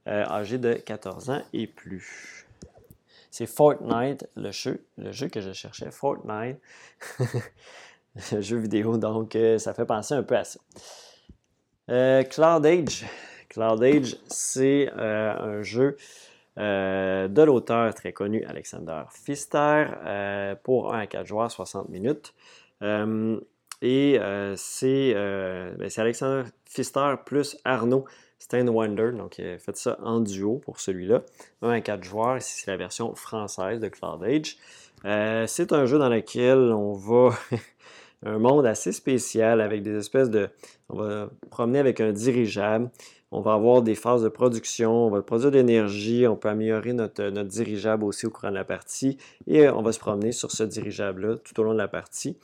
âgés 0.07 0.59
de 0.59 0.75
14 0.75 1.31
ans 1.31 1.42
et 1.55 1.66
plus. 1.66 2.47
C'est 3.31 3.47
Fortnite, 3.47 4.29
le 4.37 4.51
jeu, 4.51 4.85
le 4.99 5.12
jeu 5.12 5.29
que 5.29 5.40
je 5.40 5.55
cherchais, 5.55 5.90
Fortnite, 5.90 6.59
jeu 8.38 8.59
vidéo, 8.59 8.99
donc 8.99 9.35
ça 9.57 9.73
fait 9.73 9.87
penser 9.87 10.12
un 10.12 10.23
peu 10.23 10.37
à 10.37 10.45
ça. 10.45 10.61
Cloud 12.25 12.66
Age, 12.66 13.07
Cloud 13.57 13.83
Age, 13.83 14.19
c'est 14.27 14.90
euh, 14.99 15.33
un 15.35 15.62
jeu 15.62 15.97
euh, 16.59 17.27
de 17.27 17.40
l'auteur 17.40 17.95
très 17.95 18.12
connu 18.12 18.45
Alexander 18.45 19.05
Pfister 19.11 19.87
euh, 20.05 20.55
pour 20.62 20.92
1 20.92 20.99
à 20.99 21.07
4 21.07 21.27
joueurs, 21.27 21.51
60 21.51 21.88
minutes. 21.88 22.35
et 22.83 24.19
ben, 24.21 24.57
c'est 24.59 25.14
Alexander 25.97 26.42
Pfister 26.66 27.14
plus 27.25 27.57
Arnaud 27.64 28.05
Steinwander, 28.38 29.12
donc 29.12 29.38
il 29.38 29.47
a 29.47 29.59
fait 29.59 29.75
ça 29.75 29.97
en 30.03 30.21
duo 30.21 30.59
pour 30.59 30.79
celui-là. 30.79 31.23
1 31.62 31.71
à 31.71 31.81
4 31.81 32.05
joueurs, 32.05 32.37
ici 32.37 32.61
c'est 32.61 32.71
la 32.71 32.77
version 32.77 33.14
française 33.14 33.81
de 33.81 33.88
Cloud 33.88 34.23
Age. 34.23 34.59
c'est 35.49 35.73
un 35.73 35.87
jeu 35.87 35.99
dans 35.99 36.11
lequel 36.11 36.59
on 36.59 36.92
va 36.92 37.31
un 38.27 38.38
monde 38.38 38.66
assez 38.66 38.92
spécial 38.92 39.62
avec 39.62 39.83
des 39.83 39.97
espèces 39.97 40.29
de. 40.29 40.51
On 40.90 40.99
va 40.99 41.31
promener 41.51 41.79
avec 41.79 42.03
un 42.03 42.12
dirigeable 42.12 42.90
on 43.33 43.41
va 43.41 43.55
avoir 43.55 43.83
des 43.83 43.95
phases 43.95 44.23
de 44.23 44.29
production, 44.29 45.07
on 45.07 45.11
va 45.11 45.21
produire 45.23 45.51
de 45.51 45.57
l'énergie, 45.57 46.27
on 46.27 46.37
peut 46.37 46.49
améliorer 46.49 46.93
notre, 46.93 47.29
dirigeable 47.43 48.05
aussi 48.05 48.27
au 48.27 48.31
courant 48.31 48.51
de 48.51 48.55
la 48.55 48.65
partie 48.65 49.19
et 49.47 49.69
on 49.69 49.83
va 49.83 49.93
se 49.93 49.99
promener 49.99 50.33
sur 50.33 50.53
ce 50.53 50.62
dirigeable-là 50.62 51.37
tout 51.39 51.59
au 51.61 51.65
long 51.65 51.73
de 51.73 51.79
la 51.79 51.89
partie 51.89 52.39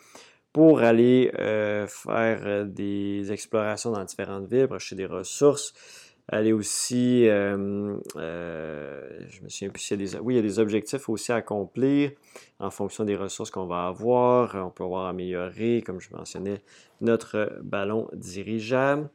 pour 0.53 0.81
aller 0.81 1.33
euh, 1.39 1.87
faire 1.87 2.41
euh, 2.45 2.65
des 2.65 3.33
explorations 3.33 3.93
dans 3.93 4.05
différentes 4.05 4.53
villes, 4.53 4.69
acheter 4.71 4.97
des 4.97 5.07
ressources, 5.07 5.73
aller 6.29 6.53
aussi, 6.53 7.27
euh, 7.27 7.97
je 8.15 9.43
me 9.43 9.49
souviens 9.49 9.71
plus 9.71 9.81
s'il 9.81 10.01
y 10.01 10.05
a 10.05 10.11
des, 10.13 10.19
oui, 10.19 10.35
il 10.35 10.37
y 10.37 10.41
a 10.41 10.43
des 10.43 10.59
objectifs 10.59 11.09
aussi 11.09 11.33
à 11.33 11.37
accomplir 11.37 12.11
en 12.59 12.71
fonction 12.71 13.05
des 13.05 13.17
ressources 13.17 13.51
qu'on 13.51 13.67
va 13.67 13.87
avoir. 13.87 14.55
On 14.55 14.71
peut 14.71 14.85
avoir 14.85 15.07
amélioré, 15.07 15.83
comme 15.85 16.01
je 16.01 16.15
mentionnais, 16.15 16.61
notre 17.01 17.59
ballon 17.63 18.09
dirigeable. 18.13 19.09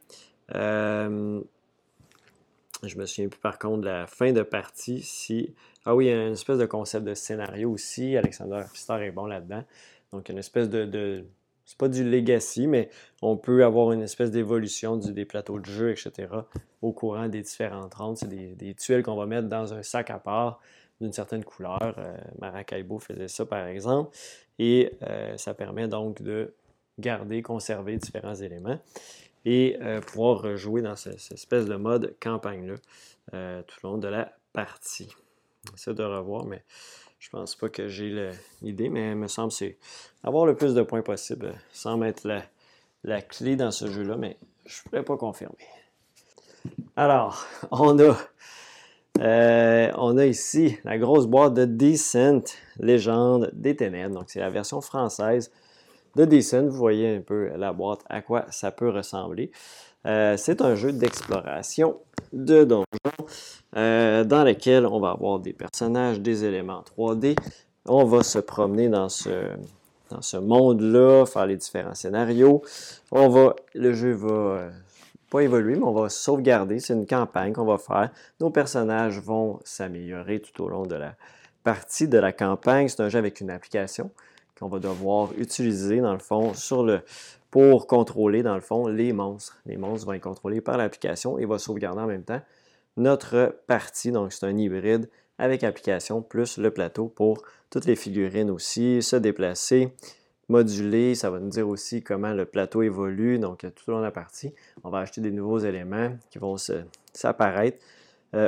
Je 2.84 2.96
me 2.96 3.06
souviens 3.06 3.28
plus 3.28 3.40
par 3.40 3.58
contre 3.58 3.82
de 3.82 3.88
la 3.88 4.06
fin 4.06 4.32
de 4.32 4.42
partie. 4.42 5.02
Si... 5.02 5.54
Ah 5.84 5.94
oui, 5.94 6.06
il 6.06 6.08
y 6.08 6.12
a 6.12 6.26
une 6.26 6.32
espèce 6.32 6.58
de 6.58 6.66
concept 6.66 7.04
de 7.04 7.14
scénario 7.14 7.70
aussi. 7.70 8.16
Alexander 8.16 8.62
Pfister 8.70 8.98
est 9.02 9.10
bon 9.10 9.26
là-dedans. 9.26 9.64
Donc, 10.12 10.28
une 10.28 10.38
espèce 10.38 10.68
de. 10.68 10.84
de... 10.84 11.24
C'est 11.64 11.76
pas 11.76 11.88
du 11.88 12.02
legacy, 12.02 12.66
mais 12.66 12.88
on 13.20 13.36
peut 13.36 13.62
avoir 13.62 13.92
une 13.92 14.00
espèce 14.00 14.30
d'évolution 14.30 14.96
des 14.96 15.26
plateaux 15.26 15.58
de 15.58 15.66
jeu, 15.66 15.90
etc. 15.90 16.28
au 16.80 16.92
courant 16.92 17.28
des 17.28 17.42
différentes 17.42 17.92
rondes. 17.92 18.16
C'est 18.16 18.28
des, 18.28 18.74
tuiles 18.74 19.02
qu'on 19.02 19.16
va 19.16 19.26
mettre 19.26 19.48
dans 19.48 19.74
un 19.74 19.82
sac 19.82 20.08
à 20.10 20.18
part 20.18 20.60
d'une 20.98 21.12
certaine 21.12 21.44
couleur. 21.44 21.94
Euh, 21.98 22.16
Maracaibo 22.40 22.98
faisait 22.98 23.28
ça, 23.28 23.44
par 23.44 23.66
exemple. 23.66 24.16
Et 24.58 24.92
euh, 25.02 25.36
ça 25.36 25.52
permet 25.52 25.88
donc 25.88 26.22
de 26.22 26.54
garder, 26.98 27.42
conserver 27.42 27.98
différents 27.98 28.34
éléments 28.34 28.78
et 29.44 29.76
euh, 29.80 30.00
pouvoir 30.00 30.56
jouer 30.56 30.82
dans 30.82 30.96
cette, 30.96 31.32
espèce 31.32 31.66
de 31.66 31.76
mode 31.76 32.14
campagne-là 32.20 32.74
euh, 33.34 33.62
tout 33.62 33.86
au 33.86 33.90
long 33.92 33.98
de 33.98 34.08
la 34.08 34.32
partie. 34.52 35.08
J'essaie 35.72 35.94
de 35.94 36.02
revoir, 36.02 36.44
mais 36.44 36.64
je 37.18 37.30
pense 37.30 37.54
pas 37.56 37.68
que 37.68 37.88
j'ai 37.88 38.32
l'idée, 38.62 38.88
mais 38.88 39.10
il 39.10 39.16
me 39.16 39.28
semble 39.28 39.52
c'est 39.52 39.76
avoir 40.22 40.46
le 40.46 40.56
plus 40.56 40.74
de 40.74 40.82
points 40.82 41.02
possible 41.02 41.54
sans 41.72 41.96
mettre 41.96 42.28
la, 43.04 43.22
clé 43.22 43.56
dans 43.56 43.70
ce 43.70 43.86
jeu-là, 43.86 44.16
mais 44.16 44.36
je 44.66 44.80
ne 44.80 44.90
pourrais 44.90 45.04
pas 45.04 45.16
confirmer. 45.16 45.56
Alors, 46.96 47.46
on 47.70 47.98
a, 47.98 48.16
euh, 49.20 49.92
on 49.96 50.16
a 50.16 50.26
ici 50.26 50.78
la 50.84 50.98
grosse 50.98 51.26
boîte 51.26 51.54
de 51.54 51.64
Descent, 51.64 52.42
Légende 52.78 53.50
des 53.52 53.76
Ténèbres. 53.76 54.14
Donc, 54.14 54.30
c'est 54.30 54.40
la 54.40 54.50
version 54.50 54.80
française 54.80 55.50
de 56.18 56.24
Descent. 56.24 56.66
Vous 56.66 56.76
voyez 56.76 57.16
un 57.16 57.20
peu 57.20 57.50
la 57.56 57.72
boîte, 57.72 58.00
à 58.08 58.20
quoi 58.20 58.44
ça 58.50 58.70
peut 58.72 58.90
ressembler. 58.90 59.50
Euh, 60.06 60.36
c'est 60.36 60.60
un 60.62 60.74
jeu 60.74 60.92
d'exploration 60.92 62.00
de 62.32 62.64
donjons 62.64 62.84
euh, 63.76 64.24
dans 64.24 64.44
lequel 64.44 64.86
on 64.86 65.00
va 65.00 65.10
avoir 65.10 65.38
des 65.38 65.52
personnages, 65.52 66.20
des 66.20 66.44
éléments 66.44 66.84
3D. 66.96 67.36
On 67.86 68.04
va 68.04 68.22
se 68.22 68.38
promener 68.38 68.88
dans 68.88 69.08
ce, 69.08 70.36
monde-là, 70.36 71.24
faire 71.24 71.46
les 71.46 71.56
différents 71.56 71.94
scénarios. 71.94 72.62
On 73.12 73.54
le 73.74 73.92
jeu 73.92 74.12
va 74.12 74.28
euh, 74.28 74.70
pas 75.30 75.40
évoluer, 75.40 75.76
mais 75.76 75.84
on 75.84 75.92
va 75.92 76.08
sauvegarder. 76.08 76.80
C'est 76.80 76.94
une 76.94 77.06
campagne 77.06 77.52
qu'on 77.52 77.64
va 77.64 77.78
faire. 77.78 78.10
Nos 78.40 78.50
personnages 78.50 79.20
vont 79.20 79.60
s'améliorer 79.64 80.40
tout 80.40 80.62
au 80.64 80.68
long 80.68 80.84
de 80.84 80.96
la 80.96 81.14
partie 81.62 82.08
de 82.08 82.18
la 82.18 82.32
campagne. 82.32 82.88
C'est 82.88 83.02
un 83.02 83.08
jeu 83.08 83.18
avec 83.18 83.40
une 83.40 83.50
application 83.50 84.10
qu'on 84.58 84.68
va 84.68 84.78
devoir 84.78 85.30
utiliser, 85.38 86.00
dans 86.00 86.12
le 86.12 86.18
fond, 86.18 86.54
sur 86.54 86.82
le, 86.82 87.00
pour 87.50 87.86
contrôler, 87.86 88.42
dans 88.42 88.54
le 88.54 88.60
fond, 88.60 88.86
les 88.88 89.12
monstres. 89.12 89.58
Les 89.66 89.76
monstres 89.76 90.06
vont 90.06 90.12
être 90.12 90.22
contrôlés 90.22 90.60
par 90.60 90.76
l'application 90.76 91.38
et 91.38 91.46
va 91.46 91.58
sauvegarder 91.58 92.00
en 92.00 92.06
même 92.06 92.24
temps 92.24 92.40
notre 92.96 93.56
partie. 93.66 94.12
Donc, 94.12 94.32
c'est 94.32 94.46
un 94.46 94.56
hybride 94.56 95.08
avec 95.38 95.62
application 95.62 96.20
plus 96.20 96.58
le 96.58 96.70
plateau 96.70 97.06
pour 97.06 97.42
toutes 97.70 97.84
les 97.84 97.96
figurines 97.96 98.50
aussi, 98.50 99.02
se 99.02 99.16
déplacer, 99.16 99.94
moduler. 100.48 101.14
Ça 101.14 101.30
va 101.30 101.38
nous 101.38 101.50
dire 101.50 101.68
aussi 101.68 102.02
comment 102.02 102.32
le 102.32 102.44
plateau 102.44 102.82
évolue. 102.82 103.38
Donc, 103.38 103.60
tout 103.60 103.90
au 103.90 103.92
long 103.92 103.98
de 103.98 104.04
la 104.04 104.10
partie, 104.10 104.52
on 104.82 104.90
va 104.90 104.98
acheter 104.98 105.20
des 105.20 105.30
nouveaux 105.30 105.60
éléments 105.60 106.10
qui 106.30 106.38
vont 106.38 106.56
s'apparaître 107.12 107.78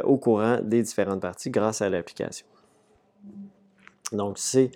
au 0.05 0.19
courant 0.19 0.59
des 0.63 0.83
différentes 0.83 1.23
parties 1.23 1.51
grâce 1.51 1.81
à 1.81 1.89
l'application. 1.89 2.47
Donc, 4.13 4.39
c'est 4.39 4.73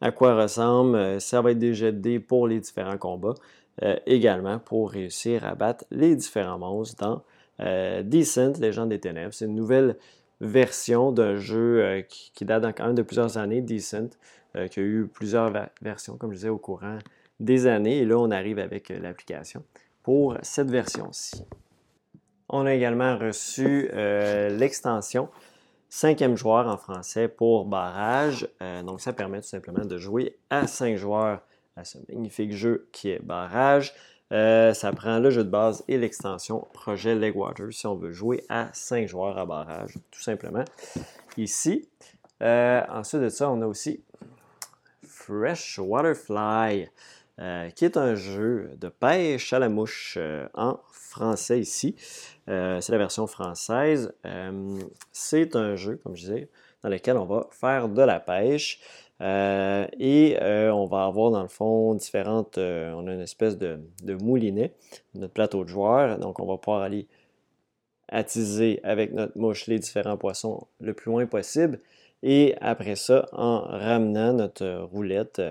à 0.00 0.10
quoi 0.12 0.34
ressemble. 0.34 1.20
Ça 1.20 1.40
va 1.40 1.52
être 1.52 1.58
des 1.58 1.74
jets 1.74 1.92
de 1.92 1.98
dés 1.98 2.20
pour 2.20 2.48
les 2.48 2.60
différents 2.60 2.98
combats. 2.98 3.34
également 4.06 4.58
pour 4.58 4.90
réussir 4.90 5.44
à 5.44 5.54
battre 5.54 5.84
les 5.90 6.16
différents 6.16 6.58
monstres 6.58 6.96
dans 6.96 7.22
Decent, 8.02 8.58
Légende 8.58 8.90
des 8.90 9.00
Ténèbres. 9.00 9.32
C'est 9.34 9.46
une 9.46 9.54
nouvelle 9.54 9.96
version 10.40 11.12
d'un 11.12 11.36
jeu 11.36 11.82
euh, 11.82 12.02
qui, 12.02 12.44
date 12.44 12.64
quand 12.76 12.86
même 12.86 12.94
de 12.94 13.02
plusieurs 13.02 13.38
années, 13.38 13.62
Decent, 13.62 14.10
euh, 14.56 14.68
qui 14.68 14.80
a 14.80 14.82
eu 14.82 15.06
plusieurs 15.06 15.52
versions, 15.80 16.16
comme 16.16 16.30
je 16.32 16.36
disais, 16.36 16.48
au 16.48 16.58
courant 16.58 16.98
des 17.40 17.66
années. 17.66 17.98
Et 17.98 18.04
là, 18.04 18.18
on 18.18 18.30
arrive 18.30 18.58
avec 18.58 18.90
euh, 18.90 18.98
l'application 19.00 19.64
pour 20.02 20.36
cette 20.42 20.70
version-ci. 20.70 21.44
On 22.48 22.64
a 22.64 22.74
également 22.74 23.18
reçu 23.18 23.90
l'extension 23.92 25.28
cinquième 25.88 26.36
joueur 26.36 26.66
en 26.66 26.76
français 26.76 27.28
pour 27.28 27.64
barrage. 27.64 28.48
donc, 28.84 29.00
ça 29.00 29.12
permet 29.12 29.40
tout 29.40 29.48
simplement 29.48 29.84
de 29.84 29.98
jouer 29.98 30.36
à 30.50 30.66
cinq 30.66 30.96
joueurs 30.96 31.40
à 31.76 31.84
ce 31.84 31.98
magnifique 32.08 32.52
jeu 32.52 32.88
qui 32.92 33.10
est 33.10 33.22
barrage. 33.22 33.94
Euh, 34.32 34.74
ça 34.74 34.92
prend 34.92 35.20
le 35.20 35.30
jeu 35.30 35.44
de 35.44 35.50
base 35.50 35.84
et 35.86 35.98
l'extension 35.98 36.66
projet 36.72 37.14
Legwater 37.14 37.72
si 37.72 37.86
on 37.86 37.94
veut 37.94 38.10
jouer 38.10 38.44
à 38.48 38.70
5 38.72 39.06
joueurs 39.06 39.38
à 39.38 39.46
barrage, 39.46 39.94
tout 40.10 40.20
simplement. 40.20 40.64
Ici, 41.36 41.88
euh, 42.42 42.82
ensuite 42.88 43.22
de 43.22 43.28
ça, 43.28 43.48
on 43.50 43.62
a 43.62 43.66
aussi 43.66 44.02
Fresh 45.06 45.78
Waterfly, 45.78 46.88
euh, 47.38 47.70
qui 47.70 47.84
est 47.84 47.96
un 47.96 48.16
jeu 48.16 48.70
de 48.80 48.88
pêche 48.88 49.52
à 49.52 49.60
la 49.60 49.68
mouche 49.68 50.18
en 50.54 50.80
français 50.90 51.60
ici. 51.60 51.94
C'est 52.46 52.90
la 52.90 52.98
version 52.98 53.26
française. 53.26 54.12
c'est 55.12 55.56
un 55.56 55.76
jeu, 55.76 56.00
comme 56.02 56.16
je 56.16 56.22
disais, 56.22 56.48
dans 56.82 56.88
lequel 56.88 57.16
on 57.16 57.24
va 57.24 57.48
faire 57.50 57.88
de 57.88 58.02
la 58.02 58.20
pêche. 58.20 58.80
Euh, 59.22 59.86
et 59.98 60.36
euh, 60.42 60.70
on 60.72 60.84
va 60.86 61.04
avoir 61.04 61.30
dans 61.30 61.42
le 61.42 61.48
fond 61.48 61.94
différentes. 61.94 62.58
Euh, 62.58 62.92
on 62.92 63.06
a 63.06 63.12
une 63.12 63.20
espèce 63.20 63.56
de, 63.56 63.80
moulinet, 64.22 64.74
notre 65.14 65.32
plateau 65.32 65.64
de 65.64 65.68
joueurs. 65.68 66.18
Donc 66.18 66.40
on 66.40 66.46
va 66.46 66.58
pouvoir 66.58 66.82
aller 66.82 67.06
attiser 68.08 68.80
avec 68.84 69.12
notre 69.12 69.36
mouche 69.36 69.66
les 69.66 69.78
différents 69.78 70.16
poissons 70.16 70.66
le 70.80 70.94
plus 70.94 71.10
loin 71.10 71.26
possible. 71.26 71.80
Et 72.22 72.54
après 72.60 72.96
ça, 72.96 73.26
en 73.32 73.60
ramenant 73.60 74.32
notre 74.32 74.66
roulette, 74.92 75.42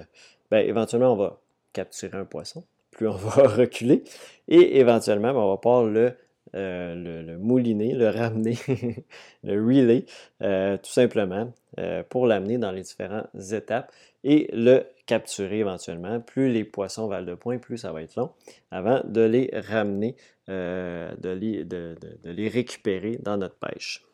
ben, 0.52 0.66
éventuellement 0.66 1.14
on 1.14 1.18
va 1.18 1.40
capturer 1.74 2.18
un 2.18 2.26
poisson. 2.26 2.64
Plus 2.92 3.08
on 3.08 3.16
va 3.16 3.48
reculer. 3.48 4.04
Et 4.48 4.80
éventuellement, 4.80 5.34
ben, 5.34 5.40
on 5.40 5.50
va 5.50 5.58
pouvoir 5.58 5.84
le 5.84 6.16
euh, 6.56 6.96
le, 6.96 7.38
mouliner, 7.38 7.94
le 7.94 8.08
ramener, 8.10 8.58
le 9.44 9.62
relay, 9.62 10.06
euh, 10.42 10.78
tout 10.78 10.92
simplement, 10.92 11.52
euh, 11.80 12.02
pour 12.10 12.28
l'amener 12.28 12.58
dans 12.58 12.72
les 12.72 12.82
différentes 12.82 13.28
étapes 13.52 13.92
et 14.24 14.50
le 14.54 14.86
capturer 15.06 15.60
éventuellement. 15.60 16.22
Plus 16.22 16.50
les 16.50 16.64
poissons 16.64 17.08
valent 17.08 17.26
de 17.26 17.36
points, 17.36 17.58
plus 17.58 17.80
ça 17.80 17.92
va 17.92 18.02
être 18.04 18.16
long 18.16 18.32
avant 18.72 19.02
de 19.04 19.22
les 19.22 19.52
ramener, 19.54 20.16
de 20.48 21.30
les, 21.30 21.66
de, 21.66 21.98
les, 22.24 22.48
récupérer 22.48 23.18
dans 23.22 23.36
notre 23.36 23.56
pêche. 23.56 24.06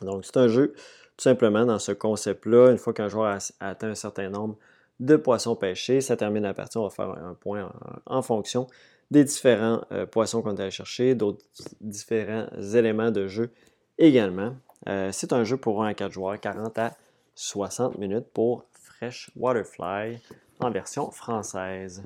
donc, 0.00 0.24
c'est 0.24 0.36
un 0.38 0.48
jeu 0.48 0.72
tout 1.16 1.22
simplement 1.22 1.66
dans 1.66 1.78
ce 1.78 1.92
concept-là. 1.92 2.70
Une 2.70 2.78
fois 2.78 2.94
qu'un 2.94 3.08
joueur 3.08 3.36
a, 3.36 3.38
atteint 3.60 3.90
un 3.90 3.94
certain 3.94 4.30
nombre 4.30 4.56
de 4.98 5.16
poissons 5.16 5.56
pêchés, 5.56 6.00
ça 6.00 6.16
termine 6.16 6.44
la 6.44 6.54
partie. 6.54 6.78
On 6.78 6.84
va 6.84 6.90
faire 6.90 7.10
un 7.10 7.34
point 7.34 7.70
en 8.06 8.22
fonction 8.22 8.66
des 9.12 9.24
différents 9.24 9.82
euh, 9.92 10.06
poissons 10.06 10.40
qu'on 10.40 10.56
est 10.56 10.60
allé 10.60 10.70
chercher, 10.70 11.14
d'autres 11.14 11.44
différents 11.80 12.46
éléments 12.74 13.10
de 13.10 13.28
jeu 13.28 13.50
également. 13.98 14.56
Euh, 14.88 15.10
c'est 15.12 15.34
un 15.34 15.44
jeu 15.44 15.58
pour 15.58 15.84
1 15.84 15.88
à 15.88 15.94
4 15.94 16.10
joueurs, 16.10 16.40
40 16.40 16.78
à 16.78 16.96
60 17.34 17.98
minutes 17.98 18.26
pour 18.32 18.64
Fresh 18.72 19.30
Waterfly 19.36 20.18
en 20.60 20.70
version 20.70 21.10
française. 21.10 22.02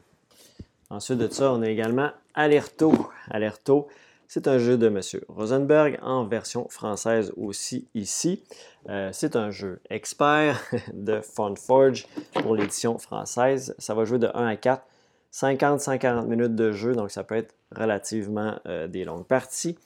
Ensuite 0.90 1.18
de 1.18 1.28
ça, 1.28 1.52
on 1.52 1.62
a 1.62 1.68
également 1.68 2.10
Alerto. 2.34 2.92
Alerto, 3.30 3.86
c'est 4.26 4.48
un 4.48 4.58
jeu 4.58 4.76
de 4.76 4.88
M. 4.88 5.00
Rosenberg 5.28 6.00
en 6.02 6.24
version 6.24 6.68
française 6.68 7.32
aussi 7.36 7.86
ici. 7.94 8.42
Euh, 8.88 9.10
c'est 9.12 9.36
un 9.36 9.50
jeu 9.50 9.80
expert 9.90 10.60
de 10.92 11.20
Funforge 11.20 12.08
pour 12.42 12.56
l'édition 12.56 12.98
française. 12.98 13.76
Ça 13.78 13.94
va 13.94 14.04
jouer 14.04 14.18
de 14.18 14.28
1 14.34 14.46
à 14.46 14.56
4 14.56 14.82
50-140 15.36 16.26
minutes 16.26 16.54
de 16.54 16.72
jeu, 16.72 16.94
donc 16.94 17.10
ça 17.10 17.22
peut 17.22 17.34
être 17.34 17.54
relativement 17.74 18.54
euh, 18.66 18.88
des 18.88 19.04
longues 19.04 19.26
parties. 19.26 19.76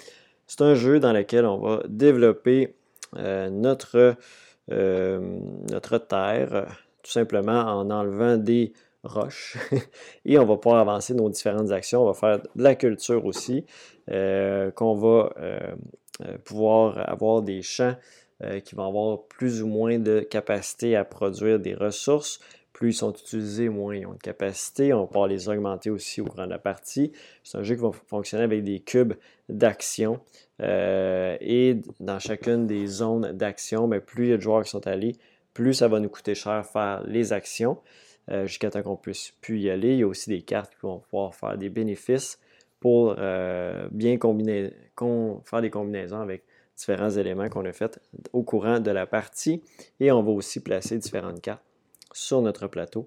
C'est 0.47 0.61
un 0.61 0.75
jeu 0.75 1.01
dans 1.01 1.13
lequel 1.13 1.45
on 1.45 1.59
va 1.59 1.83
développer 1.89 2.77
euh, 3.17 3.51
notre, 3.51 4.15
euh, 4.71 5.41
notre 5.71 5.99
terre, 5.99 6.67
tout 7.03 7.11
simplement 7.11 7.63
en 7.63 7.91
enlevant 7.91 8.37
des 8.37 8.73
roches. 9.03 9.57
Et 10.25 10.39
on 10.39 10.47
va 10.47 10.57
pouvoir 10.57 10.81
avancer 10.83 11.15
nos 11.15 11.29
différentes 11.29 11.73
actions. 11.73 12.03
On 12.03 12.07
va 12.07 12.15
faire 12.15 12.39
de 12.39 12.63
la 12.63 12.77
culture 12.77 13.25
aussi, 13.25 13.65
qu'on 14.07 14.95
va 14.95 15.31
pouvoir 16.45 17.09
avoir 17.09 17.43
des 17.43 17.63
champs 17.63 17.95
qui 18.65 18.75
vont 18.75 18.89
avoir 18.89 19.23
plus 19.25 19.63
ou 19.63 19.67
moins 19.67 19.99
de 19.99 20.21
capacité 20.21 20.97
à 20.97 21.05
produire 21.05 21.59
des 21.59 21.75
ressources 21.75 22.41
plus 22.81 22.93
ils 22.93 22.95
sont 22.95 23.13
utilisés, 23.13 23.69
moins 23.69 23.95
ils 23.95 24.07
ont 24.07 24.15
de 24.15 24.19
capacité. 24.19 24.95
On 24.95 25.05
va 25.05 25.29
les 25.29 25.51
augmenter 25.51 25.91
aussi 25.91 26.23
au 26.23 26.25
cours 26.25 26.43
de 26.43 26.49
la 26.49 26.59
partie. 26.59 27.13
C'est 27.45 27.59
un 27.59 27.63
jeu 27.63 27.75
qui 27.75 27.83
va 27.83 27.91
fonctionner 27.93 28.43
avec 28.43 28.65
des 28.65 28.81
cubes 28.81 29.13
d'action. 29.51 30.19
Euh, 30.63 31.37
et 31.43 31.77
dans 32.01 32.19
chacune 32.19 32.67
des 32.67 32.87
zones 32.87 33.33
d'action, 33.33 33.87
ben, 33.87 34.01
plus 34.01 34.29
il 34.29 34.31
y 34.31 34.33
a 34.33 34.39
de 34.39 34.43
joueurs 34.43 34.65
qui 34.65 34.71
sont 34.71 34.87
allés, 34.87 35.13
plus 35.53 35.75
ça 35.75 35.89
va 35.89 36.01
nous 36.01 36.09
coûter 36.09 36.35
cher 36.35 36.65
faire 36.65 37.03
les 37.07 37.35
actions 37.35 37.77
euh, 38.31 38.47
jusqu'à 38.47 38.71
temps 38.71 38.83
qu'on 38.83 38.97
puisse 38.97 39.35
plus 39.43 39.61
y 39.61 39.69
aller. 39.69 39.93
Il 39.93 39.99
y 39.99 40.03
a 40.03 40.07
aussi 40.07 40.31
des 40.31 40.41
cartes 40.41 40.71
qui 40.71 40.81
vont 40.81 41.01
pouvoir 41.01 41.35
faire 41.35 41.59
des 41.59 41.69
bénéfices 41.69 42.39
pour 42.81 43.15
euh, 43.19 43.89
bien 43.91 44.17
combiner, 44.17 44.73
faire 45.45 45.61
des 45.61 45.71
combinaisons 45.71 46.23
avec 46.23 46.45
différents 46.79 47.11
éléments 47.11 47.51
qu'on 47.51 47.67
a 47.67 47.75
fait 47.75 48.01
au 48.33 48.43
courant 48.43 48.81
de 48.81 48.91
la 48.91 49.07
partie. 49.07 49.63
Et 50.01 50.11
on 50.11 50.23
va 50.23 50.31
aussi 50.31 50.61
placer 50.61 50.97
différentes 50.97 51.43
cartes 51.43 51.63
sur 52.13 52.43
notre 52.43 52.67
plateau 52.67 53.07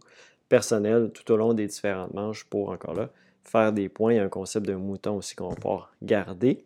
personnel 0.50 1.12
tout 1.12 1.32
au 1.32 1.36
long 1.36 1.54
des 1.54 1.68
différentes 1.68 2.14
manches 2.14 2.44
pour 2.46 2.70
encore 2.70 2.94
là 2.94 3.10
faire 3.44 3.74
des 3.74 3.90
points. 3.90 4.14
Il 4.14 4.18
y 4.18 4.20
a 4.20 4.24
un 4.24 4.30
concept 4.30 4.66
de 4.66 4.76
mouton 4.76 5.18
aussi 5.18 5.36
qu'on 5.36 5.50
va 5.50 5.56
pouvoir 5.56 5.94
garder. 6.02 6.64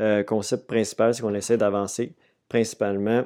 Euh, 0.00 0.22
concept 0.22 0.66
principal, 0.66 1.14
c'est 1.14 1.22
qu'on 1.22 1.34
essaie 1.34 1.56
d'avancer 1.56 2.14
principalement 2.48 3.24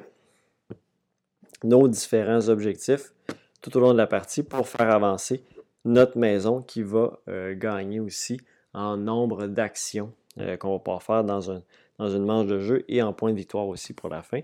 nos 1.64 1.88
différents 1.88 2.48
objectifs 2.48 3.12
tout 3.60 3.76
au 3.76 3.80
long 3.80 3.92
de 3.92 3.98
la 3.98 4.06
partie 4.06 4.42
pour 4.42 4.66
faire 4.68 4.90
avancer 4.90 5.44
notre 5.84 6.18
maison 6.18 6.62
qui 6.62 6.82
va 6.82 7.18
euh, 7.28 7.54
gagner 7.54 8.00
aussi 8.00 8.40
en 8.72 8.96
nombre 8.96 9.46
d'actions 9.46 10.12
euh, 10.38 10.56
qu'on 10.56 10.72
va 10.72 10.78
pouvoir 10.78 11.02
faire 11.02 11.24
dans, 11.24 11.50
un, 11.50 11.62
une 11.98 12.24
manche 12.24 12.46
de 12.46 12.58
jeu 12.58 12.84
et 12.88 13.02
en 13.02 13.12
points 13.12 13.30
de 13.30 13.36
victoire 13.36 13.66
aussi 13.66 13.92
pour 13.92 14.08
la 14.08 14.22
fin 14.22 14.40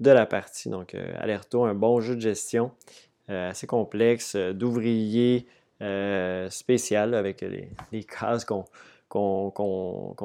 de 0.00 0.10
la 0.10 0.26
partie. 0.26 0.68
Donc, 0.68 0.94
Alerto, 0.94 1.64
un 1.64 1.74
bon 1.74 2.00
jeu 2.00 2.16
de 2.16 2.20
gestion 2.20 2.70
euh, 2.70 3.05
assez 3.28 3.66
complexe, 3.66 4.34
euh, 4.36 4.52
d'ouvriers 4.52 5.46
euh, 5.82 6.48
spécial 6.50 7.14
avec 7.14 7.42
les, 7.42 8.04
cases 8.04 8.44
qu'on 8.44 8.64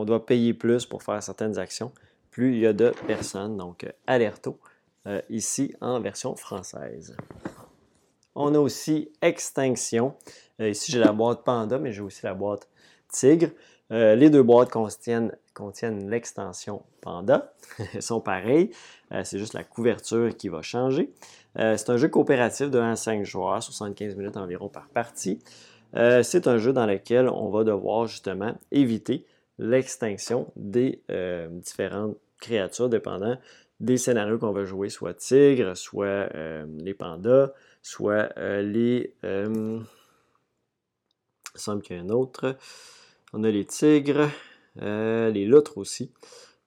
doit 0.05 0.25
payer 0.25 0.53
plus 0.53 0.85
pour 0.85 1.03
faire 1.03 1.21
certaines 1.21 1.57
actions, 1.57 1.91
plus 2.29 2.53
il 2.53 2.59
y 2.59 2.67
a 2.67 2.73
de 2.73 2.93
personnes. 3.07 3.57
Donc, 3.57 3.85
Alerto, 4.07 4.59
ici 5.29 5.73
en 5.81 5.99
version 5.99 6.35
française. 6.35 7.17
On 8.35 8.55
a 8.55 8.59
aussi 8.59 9.11
Extinction. 9.21 10.15
ici, 10.59 10.91
j'ai 10.91 10.99
la 10.99 11.11
boîte 11.11 11.43
Panda, 11.43 11.79
mais 11.79 11.91
j'ai 11.91 12.01
aussi 12.01 12.21
la 12.23 12.33
boîte 12.33 12.69
Tigre. 13.09 13.49
les 13.89 14.29
deux 14.29 14.43
boîtes 14.43 14.69
contiennent, 14.69 15.35
contiennent 15.53 16.09
l'extension 16.09 16.83
Panda. 17.01 17.53
Elles 17.93 18.01
sont 18.01 18.21
pareilles. 18.21 18.71
C'est 19.23 19.39
juste 19.39 19.53
la 19.53 19.65
couverture 19.65 20.37
qui 20.37 20.47
va 20.47 20.61
changer. 20.61 21.11
Euh, 21.57 21.75
c'est 21.77 21.89
un 21.89 21.97
jeu 21.97 22.07
coopératif 22.07 22.69
de 22.69 22.79
1 22.79 22.91
à 22.91 22.95
5 22.95 23.25
joueurs, 23.25 23.61
75 23.61 24.15
minutes 24.15 24.37
environ 24.37 24.69
par 24.69 24.87
partie. 24.89 25.39
Euh, 25.95 26.23
c'est 26.23 26.47
un 26.47 26.57
jeu 26.57 26.71
dans 26.71 26.85
lequel 26.85 27.27
on 27.27 27.49
va 27.49 27.63
devoir 27.63 28.07
justement 28.07 28.57
éviter 28.71 29.25
l'extinction 29.59 30.51
des 30.55 31.01
euh, 31.11 31.49
différentes 31.49 32.17
créatures 32.39 32.89
dépendant 32.89 33.37
des 33.79 33.97
scénarios 33.97 34.37
qu'on 34.37 34.51
va 34.51 34.63
jouer, 34.63 34.89
soit 34.89 35.13
tigres, 35.15 35.75
soit 35.75 36.29
les 36.77 36.93
pandas, 36.93 37.51
soit 37.81 38.29
les... 38.61 39.15
il 39.23 39.81
semble 41.55 41.81
qu'il 41.81 41.95
y 41.95 41.99
a 41.99 42.03
un 42.03 42.09
autre. 42.09 42.55
On 43.33 43.43
a 43.43 43.49
les 43.49 43.65
tigres, 43.65 44.29
les 44.75 45.45
loutres 45.45 45.79
aussi. 45.79 46.11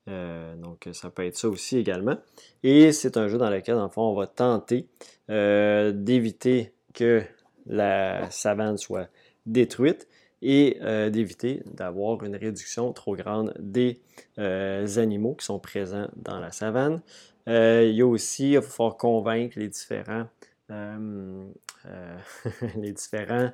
Euh, 0.09 0.55
donc, 0.57 0.89
ça 0.93 1.11
peut 1.11 1.25
être 1.25 1.37
ça 1.37 1.49
aussi 1.49 1.79
également. 1.79 2.17
Et 2.63 2.93
c'est 2.93 3.17
un 3.17 3.29
jeu 3.29 3.39
dans 3.39 3.51
lequel, 3.51 3.77
le 3.77 3.89
fond, 3.89 4.03
on 4.03 4.15
va 4.15 4.27
tenter 4.27 4.87
euh, 5.31 5.93
d'éviter 5.93 6.73
que 6.93 7.23
la 7.67 8.31
savane 8.31 8.77
soit 8.77 9.09
détruite 9.47 10.07
et 10.43 10.79
d'éviter 11.11 11.63
d'avoir 11.65 12.23
une 12.23 12.37
réduction 12.37 12.93
trop 12.93 13.17
grande 13.17 13.55
des 13.59 14.03
animaux 14.37 15.35
qui 15.35 15.47
sont 15.47 15.59
présents 15.59 16.09
dans 16.17 16.39
la 16.39 16.53
savane. 16.53 17.01
il 17.47 17.95
y 17.95 18.03
a 18.03 18.07
aussi, 18.07 18.53
il 18.53 18.61
faut 18.61 18.91
convaincre 18.91 19.59
les 19.59 19.69
différents, 19.69 20.27
les 20.69 22.93
différents 22.93 23.51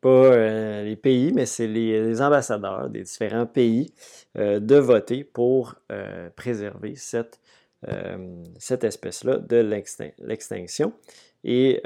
pas 0.00 0.08
euh, 0.08 0.84
les 0.84 0.96
pays, 0.96 1.32
mais 1.32 1.46
c'est 1.46 1.66
les, 1.66 2.20
ambassadeurs 2.20 2.88
des 2.88 3.02
différents 3.02 3.46
pays 3.46 3.92
euh, 4.38 4.60
de 4.60 4.76
voter 4.76 5.24
pour 5.24 5.74
euh, 5.92 6.30
préserver 6.36 6.94
cette, 6.96 7.40
cette 8.58 8.82
espèce-là 8.82 9.38
de 9.38 9.58
l'extinction 10.18 10.92
et 11.44 11.80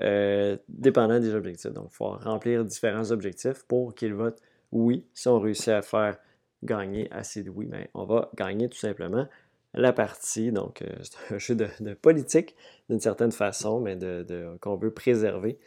dépendant 0.69 1.21
des 1.21 1.35
objectifs. 1.35 1.73
Donc, 1.73 1.89
il 1.93 1.95
faut 1.95 2.11
remplir 2.13 2.65
différents 2.65 3.11
objectifs 3.11 3.65
pour 3.69 3.95
qu'ils 3.95 4.15
votent 4.15 4.41
oui. 4.73 5.05
Si 5.13 5.29
on 5.29 5.39
réussit 5.39 5.69
à 5.69 5.83
faire 5.83 6.17
gagner 6.63 7.13
assez 7.13 7.43
de 7.43 7.51
oui, 7.51 7.67
bien, 7.67 7.85
on 7.93 8.05
va 8.05 8.31
gagner 8.35 8.71
tout 8.71 8.79
simplement 8.79 9.27
la 9.75 9.93
partie. 9.93 10.53
Donc, 10.53 10.83
euh, 10.83 10.87
c'est 11.03 11.35
un 11.35 11.39
jeu 11.39 11.55
de, 11.55 11.95
politique 11.95 12.55
d'une 12.89 13.01
certaine 13.01 13.33
façon, 13.33 13.81
mais 13.81 13.97
de, 13.97 14.57
qu'on 14.61 14.77
veut 14.77 14.91
préserver 14.91 15.59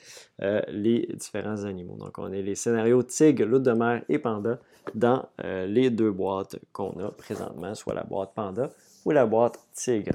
euh, 0.41 0.61
les 0.67 1.07
différents 1.13 1.63
animaux. 1.63 1.95
Donc, 1.95 2.17
on 2.17 2.31
est 2.31 2.41
les 2.41 2.55
scénarios 2.55 3.03
tigre, 3.03 3.45
loup 3.45 3.59
de 3.59 3.71
mer 3.71 4.03
et 4.09 4.19
panda 4.19 4.59
dans 4.93 5.25
euh, 5.43 5.65
les 5.65 5.89
deux 5.89 6.11
boîtes 6.11 6.57
qu'on 6.73 6.99
a 6.99 7.11
présentement, 7.11 7.73
soit 7.75 7.93
la 7.93 8.03
boîte 8.03 8.33
panda 8.35 8.71
ou 9.05 9.11
la 9.11 9.25
boîte 9.25 9.59
tigre. 9.73 10.11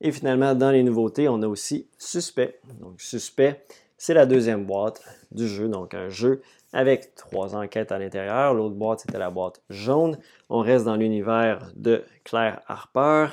Et 0.00 0.12
finalement, 0.12 0.54
dans 0.54 0.70
les 0.70 0.82
nouveautés, 0.82 1.28
on 1.28 1.40
a 1.42 1.48
aussi 1.48 1.86
Suspect. 1.96 2.60
Donc, 2.80 3.00
Suspect, 3.00 3.64
c'est 3.96 4.12
la 4.12 4.26
deuxième 4.26 4.66
boîte 4.66 5.02
du 5.32 5.48
jeu. 5.48 5.68
Donc, 5.68 5.94
un 5.94 6.10
jeu 6.10 6.42
avec 6.74 7.14
trois 7.14 7.54
enquêtes 7.54 7.92
à 7.92 7.98
l'intérieur. 7.98 8.52
L'autre 8.52 8.74
boîte, 8.74 9.00
c'était 9.00 9.18
la 9.18 9.30
boîte 9.30 9.62
jaune. 9.70 10.18
On 10.50 10.58
reste 10.58 10.84
dans 10.84 10.96
l'univers 10.96 11.70
de 11.76 12.04
Claire 12.24 12.60
Harper. 12.66 13.28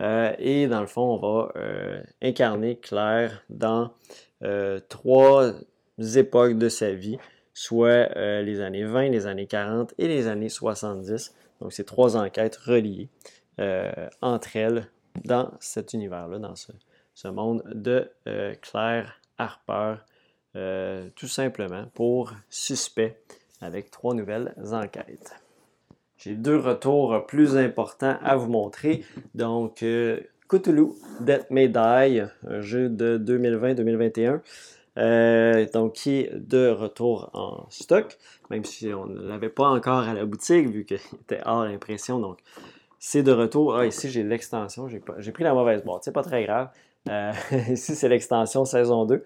Euh, 0.00 0.32
et 0.38 0.66
dans 0.66 0.80
le 0.80 0.86
fond, 0.86 1.02
on 1.02 1.16
va 1.18 1.52
euh, 1.56 2.02
incarner 2.20 2.78
Claire 2.78 3.44
dans 3.48 3.92
euh, 4.42 4.80
trois 4.88 5.52
époques 6.16 6.58
de 6.58 6.68
sa 6.68 6.92
vie, 6.92 7.18
soit 7.54 8.08
les 8.42 8.60
années 8.60 8.84
20, 8.84 9.10
les 9.10 9.26
années 9.26 9.46
40 9.46 9.94
et 9.98 10.08
les 10.08 10.26
années 10.26 10.48
70. 10.48 11.34
Donc, 11.60 11.72
c'est 11.72 11.84
trois 11.84 12.16
enquêtes 12.16 12.56
reliées 12.56 13.08
entre 14.22 14.56
elles 14.56 14.86
dans 15.24 15.52
cet 15.60 15.92
univers-là, 15.92 16.38
dans 16.38 16.54
ce, 16.56 17.28
monde 17.28 17.62
de 17.74 18.10
Claire 18.62 19.20
Harper 19.36 19.96
euh, 20.56 21.08
tout 21.14 21.28
simplement 21.28 21.86
pour 21.94 22.32
suspect 22.48 23.20
avec 23.60 23.90
trois 23.90 24.14
nouvelles 24.14 24.52
enquêtes. 24.72 25.34
J'ai 26.18 26.34
deux 26.34 26.56
retours 26.56 27.24
plus 27.26 27.56
importants 27.56 28.16
à 28.22 28.36
vous 28.36 28.50
montrer. 28.50 29.04
Donc, 29.34 29.82
euh, 29.82 30.20
Cthulhu, 30.48 30.88
Death 31.20 31.46
un 31.50 32.60
jeu 32.60 32.88
de 32.88 33.16
2020-2021. 33.16 34.40
Euh, 34.98 35.66
donc, 35.72 35.92
qui 35.94 36.16
est 36.16 36.34
de 36.34 36.68
retour 36.68 37.30
en 37.32 37.70
stock, 37.70 38.18
même 38.50 38.64
si 38.64 38.92
on 38.92 39.06
ne 39.06 39.28
l'avait 39.28 39.48
pas 39.48 39.68
encore 39.68 40.00
à 40.00 40.14
la 40.14 40.24
boutique, 40.24 40.68
vu 40.68 40.84
qu'il 40.84 40.98
était 41.22 41.40
hors 41.46 41.60
impression. 41.60 42.18
Donc, 42.18 42.40
c'est 42.98 43.22
de 43.22 43.32
retour. 43.32 43.76
Ah, 43.76 43.86
ici, 43.86 44.10
j'ai 44.10 44.24
l'extension. 44.24 44.88
J'ai 44.88 45.32
pris 45.32 45.44
la 45.44 45.54
mauvaise 45.54 45.84
boîte. 45.84 46.02
C'est 46.04 46.12
pas 46.12 46.24
très 46.24 46.44
grave. 46.44 46.70
ici, 47.70 47.94
c'est 47.94 48.08
l'extension 48.08 48.64
saison 48.64 49.06
2. 49.06 49.22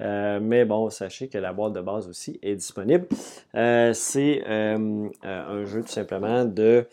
Euh, 0.00 0.38
mais 0.40 0.64
bon, 0.64 0.90
sachez 0.90 1.28
que 1.28 1.38
la 1.38 1.52
boîte 1.52 1.72
de 1.72 1.80
base 1.80 2.08
aussi 2.08 2.38
est 2.42 2.54
disponible. 2.54 3.06
Euh, 3.54 3.92
c'est 3.92 4.42
euh, 4.46 5.08
un 5.22 5.64
jeu 5.64 5.82
tout 5.82 5.88
simplement 5.88 6.44
de 6.44 6.86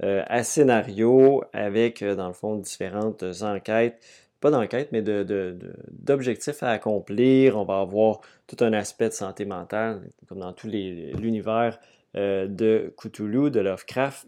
à 0.00 0.42
scénario 0.42 1.44
avec, 1.52 2.02
dans 2.02 2.26
le 2.26 2.32
fond, 2.32 2.56
différentes 2.56 3.24
enquêtes. 3.42 4.02
Pas 4.40 4.50
d'enquête, 4.50 4.88
mais 4.90 5.00
d'objectifs 5.00 6.60
de, 6.60 6.66
à 6.66 6.70
accomplir. 6.70 7.56
On 7.56 7.64
va 7.64 7.78
avoir 7.78 8.20
tout 8.48 8.56
un 8.64 8.72
aspect 8.72 9.08
de 9.08 9.14
santé 9.14 9.44
mentale, 9.44 10.00
comme 10.28 10.40
dans 10.40 10.52
tout 10.52 10.66
l'univers 10.66 11.78
de 12.14 12.92
Cthulhu, 12.96 13.52
de 13.52 13.60
Lovecraft. 13.60 14.26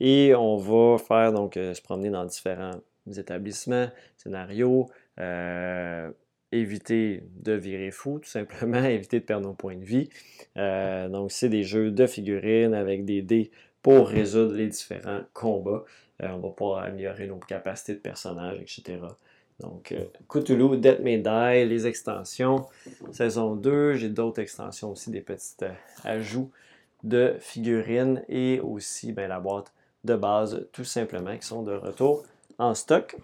et 0.00 0.34
on 0.34 0.56
va 0.56 0.98
faire 0.98 1.32
donc 1.32 1.54
se 1.54 1.80
promener 1.80 2.10
dans 2.10 2.24
différents 2.24 2.80
établissements, 3.16 3.86
scénarios, 4.16 4.88
éviter 6.52 7.22
de 7.42 7.52
virer 7.52 7.90
fou, 7.90 8.18
tout 8.18 8.28
simplement, 8.28 8.84
éviter 8.84 9.20
de 9.20 9.24
perdre 9.24 9.48
nos 9.48 9.54
points 9.54 9.76
de 9.76 9.84
vie. 9.84 10.08
Euh, 10.56 11.08
donc, 11.08 11.32
c'est 11.32 11.48
des 11.48 11.64
jeux 11.64 11.90
de 11.90 12.06
figurines 12.06 12.74
avec 12.74 13.04
des 13.04 13.22
dés 13.22 13.50
pour 13.82 14.08
résoudre 14.08 14.54
les 14.54 14.68
différents 14.68 15.22
combats. 15.32 15.84
Euh, 16.22 16.28
on 16.28 16.38
va 16.38 16.48
pouvoir 16.50 16.84
améliorer 16.84 17.26
nos 17.26 17.38
capacités 17.38 17.94
de 17.94 17.98
personnage, 17.98 18.58
etc. 18.60 18.98
Donc, 19.60 19.92
euh, 19.92 20.04
Cthulhu, 20.28 20.76
Death 20.76 21.00
les 21.00 21.86
extensions, 21.86 22.66
saison 23.10 23.56
2, 23.56 23.94
j'ai 23.94 24.08
d'autres 24.08 24.40
extensions 24.40 24.92
aussi, 24.92 25.10
des 25.10 25.20
petits 25.20 25.56
ajouts 26.04 26.50
de 27.02 27.34
figurines 27.40 28.22
et 28.28 28.60
aussi 28.60 29.12
ben, 29.12 29.28
la 29.28 29.40
boîte 29.40 29.72
de 30.04 30.14
base, 30.14 30.66
tout 30.72 30.84
simplement, 30.84 31.36
qui 31.36 31.46
sont 31.46 31.62
de 31.62 31.72
retour 31.72 32.24
en 32.58 32.74
stock 32.74 33.16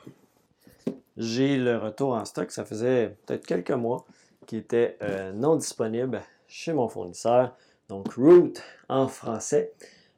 j'ai 1.18 1.56
le 1.56 1.76
retour 1.76 2.14
en 2.14 2.24
stock. 2.24 2.50
Ça 2.50 2.64
faisait 2.64 3.16
peut-être 3.26 3.46
quelques 3.46 3.72
mois 3.72 4.06
qui 4.46 4.56
était 4.56 4.96
euh, 5.02 5.32
non 5.32 5.56
disponible 5.56 6.22
chez 6.46 6.72
mon 6.72 6.88
fournisseur. 6.88 7.54
Donc, 7.88 8.14
Root 8.14 8.54
en 8.88 9.08
français. 9.08 9.72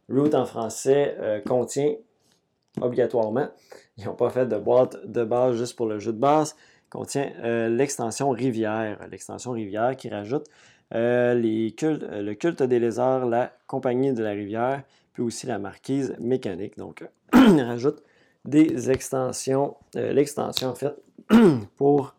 Root 0.08 0.34
en 0.34 0.44
français 0.44 1.16
euh, 1.18 1.40
contient 1.40 1.94
obligatoirement, 2.80 3.48
ils 3.98 4.04
n'ont 4.04 4.14
pas 4.14 4.30
fait 4.30 4.46
de 4.46 4.56
boîte 4.56 5.04
de 5.04 5.24
base 5.24 5.56
juste 5.56 5.76
pour 5.76 5.86
le 5.86 5.98
jeu 5.98 6.12
de 6.12 6.18
base, 6.18 6.54
contient 6.88 7.32
euh, 7.42 7.68
l'extension 7.68 8.30
Rivière. 8.30 8.98
L'extension 9.10 9.52
Rivière 9.52 9.96
qui 9.96 10.08
rajoute 10.08 10.46
le 10.92 12.32
culte 12.34 12.62
des 12.62 12.78
lézards, 12.78 13.26
la 13.26 13.52
compagnie 13.66 14.12
de 14.12 14.22
la 14.22 14.30
rivière, 14.30 14.82
puis 15.12 15.22
aussi 15.22 15.46
la 15.46 15.58
marquise 15.58 16.16
mécanique. 16.18 16.76
Donc, 16.76 17.04
rajoute 17.32 18.02
des 18.44 18.90
extensions, 18.90 19.76
euh, 19.96 20.12
l'extension 20.12 20.68
en 20.68 20.74
fait, 20.74 20.94
pour 21.76 22.14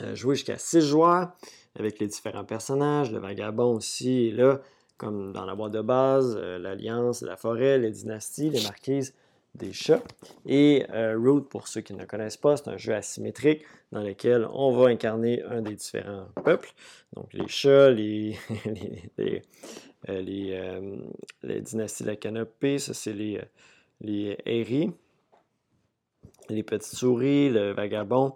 euh, 0.00 0.14
jouer 0.14 0.36
jusqu'à 0.36 0.58
6 0.58 0.80
joueurs 0.82 1.32
avec 1.78 1.98
les 1.98 2.06
différents 2.06 2.44
personnages, 2.44 3.10
le 3.10 3.18
vagabond 3.18 3.74
aussi 3.74 4.30
là, 4.30 4.60
comme 4.98 5.32
dans 5.32 5.44
la 5.44 5.54
boîte 5.54 5.72
de 5.72 5.80
base, 5.80 6.36
euh, 6.38 6.58
l'Alliance, 6.58 7.22
la 7.22 7.36
forêt, 7.36 7.78
les 7.78 7.90
dynasties, 7.90 8.50
les 8.50 8.62
marquises, 8.62 9.14
des 9.54 9.74
chats. 9.74 10.02
Et 10.46 10.86
Root, 10.90 11.42
pour 11.42 11.68
ceux 11.68 11.82
qui 11.82 11.92
ne 11.92 12.06
connaissent 12.06 12.38
pas, 12.38 12.56
c'est 12.56 12.68
un 12.68 12.78
jeu 12.78 12.94
asymétrique 12.94 13.66
dans 13.90 14.02
lequel 14.02 14.48
on 14.50 14.74
va 14.74 14.88
incarner 14.88 15.42
un 15.42 15.60
des 15.60 15.74
différents 15.74 16.28
peuples. 16.42 16.72
Donc 17.14 17.34
les 17.34 17.48
chats, 17.48 17.90
les, 17.90 18.38
les, 19.18 19.42
les 20.08 21.60
dynasties 21.60 22.04
de 22.04 22.08
la 22.08 22.16
canopée, 22.16 22.78
ça 22.78 22.94
c'est 22.94 23.12
les 23.12 23.42
les 24.02 24.36
héris, 24.44 24.92
les 26.48 26.62
petites 26.62 26.94
souris, 26.94 27.48
le 27.48 27.72
vagabond, 27.72 28.34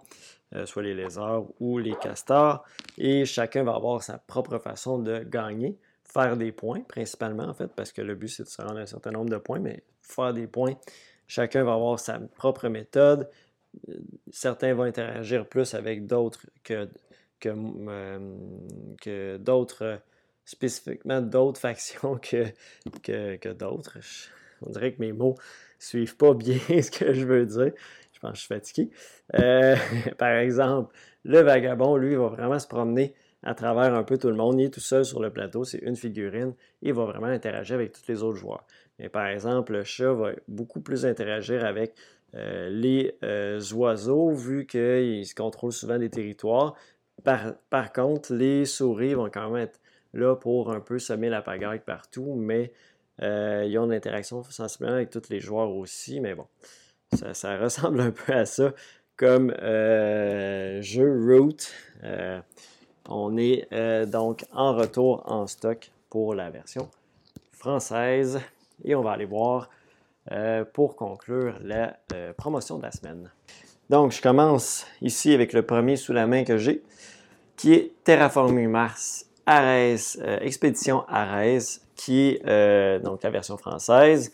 euh, 0.55 0.65
soit 0.65 0.83
les 0.83 0.93
lézards 0.93 1.45
ou 1.59 1.77
les 1.77 1.95
castors. 1.95 2.63
Et 2.97 3.25
chacun 3.25 3.63
va 3.63 3.75
avoir 3.75 4.01
sa 4.01 4.17
propre 4.17 4.57
façon 4.59 4.99
de 4.99 5.19
gagner, 5.19 5.77
faire 6.03 6.37
des 6.37 6.51
points 6.51 6.81
principalement 6.81 7.43
en 7.43 7.53
fait, 7.53 7.67
parce 7.67 7.91
que 7.91 8.01
le 8.01 8.15
but 8.15 8.29
c'est 8.29 8.43
de 8.43 8.49
se 8.49 8.61
rendre 8.61 8.77
un 8.77 8.85
certain 8.85 9.11
nombre 9.11 9.29
de 9.29 9.37
points, 9.37 9.59
mais 9.59 9.83
faire 10.01 10.33
des 10.33 10.47
points. 10.47 10.75
Chacun 11.27 11.63
va 11.63 11.73
avoir 11.73 11.99
sa 11.99 12.19
propre 12.19 12.69
méthode. 12.69 13.29
Certains 14.31 14.73
vont 14.73 14.83
interagir 14.83 15.45
plus 15.47 15.73
avec 15.73 16.07
d'autres 16.07 16.47
que, 16.63 16.87
euh, 17.45 19.37
d'autres, 19.37 19.99
spécifiquement 20.45 21.21
d'autres 21.21 21.59
factions 21.67 22.17
que 22.17 23.53
d'autres 23.53 23.97
on 24.61 24.69
dirait 24.69 24.93
que 24.93 25.01
mes 25.01 25.11
mots 25.11 25.35
suivent 25.79 26.17
pas 26.17 26.33
bien 26.33 26.57
ce 26.69 26.91
que 26.91 27.13
je 27.13 27.25
veux 27.25 27.45
dire. 27.45 27.71
Je 28.13 28.19
pense 28.19 28.31
que 28.31 28.37
je 28.37 28.41
suis 28.41 28.47
fatigué. 28.47 28.89
Euh, 29.35 29.75
par 30.17 30.31
exemple, 30.31 30.95
le 31.23 31.41
vagabond, 31.41 31.97
lui, 31.97 32.15
va 32.15 32.27
vraiment 32.27 32.59
se 32.59 32.67
promener 32.67 33.13
à 33.43 33.53
travers 33.53 33.93
un 33.93 34.03
peu 34.03 34.17
tout 34.17 34.29
le 34.29 34.35
monde. 34.35 34.59
Il 34.59 34.65
est 34.65 34.69
tout 34.69 34.79
seul 34.79 35.05
sur 35.05 35.21
le 35.21 35.29
plateau, 35.31 35.63
c'est 35.63 35.77
une 35.79 35.95
figurine. 35.95 36.53
il 36.81 36.93
va 36.93 37.05
vraiment 37.05 37.27
interagir 37.27 37.75
avec 37.75 37.91
tous 37.91 38.07
les 38.07 38.23
autres 38.23 38.37
joueurs. 38.37 38.65
Mais 38.99 39.09
par 39.09 39.27
exemple, 39.27 39.73
le 39.73 39.83
chat 39.83 40.13
va 40.13 40.31
beaucoup 40.47 40.81
plus 40.81 41.05
interagir 41.05 41.63
avec 41.63 41.93
euh, 42.35 42.69
les 42.69 43.17
euh, 43.23 43.61
oiseaux, 43.73 44.31
vu 44.31 44.65
qu'ils 44.65 45.25
se 45.25 45.35
contrôlent 45.35 45.71
souvent 45.71 45.97
des 45.97 46.09
territoires. 46.09 46.75
Par, 47.23 47.55
par, 47.69 47.93
contre, 47.93 48.33
les 48.33 48.65
souris 48.65 49.13
vont 49.13 49.29
quand 49.29 49.49
même 49.49 49.63
être 49.63 49.79
là 50.13 50.35
pour 50.35 50.71
un 50.71 50.79
peu 50.79 50.99
semer 50.99 51.29
la 51.29 51.41
pagaille 51.41 51.81
partout, 51.85 52.35
mais 52.35 52.71
euh, 53.21 53.65
ils 53.67 53.77
ont 53.77 53.85
une 53.85 53.93
interaction 53.93 54.43
sensiblement 54.43 54.93
avec 54.93 55.09
tous 55.09 55.29
les 55.29 55.39
joueurs 55.39 55.69
aussi, 55.69 56.19
mais 56.19 56.35
bon, 56.35 56.45
ça, 57.33 57.57
ressemble 57.59 58.01
un 58.01 58.11
peu 58.11 58.33
à 58.33 58.45
ça 58.45 58.73
comme 59.15 59.51
jeu 60.81 61.25
Root. 61.27 61.57
on 63.09 63.37
est 63.37 63.67
donc 64.05 64.45
en 64.51 64.75
retour 64.75 65.23
en 65.25 65.47
stock 65.47 65.91
pour 66.09 66.35
la 66.35 66.51
version 66.51 66.89
française 67.51 68.39
et 68.83 68.93
on 68.93 69.01
va 69.01 69.13
aller 69.13 69.25
voir 69.25 69.71
pour 70.73 70.95
conclure 70.95 71.57
la 71.63 71.97
promotion 72.37 72.77
de 72.77 72.83
la 72.83 72.91
semaine. 72.91 73.31
Donc, 73.89 74.11
je 74.11 74.21
commence 74.21 74.85
ici 75.01 75.33
avec 75.33 75.53
le 75.53 75.61
premier 75.61 75.95
sous 75.95 76.11
la 76.11 76.27
main 76.27 76.43
que 76.43 76.57
j'ai, 76.57 76.83
qui 77.55 77.73
est 77.73 77.93
Terraforming 78.03 78.67
Mars 78.67 79.25
Ares, 79.45 80.17
euh, 80.19 80.39
Expédition 80.41 81.05
Ares, 81.07 81.79
qui 81.97 82.29
est 82.29 82.41
euh, 82.47 82.99
donc 82.99 83.23
la 83.23 83.29
version 83.29 83.57
française 83.57 84.31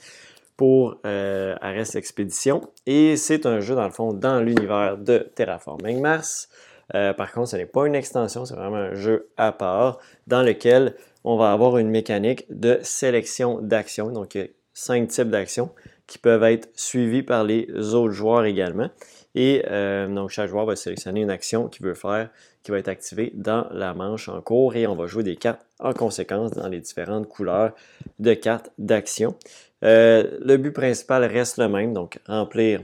pour 0.56 0.98
euh, 1.06 1.56
Ares 1.62 1.96
Expédition. 1.96 2.70
Et 2.86 3.18
c'est 3.18 3.46
un 3.46 3.60
jeu, 3.60 3.76
dans 3.76 3.86
le 3.86 3.92
fond, 3.92 4.14
dans 4.14 4.40
l'univers 4.40 4.98
de 4.98 5.30
Terraforming 5.36 6.00
Mars. 6.00 6.50
par 6.92 7.32
contre, 7.32 7.50
ce 7.50 7.56
n'est 7.56 7.66
pas 7.66 7.88
une 7.88 7.96
extension, 7.96 8.46
c'est 8.46 8.56
vraiment 8.56 8.78
un 8.78 8.94
jeu 8.94 9.30
à 9.38 9.52
part 9.52 9.98
dans 10.28 10.44
lequel 10.44 10.96
on 11.24 11.38
va 11.38 11.52
avoir 11.52 11.78
une 11.78 11.90
mécanique 11.90 12.46
de 12.50 12.80
sélection 12.84 13.60
d'actions. 13.62 14.12
Donc, 14.12 14.36
il 14.36 14.42
y 14.42 14.44
a 14.44 14.48
cinq 14.74 15.08
types 15.08 15.30
d'actions 15.30 15.72
qui 16.08 16.18
peuvent 16.18 16.44
être 16.44 16.70
suivies 16.76 17.24
par 17.24 17.44
les 17.44 17.68
autres 17.94 18.14
joueurs 18.14 18.46
également. 18.46 18.90
Et 19.36 19.64
euh, 19.70 20.08
donc, 20.08 20.30
chaque 20.30 20.50
joueur 20.50 20.66
va 20.66 20.76
sélectionner 20.76 21.22
une 21.22 21.32
action 21.32 21.68
qu'il 21.68 21.86
veut 21.86 21.96
faire 21.96 22.30
qui 22.62 22.72
va 22.72 22.78
être 22.78 22.88
activée 22.88 23.32
dans 23.36 23.68
la 23.72 23.94
manche 23.94 24.30
en 24.30 24.42
cours 24.42 24.76
et 24.76 24.88
on 24.88 24.96
va 24.96 25.08
jouer 25.08 25.24
des 25.24 25.36
cartes 25.36 25.66
en 25.80 25.94
conséquence 25.94 26.52
dans 26.52 26.70
les 26.70 26.80
différentes 26.80 27.28
couleurs 27.28 27.74
de 28.20 28.34
cartes 28.34 28.72
d'action. 28.78 29.36
Euh, 29.84 30.40
le 30.40 30.56
but 30.58 30.72
principal 30.72 31.26
reste 31.26 31.58
le 31.58 31.68
même, 31.68 31.94
donc 31.94 32.20
remplir, 32.26 32.82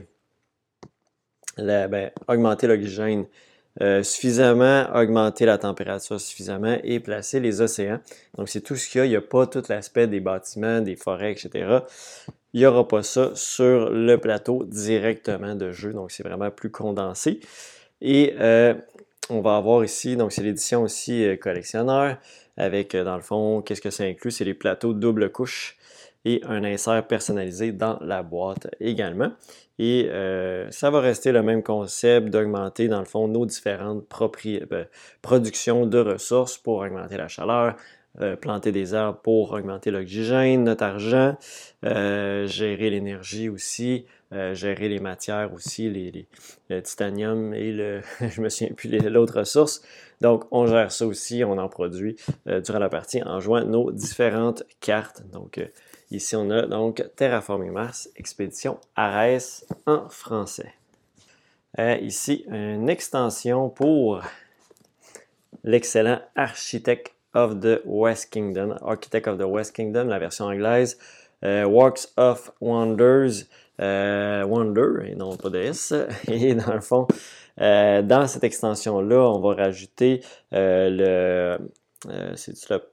ben, 1.56 2.10
augmenter 2.28 2.66
l'oxygène 2.66 3.24
euh, 3.80 4.02
suffisamment, 4.02 4.86
augmenter 4.94 5.46
la 5.46 5.56
température 5.56 6.20
suffisamment 6.20 6.76
et 6.82 7.00
placer 7.00 7.40
les 7.40 7.62
océans. 7.62 8.00
Donc, 8.36 8.48
c'est 8.48 8.60
tout 8.60 8.76
ce 8.76 8.90
qu'il 8.90 8.98
y 8.98 9.02
a. 9.02 9.06
Il 9.06 9.10
n'y 9.10 9.16
a 9.16 9.22
pas 9.22 9.46
tout 9.46 9.62
l'aspect 9.68 10.08
des 10.08 10.20
bâtiments, 10.20 10.80
des 10.80 10.96
forêts, 10.96 11.32
etc 11.32 11.78
il 12.52 12.60
n'y 12.60 12.66
aura 12.66 12.86
pas 12.86 13.02
ça 13.02 13.30
sur 13.34 13.90
le 13.90 14.16
plateau 14.16 14.64
directement 14.64 15.54
de 15.54 15.72
jeu. 15.72 15.92
Donc, 15.92 16.10
c'est 16.10 16.22
vraiment 16.22 16.50
plus 16.50 16.70
condensé. 16.70 17.40
Et 18.00 18.34
euh, 18.40 18.74
on 19.28 19.40
va 19.40 19.56
avoir 19.56 19.84
ici, 19.84 20.16
donc 20.16 20.32
c'est 20.32 20.42
l'édition 20.42 20.82
aussi 20.82 21.24
euh, 21.24 21.36
collectionneur, 21.36 22.16
avec 22.56 22.94
euh, 22.94 23.04
dans 23.04 23.16
le 23.16 23.22
fond, 23.22 23.62
qu'est-ce 23.62 23.80
que 23.80 23.90
ça 23.90 24.04
inclut? 24.04 24.30
C'est 24.30 24.44
les 24.44 24.54
plateaux 24.54 24.94
double 24.94 25.30
couche 25.30 25.76
et 26.24 26.40
un 26.44 26.64
insert 26.64 27.06
personnalisé 27.06 27.72
dans 27.72 27.98
la 28.00 28.22
boîte 28.22 28.68
également. 28.80 29.32
Et 29.78 30.10
ça 30.68 30.90
va 30.90 31.00
rester 31.00 31.32
le 31.32 31.42
même 31.42 31.62
concept 31.62 32.28
d'augmenter 32.28 32.88
dans 32.88 32.98
le 32.98 33.06
fond 33.06 33.28
nos 33.28 33.46
différentes 33.46 34.04
productions 35.22 35.86
de 35.86 35.98
ressources 35.98 36.58
pour 36.58 36.80
augmenter 36.80 37.16
la 37.16 37.28
chaleur, 37.28 37.76
euh, 38.18 38.34
planter 38.34 38.72
des 38.72 38.94
arbres 38.94 39.20
pour 39.20 39.52
augmenter 39.52 39.92
l'oxygène, 39.92 40.64
notre 40.64 40.82
argent, 40.82 41.38
euh, 41.84 42.44
gérer 42.48 42.90
l'énergie 42.90 43.48
aussi, 43.48 44.04
euh, 44.32 44.52
gérer 44.52 44.88
les 44.88 44.98
matières 44.98 45.54
aussi, 45.54 45.88
les, 45.88 46.26
le 46.68 46.82
titanium 46.82 47.54
et 47.54 47.70
le, 47.70 48.00
je 48.20 48.40
me 48.40 48.48
souviens 48.48 48.74
plus 48.74 48.90
l'autre 49.08 49.38
ressource. 49.38 49.80
Donc, 50.20 50.44
on 50.50 50.66
gère 50.66 50.90
ça 50.90 51.06
aussi, 51.06 51.44
on 51.44 51.56
en 51.56 51.68
produit 51.68 52.16
durant 52.46 52.80
la 52.80 52.88
partie 52.88 53.22
en 53.22 53.38
jouant 53.38 53.64
nos 53.64 53.92
différentes 53.92 54.64
cartes. 54.80 55.22
Donc, 55.30 55.60
ici, 56.10 56.34
on 56.34 56.50
a 56.50 56.66
donc 56.66 57.04
Terraforming 57.14 57.70
Mars, 57.70 58.10
Expédition 58.16 58.80
Ares 58.96 59.64
en 59.86 60.08
français. 60.08 60.74
ici, 61.78 62.44
une 62.50 62.90
extension 62.90 63.70
pour 63.70 64.20
l'excellent 65.62 66.20
architecte 66.34 67.14
of 67.34 67.60
the 67.60 67.80
West 67.84 68.30
Kingdom, 68.30 68.76
Architect 68.82 69.28
of 69.28 69.38
the 69.38 69.46
West 69.46 69.74
Kingdom, 69.74 70.08
la 70.08 70.18
version 70.18 70.46
anglaise, 70.46 70.98
euh, 71.44 71.64
Works 71.64 72.12
of 72.16 72.52
Wonders, 72.60 73.46
euh, 73.80 74.44
Wonder, 74.44 75.06
et 75.06 75.14
non 75.14 75.36
pas 75.36 75.48
de 75.48 75.58
S. 75.58 75.94
Et 76.28 76.54
dans 76.54 76.74
le 76.74 76.80
fond, 76.80 77.06
euh, 77.60 78.02
dans 78.02 78.26
cette 78.26 78.44
extension-là, 78.44 79.30
on 79.30 79.40
va 79.40 79.54
rajouter 79.54 80.22
le, 80.52 81.58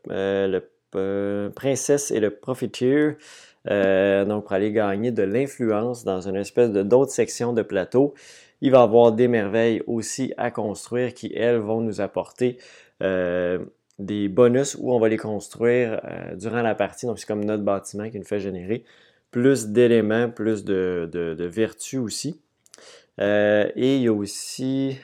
le 0.08 1.50
Princesse 1.50 2.12
et 2.12 2.20
le 2.20 2.30
Profiteer. 2.32 3.18
donc, 3.66 4.44
pour 4.46 4.54
aller 4.54 4.72
gagner 4.72 5.12
de 5.12 5.24
l'influence 5.24 6.06
dans 6.06 6.22
une 6.22 6.38
espèce 6.38 6.72
de 6.72 6.84
d'autres 6.84 7.12
sections 7.12 7.54
de 7.54 7.64
plateau. 7.64 8.14
Il 8.62 8.72
va 8.72 8.80
y 8.80 8.82
avoir 8.82 9.12
des 9.12 9.28
merveilles 9.28 9.84
aussi 9.86 10.34
à 10.38 10.50
construire 10.52 11.14
qui, 11.14 11.32
elles, 11.36 11.58
vont 11.58 11.82
nous 11.82 12.02
apporter 12.02 12.58
des 14.00 14.28
bonus 14.28 14.78
où 14.80 14.94
on 14.94 15.00
va 15.00 15.10
les 15.10 15.18
construire 15.18 16.02
euh, 16.06 16.36
durant 16.36 16.62
la 16.62 16.76
partie. 16.76 17.06
Donc, 17.06 17.20
c'est 17.20 17.26
comme 17.26 17.44
notre 17.44 17.64
bâtiment 17.64 18.10
qui 18.10 18.20
nous 18.20 18.26
fait 18.26 18.40
générer 18.40 18.84
plus 19.32 19.68
d'éléments, 19.68 20.30
plus 20.30 20.64
de, 20.64 21.10
de, 21.12 21.46
vertus 21.46 22.00
aussi. 22.00 22.40
Euh, 23.20 23.70
et 23.76 23.98
il 23.98 24.04
y 24.04 24.08
a 24.08 24.14
aussi, 24.14 24.98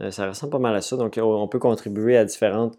euh, 0.00 0.10
ça 0.10 0.28
ressemble 0.28 0.52
pas 0.52 0.58
mal 0.58 0.74
à 0.76 0.80
ça, 0.80 0.96
donc 0.96 1.18
on 1.20 1.48
peut 1.48 1.58
contribuer 1.58 2.16
à 2.16 2.24
différentes 2.24 2.78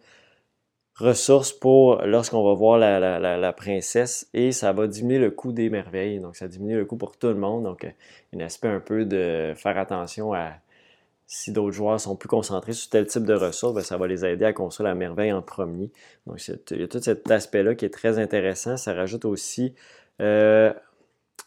ressources 0.96 1.54
pour 1.54 2.02
lorsqu'on 2.04 2.44
va 2.44 2.54
voir 2.54 2.78
la, 2.78 3.00
la, 3.00 3.38
la, 3.38 3.54
princesse 3.54 4.28
et 4.34 4.52
ça 4.52 4.74
va 4.74 4.88
diminuer 4.88 5.20
le 5.20 5.32
coût 5.32 5.52
des 5.52 5.70
merveilles. 5.70 6.20
Donc, 6.20 6.36
ça 6.36 6.48
diminue 6.48 6.78
le 6.78 6.86
coût 6.86 6.98
pour 6.98 7.18
tout 7.18 7.28
le 7.28 7.36
monde. 7.36 7.64
Donc, 7.64 7.86
un 8.34 8.40
aspect 8.40 8.68
un 8.68 8.80
peu 8.80 9.06
de 9.06 9.54
faire 9.56 9.78
attention 9.78 10.34
à 10.34 10.54
si 11.32 11.52
d'autres 11.52 11.76
joueurs 11.76 12.02
sont 12.02 12.16
plus 12.16 12.28
concentrés 12.28 12.74
sur 12.74 12.90
tel 12.90 13.06
type 13.06 13.24
de 13.24 13.36
ressources, 13.36 13.76
ben, 13.76 13.84
ça 13.84 13.98
va 13.98 14.08
les 14.08 14.26
aider 14.26 14.46
à 14.46 14.52
construire 14.52 14.90
la 14.90 14.96
merveille 14.96 15.32
en 15.32 15.44
premier. 15.44 15.92
Donc, 16.26 16.42
il 16.72 16.80
y 16.80 16.84
a 16.84 16.88
tout 16.88 17.00
cet 17.00 17.30
aspect-là 17.30 17.76
qui 17.76 17.86
est 17.86 17.94
très 17.94 18.18
intéressant. 18.18 18.78
Ça 18.78 18.96
rajoute 18.96 19.26
aussi. 19.26 19.76
Euh, 20.22 20.74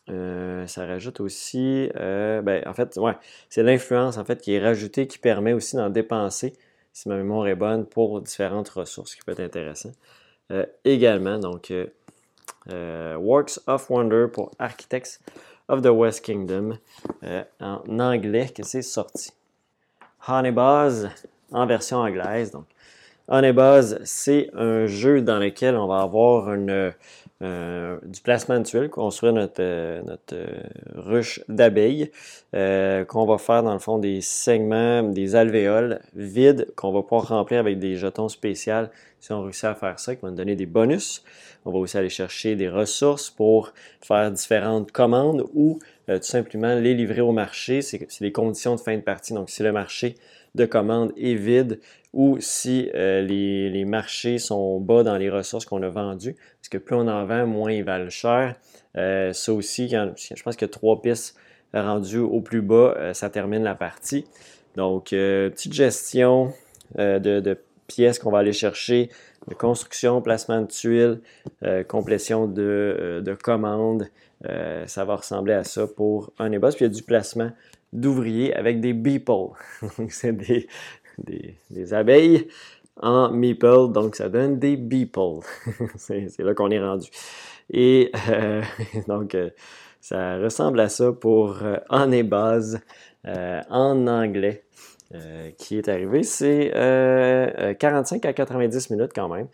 euh, 0.09 0.69
ça 0.69 0.87
rajoute 0.87 1.19
aussi. 1.19 1.91
Euh, 1.97 2.43
ben, 2.43 2.63
en 2.65 2.75
fait, 2.75 2.97
ouais, 2.97 3.15
c'est 3.51 3.65
l'influence 3.65 4.19
en 4.19 4.25
fait 4.25 4.41
qui 4.41 4.55
est 4.55 4.61
rajoutée 4.61 5.09
qui 5.09 5.19
permet 5.19 5.53
aussi 5.53 5.75
d'en 5.75 5.91
dépenser, 5.91 6.53
si 6.93 7.09
ma 7.09 7.17
mémoire 7.17 7.49
est 7.49 7.57
bonne, 7.57 7.85
pour 7.85 8.21
différentes 8.21 8.69
ressources, 8.69 9.17
qui 9.17 9.23
peut 9.23 9.33
être 9.33 9.41
intéressant. 9.41 9.91
également, 10.85 11.41
donc, 11.41 11.73
Works 12.69 13.59
of 13.67 13.91
Wonder 13.91 14.27
pour 14.33 14.53
Architects 14.61 15.19
of 15.67 15.83
the 15.83 15.91
West 15.91 16.25
Kingdom 16.25 16.79
en 17.59 17.99
anglais 17.99 18.49
que 18.55 18.63
c'est 18.63 18.83
sorti. 18.83 19.33
Honeybuzz 20.27 21.09
en 21.53 21.67
version 21.67 21.99
anglaise. 21.99 22.51
Donc, 22.51 22.65
Honeybuzz, 23.29 23.99
c'est 24.05 24.51
un 24.55 24.87
jeu 24.87 25.23
dans 25.23 25.39
lequel 25.39 25.77
on 25.77 25.87
va 25.87 26.01
avoir 26.01 26.49
euh, 27.43 27.99
du 28.05 28.21
placement 28.21 28.59
de 28.59 28.65
tuiles, 28.65 28.89
construire 28.91 29.33
notre, 29.33 29.61
euh, 29.61 30.03
euh, 30.33 30.47
ruche 30.95 31.41
d'abeilles, 31.49 32.11
qu'on 32.53 33.25
va 33.27 33.39
faire 33.39 33.63
dans 33.63 33.73
le 33.73 33.79
fond 33.79 33.99
des 33.99 34.21
segments, 34.21 35.03
des 35.03 35.35
alvéoles 35.35 36.01
vides 36.15 36.69
qu'on 36.77 36.93
va 36.93 37.03
pouvoir 37.03 37.29
remplir 37.29 37.61
avec 37.61 37.79
des 37.79 37.97
jetons 37.97 38.29
spéciaux 38.29 38.87
si 39.19 39.33
on 39.33 39.43
réussit 39.43 39.65
à 39.65 39.75
faire 39.75 39.99
ça, 40.01 40.17
qui 40.17 40.23
va 40.23 40.31
nous 40.31 40.37
donner 40.37 40.57
des 40.57 40.67
bonus. 40.67 41.25
On 41.65 41.71
va 41.71 41.79
aussi 41.79 41.97
aller 41.97 42.09
chercher 42.09 42.57
des 42.57 42.69
ressources 42.69 43.31
pour 43.31 43.73
faire 44.01 44.31
différentes 44.33 44.91
commandes 44.91 45.47
ou 45.55 45.79
tout 46.07 46.23
simplement 46.23 46.75
les 46.75 46.95
livrer 46.95 47.21
au 47.21 47.33
marché. 47.33 47.83
C'est 47.83 48.21
les 48.21 48.33
conditions 48.33 48.75
de 48.75 48.81
fin 48.81 48.97
de 48.97 49.03
partie. 49.03 49.35
Donc, 49.35 49.51
si 49.51 49.63
le 49.63 49.73
marché 49.73 50.17
de 50.55 50.67
commande 50.67 51.13
est 51.17 51.35
vide 51.35 51.81
ou 52.13 52.39
si 52.41 52.91
euh, 52.95 53.23
les, 53.23 53.85
marchés 53.85 54.39
sont 54.39 54.79
bas 54.81 55.03
dans 55.03 55.17
les 55.17 55.31
ressources 55.31 55.65
qu'on 55.65 55.83
a 55.83 55.89
vendues, 55.89 56.37
parce 56.61 56.69
que 56.71 56.79
plus 56.79 56.95
on 56.95 57.09
en 57.09 57.25
vend, 57.25 57.47
moins 57.47 57.73
ils 57.73 57.85
valent 57.85 58.11
cher. 58.11 58.55
Euh, 58.97 59.33
ça 59.33 59.53
aussi, 59.53 59.89
je 59.89 60.43
pense 60.43 60.57
que 60.57 60.67
trois 60.67 61.01
pistes 61.01 61.37
rendues 61.73 62.19
au 62.19 62.41
plus 62.41 62.61
bas, 62.61 62.95
euh, 62.99 63.15
ça 63.15 63.31
termine 63.31 63.63
la 63.63 63.75
partie. 63.75 64.27
Donc, 64.77 65.11
petite 65.11 65.73
gestion 65.73 66.53
de, 66.97 67.59
pièces 67.87 68.19
qu'on 68.19 68.31
va 68.31 68.39
aller 68.39 68.53
chercher, 68.53 69.09
de 69.49 69.55
construction, 69.55 70.23
placement 70.23 70.63
de 70.63 70.67
tuiles, 70.67 71.21
complétion 71.89 72.47
de, 72.47 73.37
commandes. 73.43 74.09
ça 74.87 75.05
va 75.05 75.17
ressembler 75.17 75.55
à 75.55 75.65
ça 75.65 75.87
pour 75.87 76.33
un 76.39 76.53
ébos. 76.53 76.69
Puis 76.71 76.85
il 76.85 76.89
y 76.89 76.91
a 76.91 76.95
du 76.95 77.03
placement 77.03 77.51
d'ouvriers 77.93 78.55
avec 78.55 78.81
des 78.81 78.93
beeples. 78.93 79.53
c'est 80.09 80.33
des, 80.33 80.69
des, 81.71 81.95
abeilles 81.95 82.49
en 82.97 83.31
meeple, 83.31 83.93
donc 83.93 84.17
ça 84.17 84.29
donne 84.29 84.59
des 84.59 84.77
beeples. 84.77 85.41
c'est 85.97 86.39
là 86.39 86.55
qu'on 86.55 86.71
est 86.71 86.81
rendu. 86.81 87.11
Et 87.71 88.11
euh, 88.29 88.63
donc, 89.09 89.35
euh, 89.35 89.51
ça 90.01 90.39
ressemble 90.39 90.81
à 90.81 90.89
ça 90.89 91.13
pour 91.13 91.63
euh, 91.63 91.77
en 91.89 92.09
base 92.25 92.81
en 93.25 94.09
anglais. 94.09 94.65
Qui 95.59 95.77
est 95.79 95.89
arrivé, 95.89 96.23
c'est 96.23 96.71
45 97.79 98.25
à 98.25 98.33
90 98.33 98.91
minutes 98.91 99.13
quand 99.15 99.29
même, 99.29 99.47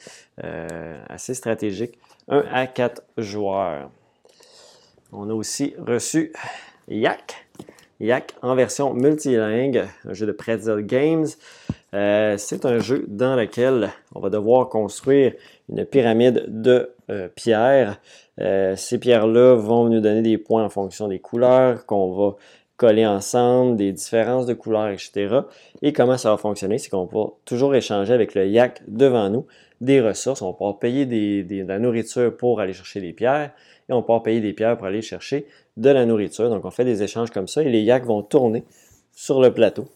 assez 1.08 1.34
stratégique, 1.34 1.98
1 2.28 2.44
à 2.52 2.66
4 2.66 3.02
joueurs. 3.16 3.90
On 5.12 5.30
a 5.30 5.32
aussi 5.32 5.74
reçu 5.78 6.32
Yak, 6.88 7.46
Yak 8.00 8.34
en 8.42 8.54
version 8.54 8.94
multilingue, 8.94 9.86
un 10.06 10.12
jeu 10.12 10.26
de 10.26 10.32
Pretzel 10.32 10.84
Games. 10.84 11.26
Euh, 11.94 12.34
c'est 12.36 12.66
un 12.66 12.78
jeu 12.78 13.04
dans 13.08 13.34
lequel 13.34 13.90
on 14.14 14.20
va 14.20 14.28
devoir 14.28 14.68
construire 14.68 15.32
une 15.70 15.84
pyramide 15.84 16.44
de 16.48 16.90
euh, 17.10 17.28
pierres. 17.34 17.98
Euh, 18.40 18.76
ces 18.76 18.98
pierres-là 18.98 19.54
vont 19.54 19.88
nous 19.88 20.00
donner 20.00 20.22
des 20.22 20.38
points 20.38 20.64
en 20.64 20.68
fonction 20.68 21.08
des 21.08 21.18
couleurs 21.18 21.86
qu'on 21.86 22.12
va 22.12 22.36
coller 22.78 23.04
ensemble, 23.04 23.76
des 23.76 23.92
différences 23.92 24.46
de 24.46 24.54
couleurs, 24.54 24.88
etc. 24.88 25.40
Et 25.82 25.92
comment 25.92 26.16
ça 26.16 26.30
va 26.30 26.38
fonctionner, 26.38 26.78
c'est 26.78 26.88
qu'on 26.88 27.04
va 27.04 27.32
toujours 27.44 27.74
échanger 27.74 28.14
avec 28.14 28.34
le 28.34 28.46
yak 28.46 28.80
devant 28.86 29.28
nous 29.28 29.46
des 29.80 30.00
ressources. 30.00 30.40
On 30.42 30.46
va 30.46 30.52
pouvoir 30.52 30.78
payer 30.78 31.04
de 31.04 31.64
la 31.64 31.78
nourriture 31.78 32.34
pour 32.34 32.60
aller 32.60 32.72
chercher 32.72 33.00
des 33.00 33.12
pierres 33.12 33.50
et 33.88 33.92
on 33.92 33.96
va 33.96 34.02
pouvoir 34.02 34.22
payer 34.22 34.40
des 34.40 34.52
pierres 34.52 34.78
pour 34.78 34.86
aller 34.86 35.02
chercher 35.02 35.46
de 35.76 35.90
la 35.90 36.06
nourriture. 36.06 36.48
Donc, 36.48 36.64
on 36.64 36.70
fait 36.70 36.84
des 36.84 37.02
échanges 37.02 37.30
comme 37.30 37.48
ça 37.48 37.62
et 37.62 37.68
les 37.68 37.82
yaks 37.82 38.04
vont 38.04 38.22
tourner 38.22 38.64
sur 39.12 39.40
le 39.40 39.52
plateau. 39.52 39.86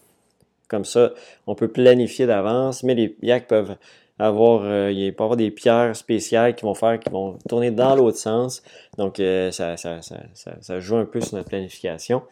Comme 0.67 0.85
ça, 0.85 1.13
on 1.47 1.55
peut 1.55 1.69
planifier 1.69 2.25
d'avance, 2.25 2.83
mais 2.83 2.95
les 2.95 3.15
yaks 3.21 3.47
peuvent 3.47 3.75
avoir, 4.19 4.63
euh, 4.63 4.91
il 4.91 5.13
peut 5.13 5.23
avoir 5.23 5.37
des 5.37 5.51
pierres 5.51 5.95
spéciales 5.95 6.55
qui 6.55 6.63
vont 6.63 6.75
faire, 6.75 6.99
qui 6.99 7.09
vont 7.09 7.37
tourner 7.49 7.71
dans 7.71 7.95
l'autre 7.95 8.17
sens. 8.17 8.61
Donc, 8.97 9.19
euh, 9.19 9.51
ça, 9.51 9.75
ça, 9.77 10.79
joue 10.79 10.97
un 10.97 11.05
peu 11.05 11.19
sur 11.19 11.35
notre 11.35 11.49
planification. 11.49 12.23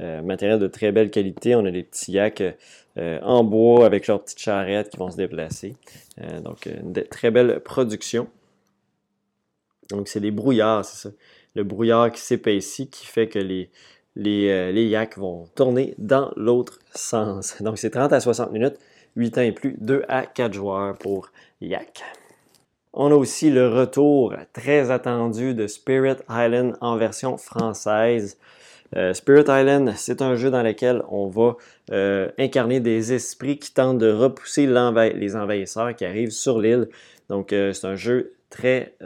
Euh, 0.00 0.22
matériel 0.22 0.58
de 0.58 0.66
très 0.66 0.92
belle 0.92 1.10
qualité. 1.10 1.54
On 1.54 1.64
a 1.64 1.70
des 1.70 1.82
petits 1.82 2.12
yaks 2.12 2.42
en 2.96 3.44
bois 3.44 3.86
avec 3.86 4.06
leurs 4.08 4.22
petites 4.22 4.40
charrettes 4.40 4.90
qui 4.90 4.98
vont 4.98 5.10
se 5.10 5.16
déplacer. 5.16 5.74
donc, 6.44 6.66
une 6.66 6.92
très 6.92 7.30
belle 7.30 7.60
production. 7.60 8.28
Donc, 9.88 10.08
c'est 10.08 10.20
des 10.20 10.30
brouillards, 10.30 10.84
c'est 10.84 11.08
ça. 11.08 11.14
Le 11.54 11.64
brouillard 11.64 12.12
qui 12.12 12.20
s'épaissit 12.20 12.90
qui 12.90 13.06
fait 13.06 13.26
que 13.26 13.38
les, 13.38 13.70
les, 14.16 14.70
les 14.72 14.86
yaks 14.86 15.16
vont 15.16 15.46
tourner 15.54 15.94
dans 15.96 16.30
l'autre 16.36 16.78
sens. 16.94 17.62
Donc, 17.62 17.78
c'est 17.78 17.90
30 17.90 18.12
à 18.12 18.20
60 18.20 18.52
minutes. 18.52 18.76
8 19.16 19.38
ans 19.38 19.42
et 19.42 19.52
plus, 19.52 19.76
2 19.80 20.04
à 20.08 20.26
4 20.26 20.52
joueurs 20.52 20.96
pour 20.98 21.30
Yak. 21.60 22.02
On 22.92 23.12
a 23.12 23.14
aussi 23.14 23.50
le 23.50 23.68
retour 23.68 24.34
très 24.52 24.90
attendu 24.90 25.54
de 25.54 25.68
Spirit 25.68 26.16
Island 26.28 26.76
en 26.80 26.96
version 26.96 27.36
française. 27.36 28.36
Euh, 28.96 29.14
Spirit 29.14 29.44
Island, 29.48 29.92
c'est 29.96 30.22
un 30.22 30.34
jeu 30.34 30.50
dans 30.50 30.64
lequel 30.64 31.04
on 31.08 31.28
va 31.28 31.56
euh, 31.92 32.28
incarner 32.38 32.80
des 32.80 33.12
esprits 33.12 33.58
qui 33.58 33.72
tentent 33.72 33.98
de 33.98 34.10
repousser 34.10 34.66
les 34.66 35.36
envahisseurs 35.36 35.94
qui 35.94 36.04
arrivent 36.04 36.32
sur 36.32 36.58
l'île. 36.58 36.88
Donc, 37.28 37.52
euh, 37.52 37.72
c'est 37.72 37.86
un 37.86 37.94
jeu 37.94 38.32
très 38.50 38.96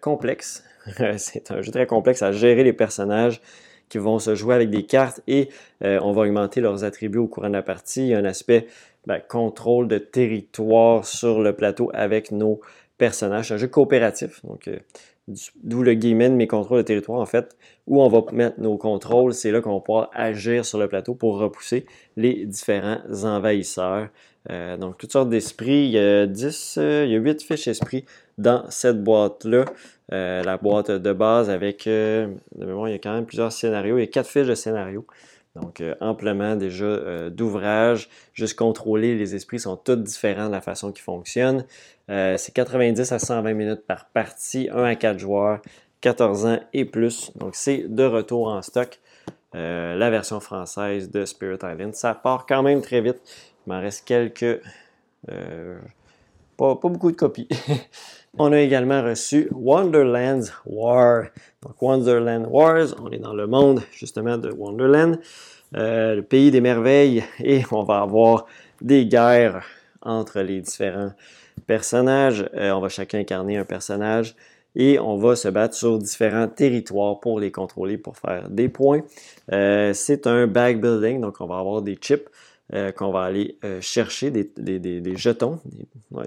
complexe. 0.00 0.64
c'est 1.18 1.52
un 1.52 1.62
jeu 1.62 1.70
très 1.70 1.86
complexe 1.86 2.22
à 2.22 2.32
gérer 2.32 2.64
les 2.64 2.72
personnages 2.72 3.40
qui 3.88 3.98
vont 3.98 4.18
se 4.18 4.34
jouer 4.34 4.56
avec 4.56 4.70
des 4.70 4.82
cartes 4.82 5.22
et 5.28 5.48
on 5.80 6.12
va 6.12 6.22
augmenter 6.22 6.60
leurs 6.60 6.82
attributs 6.84 7.18
au 7.18 7.28
courant 7.28 7.48
de 7.48 7.54
la 7.54 7.62
partie. 7.62 8.02
Il 8.02 8.08
y 8.08 8.14
a 8.14 8.18
un 8.18 8.24
aspect 8.24 8.66
ben, 9.08 9.22
contrôle 9.26 9.88
de 9.88 9.96
territoire 9.96 11.06
sur 11.06 11.40
le 11.40 11.54
plateau 11.54 11.90
avec 11.94 12.30
nos 12.30 12.60
personnages. 12.98 13.48
C'est 13.48 13.54
un 13.54 13.56
jeu 13.56 13.66
coopératif, 13.66 14.44
donc 14.44 14.68
euh, 14.68 14.76
d'où 15.62 15.82
le 15.82 15.94
guillemet 15.94 16.28
mes 16.28 16.46
contrôles 16.46 16.80
de 16.80 16.82
territoire 16.82 17.18
en 17.18 17.24
fait, 17.24 17.56
où 17.86 18.02
on 18.02 18.08
va 18.08 18.22
mettre 18.32 18.60
nos 18.60 18.76
contrôles, 18.76 19.32
c'est 19.32 19.50
là 19.50 19.62
qu'on 19.62 19.72
va 19.72 19.80
pouvoir 19.80 20.10
agir 20.12 20.66
sur 20.66 20.78
le 20.78 20.88
plateau 20.88 21.14
pour 21.14 21.38
repousser 21.38 21.86
les 22.18 22.44
différents 22.44 23.00
envahisseurs. 23.24 24.08
Euh, 24.50 24.76
donc 24.76 24.98
toutes 24.98 25.12
sortes 25.12 25.30
d'esprits, 25.30 25.86
il 25.86 25.90
y 25.92 25.98
a 25.98 26.26
10, 26.26 26.76
euh, 26.76 27.04
il 27.06 27.12
y 27.12 27.16
a 27.16 27.18
8 27.18 27.42
fiches 27.42 27.68
esprits 27.68 28.04
dans 28.36 28.68
cette 28.68 29.02
boîte-là. 29.02 29.64
la 30.10 30.56
boîte 30.58 30.90
de 30.90 31.12
base 31.14 31.48
avec, 31.48 31.86
de 31.86 32.28
mémoire, 32.58 32.90
il 32.90 32.92
y 32.92 32.94
a 32.94 32.98
quand 32.98 33.14
même 33.14 33.24
plusieurs 33.24 33.52
scénarios, 33.52 33.96
il 33.96 34.02
y 34.02 34.04
a 34.04 34.06
4 34.06 34.28
fiches 34.28 34.46
de 34.48 34.54
scénarios. 34.54 35.06
Donc, 35.60 35.80
euh, 35.80 35.94
amplement 36.00 36.56
déjà 36.56 36.84
euh, 36.84 37.30
d'ouvrage, 37.30 38.08
juste 38.32 38.58
contrôler 38.58 39.16
les 39.16 39.34
esprits 39.34 39.60
sont 39.60 39.76
tous 39.76 39.96
différents 39.96 40.46
de 40.46 40.52
la 40.52 40.60
façon 40.60 40.92
qu'ils 40.92 41.02
fonctionnent. 41.02 41.64
Euh, 42.10 42.36
c'est 42.36 42.52
90 42.52 43.12
à 43.12 43.18
120 43.18 43.54
minutes 43.54 43.86
par 43.86 44.06
partie, 44.06 44.68
1 44.72 44.84
à 44.84 44.94
4 44.94 45.18
joueurs, 45.18 45.60
14 46.00 46.46
ans 46.46 46.60
et 46.72 46.84
plus. 46.84 47.32
Donc, 47.36 47.54
c'est 47.54 47.84
de 47.88 48.04
retour 48.04 48.48
en 48.48 48.62
stock. 48.62 48.98
la 49.54 50.10
version 50.10 50.40
française 50.40 51.10
de 51.10 51.24
Spirit 51.24 51.58
Island. 51.62 51.94
Ça 51.94 52.14
part 52.14 52.46
quand 52.46 52.62
même 52.62 52.82
très 52.82 53.00
vite. 53.00 53.20
Il 53.66 53.72
m'en 53.72 53.80
reste 53.80 54.06
quelques. 54.06 54.60
Pas, 56.56 56.74
beaucoup 56.74 57.10
de 57.10 57.16
copies. 57.16 57.48
on 58.36 58.52
a 58.52 58.60
également 58.60 59.02
reçu 59.02 59.48
Wonderland's 59.52 60.52
War. 60.66 61.24
Donc, 61.62 61.80
Wonderland 61.80 62.46
Wars, 62.50 62.94
on 63.02 63.10
est 63.10 63.18
dans 63.18 63.34
le 63.34 63.46
monde 63.46 63.82
justement 63.92 64.36
de 64.36 64.50
Wonderland. 64.50 65.18
Euh, 65.76 66.16
le 66.16 66.22
pays 66.22 66.50
des 66.50 66.60
merveilles, 66.60 67.24
et 67.40 67.62
on 67.70 67.82
va 67.82 68.00
avoir 68.00 68.46
des 68.80 69.06
guerres 69.06 69.64
entre 70.02 70.40
les 70.40 70.60
différents 70.60 71.12
personnages. 71.66 72.48
Euh, 72.54 72.70
on 72.70 72.80
va 72.80 72.88
chacun 72.88 73.18
incarner 73.18 73.58
un 73.58 73.64
personnage 73.64 74.34
et 74.76 74.98
on 74.98 75.16
va 75.16 75.36
se 75.36 75.48
battre 75.48 75.74
sur 75.74 75.98
différents 75.98 76.48
territoires 76.48 77.20
pour 77.20 77.40
les 77.40 77.50
contrôler, 77.50 77.98
pour 77.98 78.16
faire 78.16 78.48
des 78.48 78.68
points. 78.68 79.02
Euh, 79.52 79.92
c'est 79.92 80.26
un 80.26 80.46
bag 80.46 80.80
building, 80.80 81.20
donc 81.20 81.40
on 81.40 81.46
va 81.46 81.58
avoir 81.58 81.82
des 81.82 81.96
chips 81.96 82.28
qu'on 82.96 83.10
va 83.10 83.22
aller 83.22 83.58
chercher, 83.80 84.30
des, 84.30 84.50
jetons, 85.16 85.58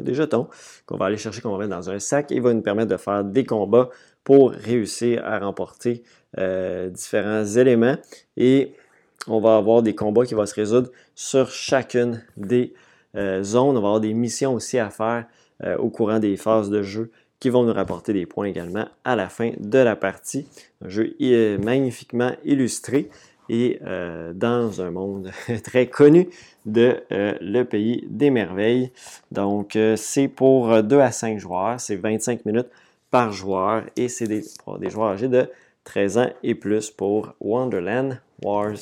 des, 0.02 0.14
jetons 0.14 0.48
qu'on 0.86 0.98
va 0.98 1.06
aller 1.06 1.18
chercher, 1.18 1.42
qu'on 1.42 1.52
va 1.52 1.60
mettre 1.60 1.78
dans 1.78 1.89
un 1.89 2.00
sac 2.00 2.32
et 2.32 2.39
va 2.39 2.54
nous 2.54 2.62
permettre 2.62 2.89
de 2.89 2.98
faire 2.98 3.24
des 3.24 3.44
combats 3.44 3.89
pour 4.24 4.52
réussir 4.52 5.24
à 5.26 5.39
remporter 5.39 6.04
différents 6.36 7.46
éléments. 7.46 7.98
Et 8.38 8.74
on 9.28 9.39
va 9.39 9.58
avoir 9.58 9.84
des 9.84 9.96
combats 9.96 10.26
qui 10.26 10.34
vont 10.34 10.46
se 10.46 10.56
résoudre 10.56 10.89
sur 11.16 11.50
chacune 11.52 12.24
des 12.38 12.74
euh, 13.16 13.44
zones. 13.44 13.78
On 13.78 13.82
va 13.82 13.88
avoir 13.88 14.00
des 14.00 14.14
missions 14.14 14.54
aussi 14.54 14.80
à 14.80 14.89
faire 14.89 15.26
euh, 15.64 15.78
au 15.78 15.89
courant 15.89 16.20
des 16.20 16.38
phases 16.38 16.70
de 16.70 16.82
jeu 16.82 17.12
qui 17.39 17.50
vont 17.50 17.64
nous 17.64 17.74
rapporter 17.74 18.14
des 18.14 18.26
points 18.26 18.46
également 18.46 18.88
à 19.04 19.16
la 19.16 19.28
fin 19.28 19.52
de 19.60 19.80
la 19.80 19.96
partie. 19.96 20.48
Un 20.84 20.89
jeu 20.89 21.16
magnifiquement 21.64 22.32
illustré 22.46 23.10
et 23.52 23.80
euh, 23.84 24.34
dans 24.34 24.82
un 24.82 24.89
monde 24.89 25.30
très 25.64 25.86
connu 25.86 26.30
de 26.66 27.04
le 27.10 27.64
pays 27.64 28.08
des 28.08 28.30
merveilles. 28.30 28.91
Donc, 29.32 29.78
c'est 29.95 30.28
pour 30.28 30.84
2 30.84 30.99
à 30.99 31.12
5 31.12 31.39
joueurs, 31.39 31.80
c'est 31.80 31.95
25 31.95 32.45
minutes 32.45 32.70
par 33.10 33.32
joueur 33.32 33.84
et 33.95 34.08
c'est 34.10 34.28
des, 34.28 34.43
des 34.80 34.89
joueurs 34.89 35.10
âgés 35.10 35.28
de 35.28 35.49
13 35.84 36.18
ans 36.18 36.30
et 36.43 36.56
plus 36.56 36.91
pour 36.91 37.34
Wonderland 37.39 38.20
Wars. 38.43 38.78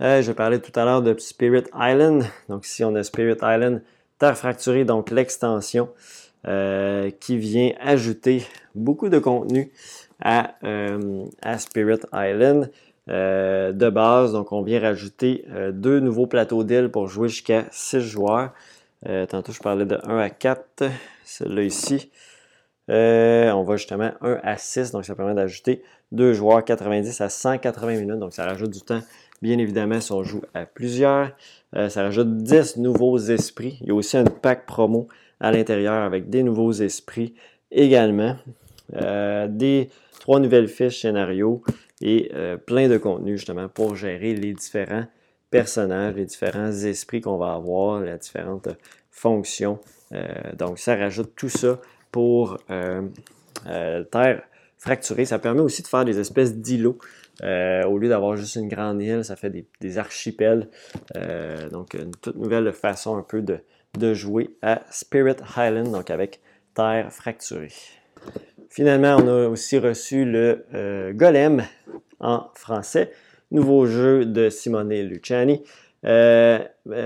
Euh, 0.00 0.20
je 0.20 0.32
parlais 0.32 0.58
tout 0.58 0.78
à 0.78 0.84
l'heure 0.84 1.02
de 1.02 1.16
Spirit 1.18 1.64
Island. 1.74 2.24
Donc 2.48 2.66
ici, 2.66 2.84
on 2.84 2.94
a 2.94 3.02
Spirit 3.02 3.36
Island 3.42 3.82
Terre 4.18 4.36
fracturée, 4.36 4.84
donc 4.84 5.10
l'extension 5.10 5.88
euh, 6.46 7.10
qui 7.20 7.38
vient 7.38 7.72
ajouter 7.80 8.44
beaucoup 8.74 9.08
de 9.08 9.18
contenu 9.18 9.70
à, 10.20 10.54
euh, 10.64 11.24
Spirit 11.58 12.00
Island. 12.12 12.70
De 13.12 13.90
base, 13.90 14.32
donc 14.32 14.52
on 14.52 14.62
vient 14.62 14.80
rajouter 14.80 15.44
deux 15.72 16.00
nouveaux 16.00 16.26
plateaux 16.26 16.64
d'îles 16.64 16.88
pour 16.88 17.08
jouer 17.08 17.28
jusqu'à 17.28 17.66
6 17.70 18.00
joueurs. 18.00 18.52
tantôt, 19.28 19.52
je 19.52 19.60
parlais 19.60 19.84
de 19.84 19.98
1 20.02 20.18
à 20.18 20.30
4, 20.30 20.84
celui-là 21.24 21.62
ici. 21.62 22.10
on 22.88 23.62
va 23.62 23.76
justement 23.76 24.12
1 24.22 24.40
à 24.42 24.56
6, 24.56 24.92
donc 24.92 25.04
ça 25.04 25.14
permet 25.14 25.34
d'ajouter 25.34 25.82
deux 26.10 26.32
joueurs 26.32 26.64
90 26.64 27.20
à 27.20 27.28
180 27.28 28.00
minutes, 28.00 28.18
donc 28.18 28.32
ça 28.32 28.46
rajoute 28.46 28.70
du 28.70 28.80
temps 28.80 29.02
Bien 29.42 29.58
évidemment, 29.58 30.00
si 30.00 30.12
on 30.12 30.22
joue 30.22 30.42
à 30.54 30.66
plusieurs, 30.66 31.32
euh, 31.74 31.88
ça 31.88 32.04
rajoute 32.04 32.36
10 32.36 32.76
nouveaux 32.76 33.18
esprits. 33.18 33.76
Il 33.80 33.88
y 33.88 33.90
a 33.90 33.94
aussi 33.94 34.16
un 34.16 34.24
pack 34.24 34.66
promo 34.66 35.08
à 35.40 35.50
l'intérieur 35.50 35.94
avec 36.04 36.30
des 36.30 36.44
nouveaux 36.44 36.70
esprits 36.70 37.34
également. 37.72 38.36
Euh, 38.94 39.48
des 39.48 39.90
trois 40.20 40.38
nouvelles 40.38 40.68
fiches 40.68 41.00
scénario 41.00 41.64
et 42.02 42.30
euh, 42.34 42.56
plein 42.56 42.88
de 42.88 42.98
contenu 42.98 43.36
justement 43.36 43.68
pour 43.68 43.96
gérer 43.96 44.34
les 44.34 44.52
différents 44.52 45.06
personnages, 45.50 46.14
les 46.14 46.26
différents 46.26 46.72
esprits 46.72 47.20
qu'on 47.20 47.36
va 47.38 47.54
avoir, 47.54 48.00
les 48.00 48.16
différentes 48.18 48.68
fonctions. 49.10 49.78
donc 50.58 50.78
ça 50.78 50.96
rajoute 50.96 51.32
tout 51.36 51.50
ça 51.50 51.78
pour 52.10 52.58
Terre 52.66 54.42
fracturée. 54.78 55.26
Ça 55.26 55.38
permet 55.38 55.60
aussi 55.60 55.82
de 55.82 55.86
faire 55.86 56.06
des 56.06 56.18
espèces 56.18 56.56
d'îlots 56.56 56.98
euh, 57.42 57.84
au 57.84 57.98
lieu 57.98 58.08
d'avoir 58.08 58.36
juste 58.36 58.56
une 58.56 58.68
grande 58.68 59.00
île, 59.02 59.24
ça 59.24 59.36
fait 59.36 59.50
des, 59.80 59.98
archipels. 59.98 60.68
Euh, 61.16 61.68
donc, 61.70 61.94
une 61.94 62.14
toute 62.14 62.36
nouvelle 62.36 62.72
façon 62.72 63.16
un 63.16 63.22
peu 63.22 63.42
de, 63.42 64.14
jouer 64.14 64.56
à 64.62 64.82
Spirit 64.90 65.36
Highland, 65.56 65.90
donc 65.90 66.10
avec 66.10 66.40
terre 66.74 67.12
fracturée. 67.12 67.72
Finalement, 68.74 69.16
on 69.22 69.28
a 69.28 69.48
aussi 69.48 69.76
reçu 69.76 70.24
le 70.24 70.64
euh, 70.72 71.12
Golem 71.12 71.62
en 72.20 72.48
français, 72.54 73.10
nouveau 73.50 73.84
jeu 73.84 74.24
de 74.24 74.48
Simone 74.48 74.94
Luciani. 74.94 75.62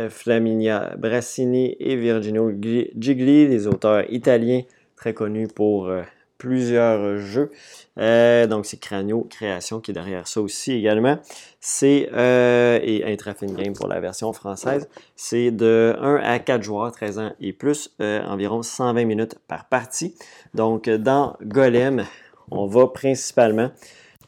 Flaminia 0.09 0.95
Brassini 0.97 1.77
et 1.81 1.97
Virginio 1.97 2.51
Gigli, 2.51 3.49
les 3.49 3.67
auteurs 3.67 4.05
italiens 4.11 4.63
très 4.95 5.13
connus 5.13 5.49
pour 5.49 5.91
plusieurs 6.39 7.19
jeux. 7.19 7.51
Euh, 7.99 8.47
donc, 8.47 8.67
c'est 8.67 8.79
Cranio 8.79 9.27
Création 9.31 9.81
qui 9.81 9.91
est 9.91 9.95
derrière 9.95 10.27
ça 10.27 10.41
aussi 10.41 10.73
également. 10.73 11.19
C'est, 11.61 12.09
euh, 12.13 12.79
et 12.83 13.05
Intrafin 13.05 13.47
Game 13.47 13.73
pour 13.73 13.89
la 13.89 14.01
version 14.01 14.33
française, 14.33 14.89
c'est 15.15 15.51
de 15.51 15.97
1 16.01 16.17
à 16.17 16.39
4 16.39 16.63
joueurs, 16.63 16.93
13 16.93 17.19
ans 17.19 17.33
et 17.41 17.53
plus, 17.53 17.95
euh, 18.01 18.23
environ 18.25 18.63
120 18.63 19.05
minutes 19.05 19.37
par 19.49 19.67
partie. 19.67 20.15
Donc, 20.55 20.89
dans 20.89 21.37
Golem, 21.43 22.05
on 22.51 22.67
va 22.67 22.87
principalement 22.89 23.71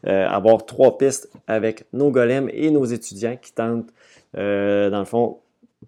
avoir 0.04 0.64
trois 0.64 0.96
pistes 0.96 1.28
avec 1.48 1.84
nos 1.92 2.11
golems 2.11 2.48
et 2.52 2.70
nos 2.70 2.84
étudiants 2.84 3.36
qui 3.36 3.52
tentent, 3.52 3.88
dans 4.32 4.98
le 4.98 5.04
fond, 5.04 5.38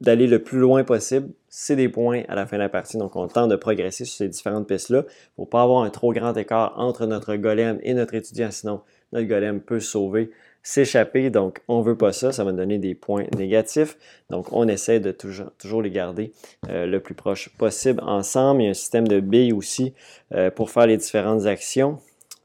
d'aller 0.00 0.26
le 0.26 0.42
plus 0.42 0.58
loin 0.58 0.82
possible. 0.82 1.28
C'est 1.52 1.74
des 1.74 1.88
points 1.88 2.22
à 2.28 2.36
la 2.36 2.46
fin 2.46 2.58
de 2.58 2.62
la 2.62 2.68
partie, 2.68 2.96
donc 2.96 3.16
on 3.16 3.26
tente 3.26 3.50
de 3.50 3.56
progresser 3.56 4.04
sur 4.04 4.16
ces 4.16 4.28
différentes 4.28 4.68
pistes-là 4.68 5.02
pour 5.34 5.46
ne 5.46 5.50
pas 5.50 5.62
avoir 5.62 5.82
un 5.82 5.90
trop 5.90 6.12
grand 6.12 6.32
écart 6.36 6.74
entre 6.76 7.06
notre 7.06 7.34
golem 7.34 7.80
et 7.82 7.92
notre 7.92 8.14
étudiant, 8.14 8.52
sinon 8.52 8.82
notre 9.12 9.26
golem 9.26 9.60
peut 9.60 9.80
sauver, 9.80 10.30
s'échapper, 10.62 11.28
donc 11.28 11.60
on 11.66 11.80
ne 11.80 11.84
veut 11.84 11.96
pas 11.96 12.12
ça, 12.12 12.30
ça 12.30 12.44
va 12.44 12.52
donner 12.52 12.78
des 12.78 12.94
points 12.94 13.24
négatifs, 13.36 13.98
donc 14.30 14.52
on 14.52 14.68
essaie 14.68 15.00
de 15.00 15.10
toujours, 15.10 15.50
toujours 15.58 15.82
les 15.82 15.90
garder 15.90 16.32
euh, 16.68 16.86
le 16.86 17.00
plus 17.00 17.14
proche 17.14 17.48
possible 17.58 18.00
ensemble. 18.04 18.62
Il 18.62 18.64
y 18.66 18.68
a 18.68 18.70
un 18.70 18.74
système 18.74 19.08
de 19.08 19.18
billes 19.18 19.52
aussi 19.52 19.92
euh, 20.32 20.52
pour 20.52 20.70
faire 20.70 20.86
les 20.86 20.98
différentes 20.98 21.46
actions 21.46 21.98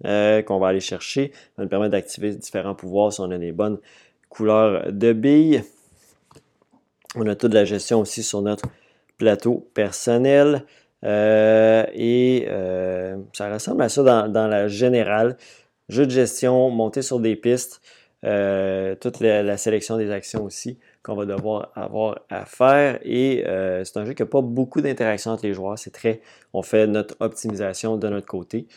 euh, 0.05 0.41
qu'on 0.41 0.57
va 0.57 0.69
aller 0.69 0.79
chercher, 0.79 1.31
ça 1.31 1.51
va 1.59 1.63
nous 1.65 1.69
permettre 1.69 1.91
d'activer 1.91 2.31
différents 2.33 2.73
pouvoirs 2.73 3.13
si 3.13 3.21
on 3.21 3.29
a 3.29 3.37
des 3.37 3.51
bonnes 3.51 3.77
couleurs 4.29 4.91
de 4.91 5.13
billes. 5.13 5.63
On 7.15 7.27
a 7.27 7.35
toute 7.35 7.53
la 7.53 7.65
gestion 7.65 8.01
aussi 8.01 8.23
sur 8.23 8.41
notre 8.41 8.67
plateau 9.17 9.69
personnel. 9.73 10.65
Euh, 11.03 11.85
et 11.93 12.47
euh, 12.49 13.17
ça 13.33 13.51
ressemble 13.51 13.83
à 13.83 13.89
ça 13.89 14.27
dans, 14.27 14.47
la 14.47 14.67
générale. 14.67 15.37
Jeu 15.89 16.05
de 16.05 16.11
gestion, 16.11 16.69
monter 16.71 17.01
sur 17.01 17.19
des 17.19 17.35
pistes, 17.35 17.81
euh, 18.23 18.95
toute 18.95 19.19
la, 19.19 19.57
sélection 19.57 19.97
des 19.97 20.09
actions 20.09 20.43
aussi 20.43 20.79
qu'on 21.03 21.15
va 21.15 21.25
devoir 21.25 21.71
avoir 21.75 22.21
à 22.29 22.45
faire. 22.45 22.99
Et 23.03 23.43
c'est 23.83 23.97
un 23.97 24.05
jeu 24.05 24.13
qui 24.13 24.23
n'a 24.23 24.27
pas 24.27 24.41
beaucoup 24.41 24.81
d'interaction 24.81 25.31
entre 25.31 25.45
les 25.45 25.53
joueurs. 25.53 25.77
C'est 25.77 25.91
très, 25.91 26.21
on 26.53 26.63
fait 26.63 26.87
notre 26.87 27.15
optimisation 27.19 27.97
de 27.97 28.07
notre 28.09 28.25
côté. 28.25 28.67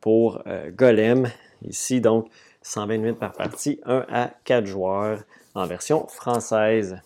pour 0.00 0.42
Golem, 0.76 1.28
ici 1.62 2.00
donc 2.00 2.28
120 2.62 2.98
minutes 2.98 3.18
par 3.20 3.32
partie, 3.32 3.80
1 3.84 4.06
à 4.10 4.30
4 4.44 4.66
joueurs 4.66 5.20
en 5.54 5.66
version 5.66 6.08
française. 6.08 7.00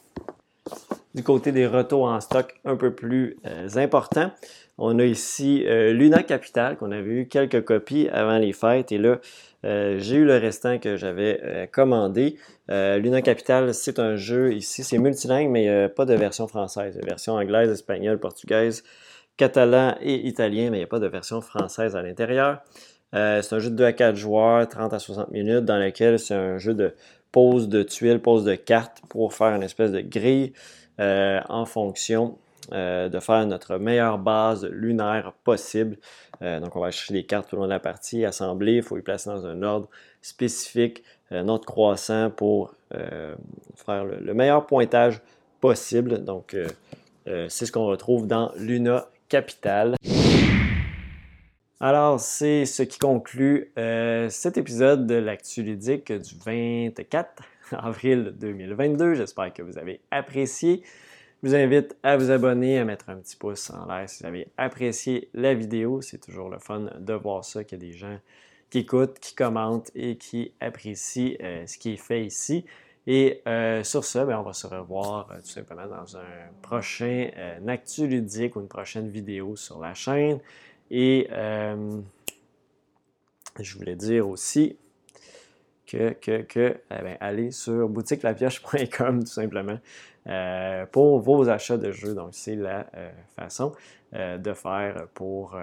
Du 1.14 1.22
côté 1.22 1.52
des 1.52 1.66
retours 1.66 2.04
en 2.04 2.20
stock 2.20 2.54
un 2.64 2.76
peu 2.76 2.94
plus 2.94 3.36
euh, 3.44 3.68
importants, 3.76 4.30
on 4.78 4.98
a 4.98 5.04
ici 5.04 5.62
euh, 5.66 5.92
Luna 5.92 6.22
Capital 6.22 6.78
qu'on 6.78 6.90
avait 6.90 7.10
eu 7.10 7.28
quelques 7.28 7.64
copies 7.64 8.08
avant 8.08 8.38
les 8.38 8.54
fêtes 8.54 8.92
et 8.92 8.98
là 8.98 9.20
euh, 9.66 9.96
j'ai 9.98 10.16
eu 10.16 10.24
le 10.24 10.38
restant 10.38 10.78
que 10.78 10.96
j'avais 10.96 11.68
commandé. 11.72 12.36
Luna 12.68 13.20
Capital, 13.20 13.74
c'est 13.74 13.98
un 13.98 14.16
jeu 14.16 14.54
ici, 14.54 14.82
c'est 14.82 14.96
multilingue, 14.96 15.50
mais 15.50 15.88
pas 15.90 16.06
de 16.06 16.14
version 16.14 16.48
française. 16.48 16.98
Version 17.04 17.34
anglaise, 17.34 17.70
espagnole, 17.70 18.18
portugaise, 18.18 18.82
catalan 19.36 19.94
et 20.00 20.26
italien, 20.26 20.70
mais 20.70 20.78
il 20.78 20.80
n'y 20.80 20.84
a 20.84 20.88
pas 20.88 20.98
de 20.98 21.06
version 21.06 21.42
française 21.42 21.94
à 21.94 22.02
l'intérieur. 22.02 22.62
c'est 23.12 23.52
un 23.52 23.58
jeu 23.58 23.70
de 23.70 23.76
2 23.76 23.84
à 23.84 23.92
4 23.92 24.16
joueurs, 24.16 24.66
30 24.66 24.94
à 24.94 24.98
60 24.98 25.30
minutes, 25.30 25.66
dans 25.66 25.78
lequel 25.78 26.18
c'est 26.18 26.34
un 26.34 26.56
jeu 26.56 26.72
de 26.72 26.94
pose 27.33 27.68
de 27.68 27.83
tuiles, 27.83 28.20
pose 28.20 28.45
de 28.45 28.55
cartes 28.55 29.01
pour 29.09 29.35
faire 29.35 29.55
une 29.57 29.62
espèce 29.62 29.91
de 29.91 30.01
grille 30.01 30.53
euh, 31.01 31.41
en 31.49 31.64
fonction 31.64 32.39
euh, 32.72 33.09
de 33.09 33.18
faire 33.18 33.45
notre 33.47 33.78
meilleure 33.78 34.18
base 34.18 34.66
lunaire 34.66 35.33
possible. 35.43 35.97
Euh, 36.43 36.61
donc, 36.61 36.76
on 36.76 36.80
va 36.80 36.91
chercher 36.91 37.14
des 37.14 37.24
cartes 37.24 37.49
tout 37.49 37.57
le 37.57 37.62
long 37.62 37.66
de 37.66 37.72
la 37.72 37.80
partie, 37.80 38.24
assembler, 38.24 38.74
il 38.74 38.83
faut 38.83 38.97
les 38.97 39.03
placer 39.03 39.30
dans 39.30 39.47
un 39.47 39.62
ordre 39.62 39.89
spécifique, 40.20 41.03
notre 41.30 41.64
croissant 41.64 42.30
pour 42.30 42.74
faire 43.74 44.05
le, 44.05 44.35
meilleur 44.35 44.66
pointage 44.66 45.22
possible. 45.62 46.22
Donc, 46.24 46.55
c'est 47.24 47.49
ce 47.66 47.72
qu'on 47.72 47.87
retrouve 47.87 48.26
dans 48.26 48.53
Luna 48.59 49.07
Capital. 49.30 49.97
Alors, 51.85 52.20
c'est 52.20 52.64
ce 52.64 52.85
qui 52.85 53.01
conclut 53.01 53.72
cet 54.28 54.57
épisode 54.57 55.05
de 55.05 55.16
l'Actu 55.16 55.64
ludique 55.64 56.12
du 56.12 56.37
24 56.47 57.43
avril 57.72 58.35
2022. 58.39 59.14
J'espère 59.14 59.53
que 59.53 59.62
vous 59.62 59.78
avez 59.78 59.99
apprécié. 60.12 60.85
Je 61.43 61.49
vous 61.49 61.57
invite 61.57 61.97
à 62.05 62.16
vous 62.16 62.30
abonner, 62.30 62.78
à 62.78 62.85
mettre 62.85 63.11
un 63.11 63.16
petit 63.16 63.35
pouce 63.35 63.68
en 63.70 63.87
l'air 63.87 64.09
si 64.09 64.22
vous 64.22 64.28
avez 64.28 64.47
apprécié 64.59 65.28
la 65.35 65.55
vidéo. 65.55 66.01
C'est 66.03 66.20
toujours 66.20 66.51
le 66.51 66.61
fun 66.61 66.89
de 67.01 67.14
voir 67.14 67.45
ça, 67.45 67.64
qu'il 67.64 67.83
y 67.83 67.85
a 67.85 67.91
des 67.91 67.99
gens 67.99 68.16
qui 68.70 68.78
écoutent, 68.78 69.18
qui 69.18 69.35
commentent 69.35 69.91
et 69.97 70.16
qui 70.16 70.53
apprécient 70.61 71.35
euh, 71.43 71.66
ce 71.66 71.78
qui 71.78 71.95
est 71.95 71.97
fait 71.97 72.24
ici. 72.24 72.64
Et 73.09 73.43
euh, 73.49 73.83
sur 73.83 74.05
ça, 74.05 74.24
ben, 74.24 74.39
on 74.39 74.45
va 74.45 74.53
se 74.53 74.68
revoir 74.68 75.33
euh, 75.33 75.41
tout 75.41 75.49
simplement 75.49 75.89
dans 75.89 76.16
un 76.16 76.47
prochain 76.62 77.28
Actu 77.66 78.07
ludique 78.07 78.55
ou 78.55 78.61
une 78.61 78.68
prochaine 78.68 79.09
vidéo 79.09 79.57
sur 79.57 79.80
la 79.80 79.95
chaîne. 79.95 80.39
Et 80.93 81.26
je 83.61 83.76
voulais 83.76 83.97
dire 83.97 84.28
aussi, 84.28 84.76
que, 85.86 86.12
que, 86.12 86.43
que 86.43 86.76
eh 86.90 87.03
bien, 87.03 87.16
allez 87.20 87.51
sur 87.51 87.88
boutiquelapioche.com 87.88 89.24
tout 89.24 89.30
simplement 89.30 89.78
euh, 90.26 90.86
pour 90.86 91.20
vos 91.20 91.49
achats 91.49 91.76
de 91.76 91.90
jeux. 91.90 92.14
Donc, 92.14 92.30
c'est 92.32 92.57
la 92.57 92.86
euh, 92.97 93.11
façon 93.36 93.72
euh, 94.14 94.38
de 94.38 94.55
faire 94.55 95.07
pour, 95.12 95.57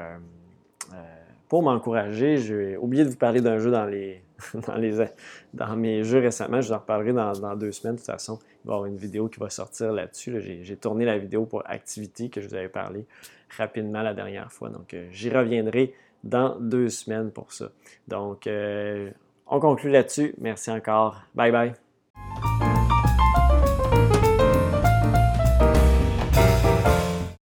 pour 1.48 1.64
m'encourager. 1.64 2.38
J'ai 2.38 2.78
oublié 2.78 3.06
de 3.06 3.10
vous 3.10 3.18
parler 3.18 3.42
d'un 3.42 3.58
jeu 3.58 3.72
dans, 3.72 3.86
les, 3.86 4.22
dans, 4.68 4.76
les, 4.76 5.06
dans 5.54 5.76
mes 5.76 6.04
jeux 6.04 6.20
récemment. 6.20 6.62
Je 6.62 6.68
vous 6.68 6.74
en 6.74 6.80
reparlerai 6.80 7.14
dans, 7.14 7.32
dans, 7.34 7.56
deux 7.56 7.72
semaines. 7.72 7.96
De 7.96 8.00
toute 8.00 8.08
façon, 8.08 8.38
il 8.64 8.68
va 8.68 8.74
y 8.74 8.76
avoir 8.76 8.86
une 8.86 8.98
vidéo 8.98 9.30
qui 9.30 9.40
va 9.40 9.50
sortir 9.50 9.92
là-dessus. 9.92 10.62
J'ai 10.62 10.78
tourné 10.78 11.06
la 11.06 11.18
vidéo 11.18 11.46
pour 11.46 11.64
Activity 11.66 12.30
que 12.30 12.40
je 12.42 12.48
vous 12.48 12.56
avais 12.56 12.70
parlé 12.70 13.08
rapidement 13.58 14.02
la 14.02 14.14
dernière 14.14 14.52
fois. 14.52 14.70
Donc, 14.70 14.96
j'y 15.12 15.30
reviendrai 15.30 15.94
dans 16.24 16.60
deux 16.60 16.90
semaines 16.90 17.32
pour 17.32 17.54
ça. 17.54 17.70
Donc, 18.08 18.48
on 19.48 19.60
conclut 19.60 19.92
là-dessus. 19.92 20.34
Merci 20.40 20.72
encore. 20.72 21.24
Bye 21.36 21.52
bye. 21.52 21.74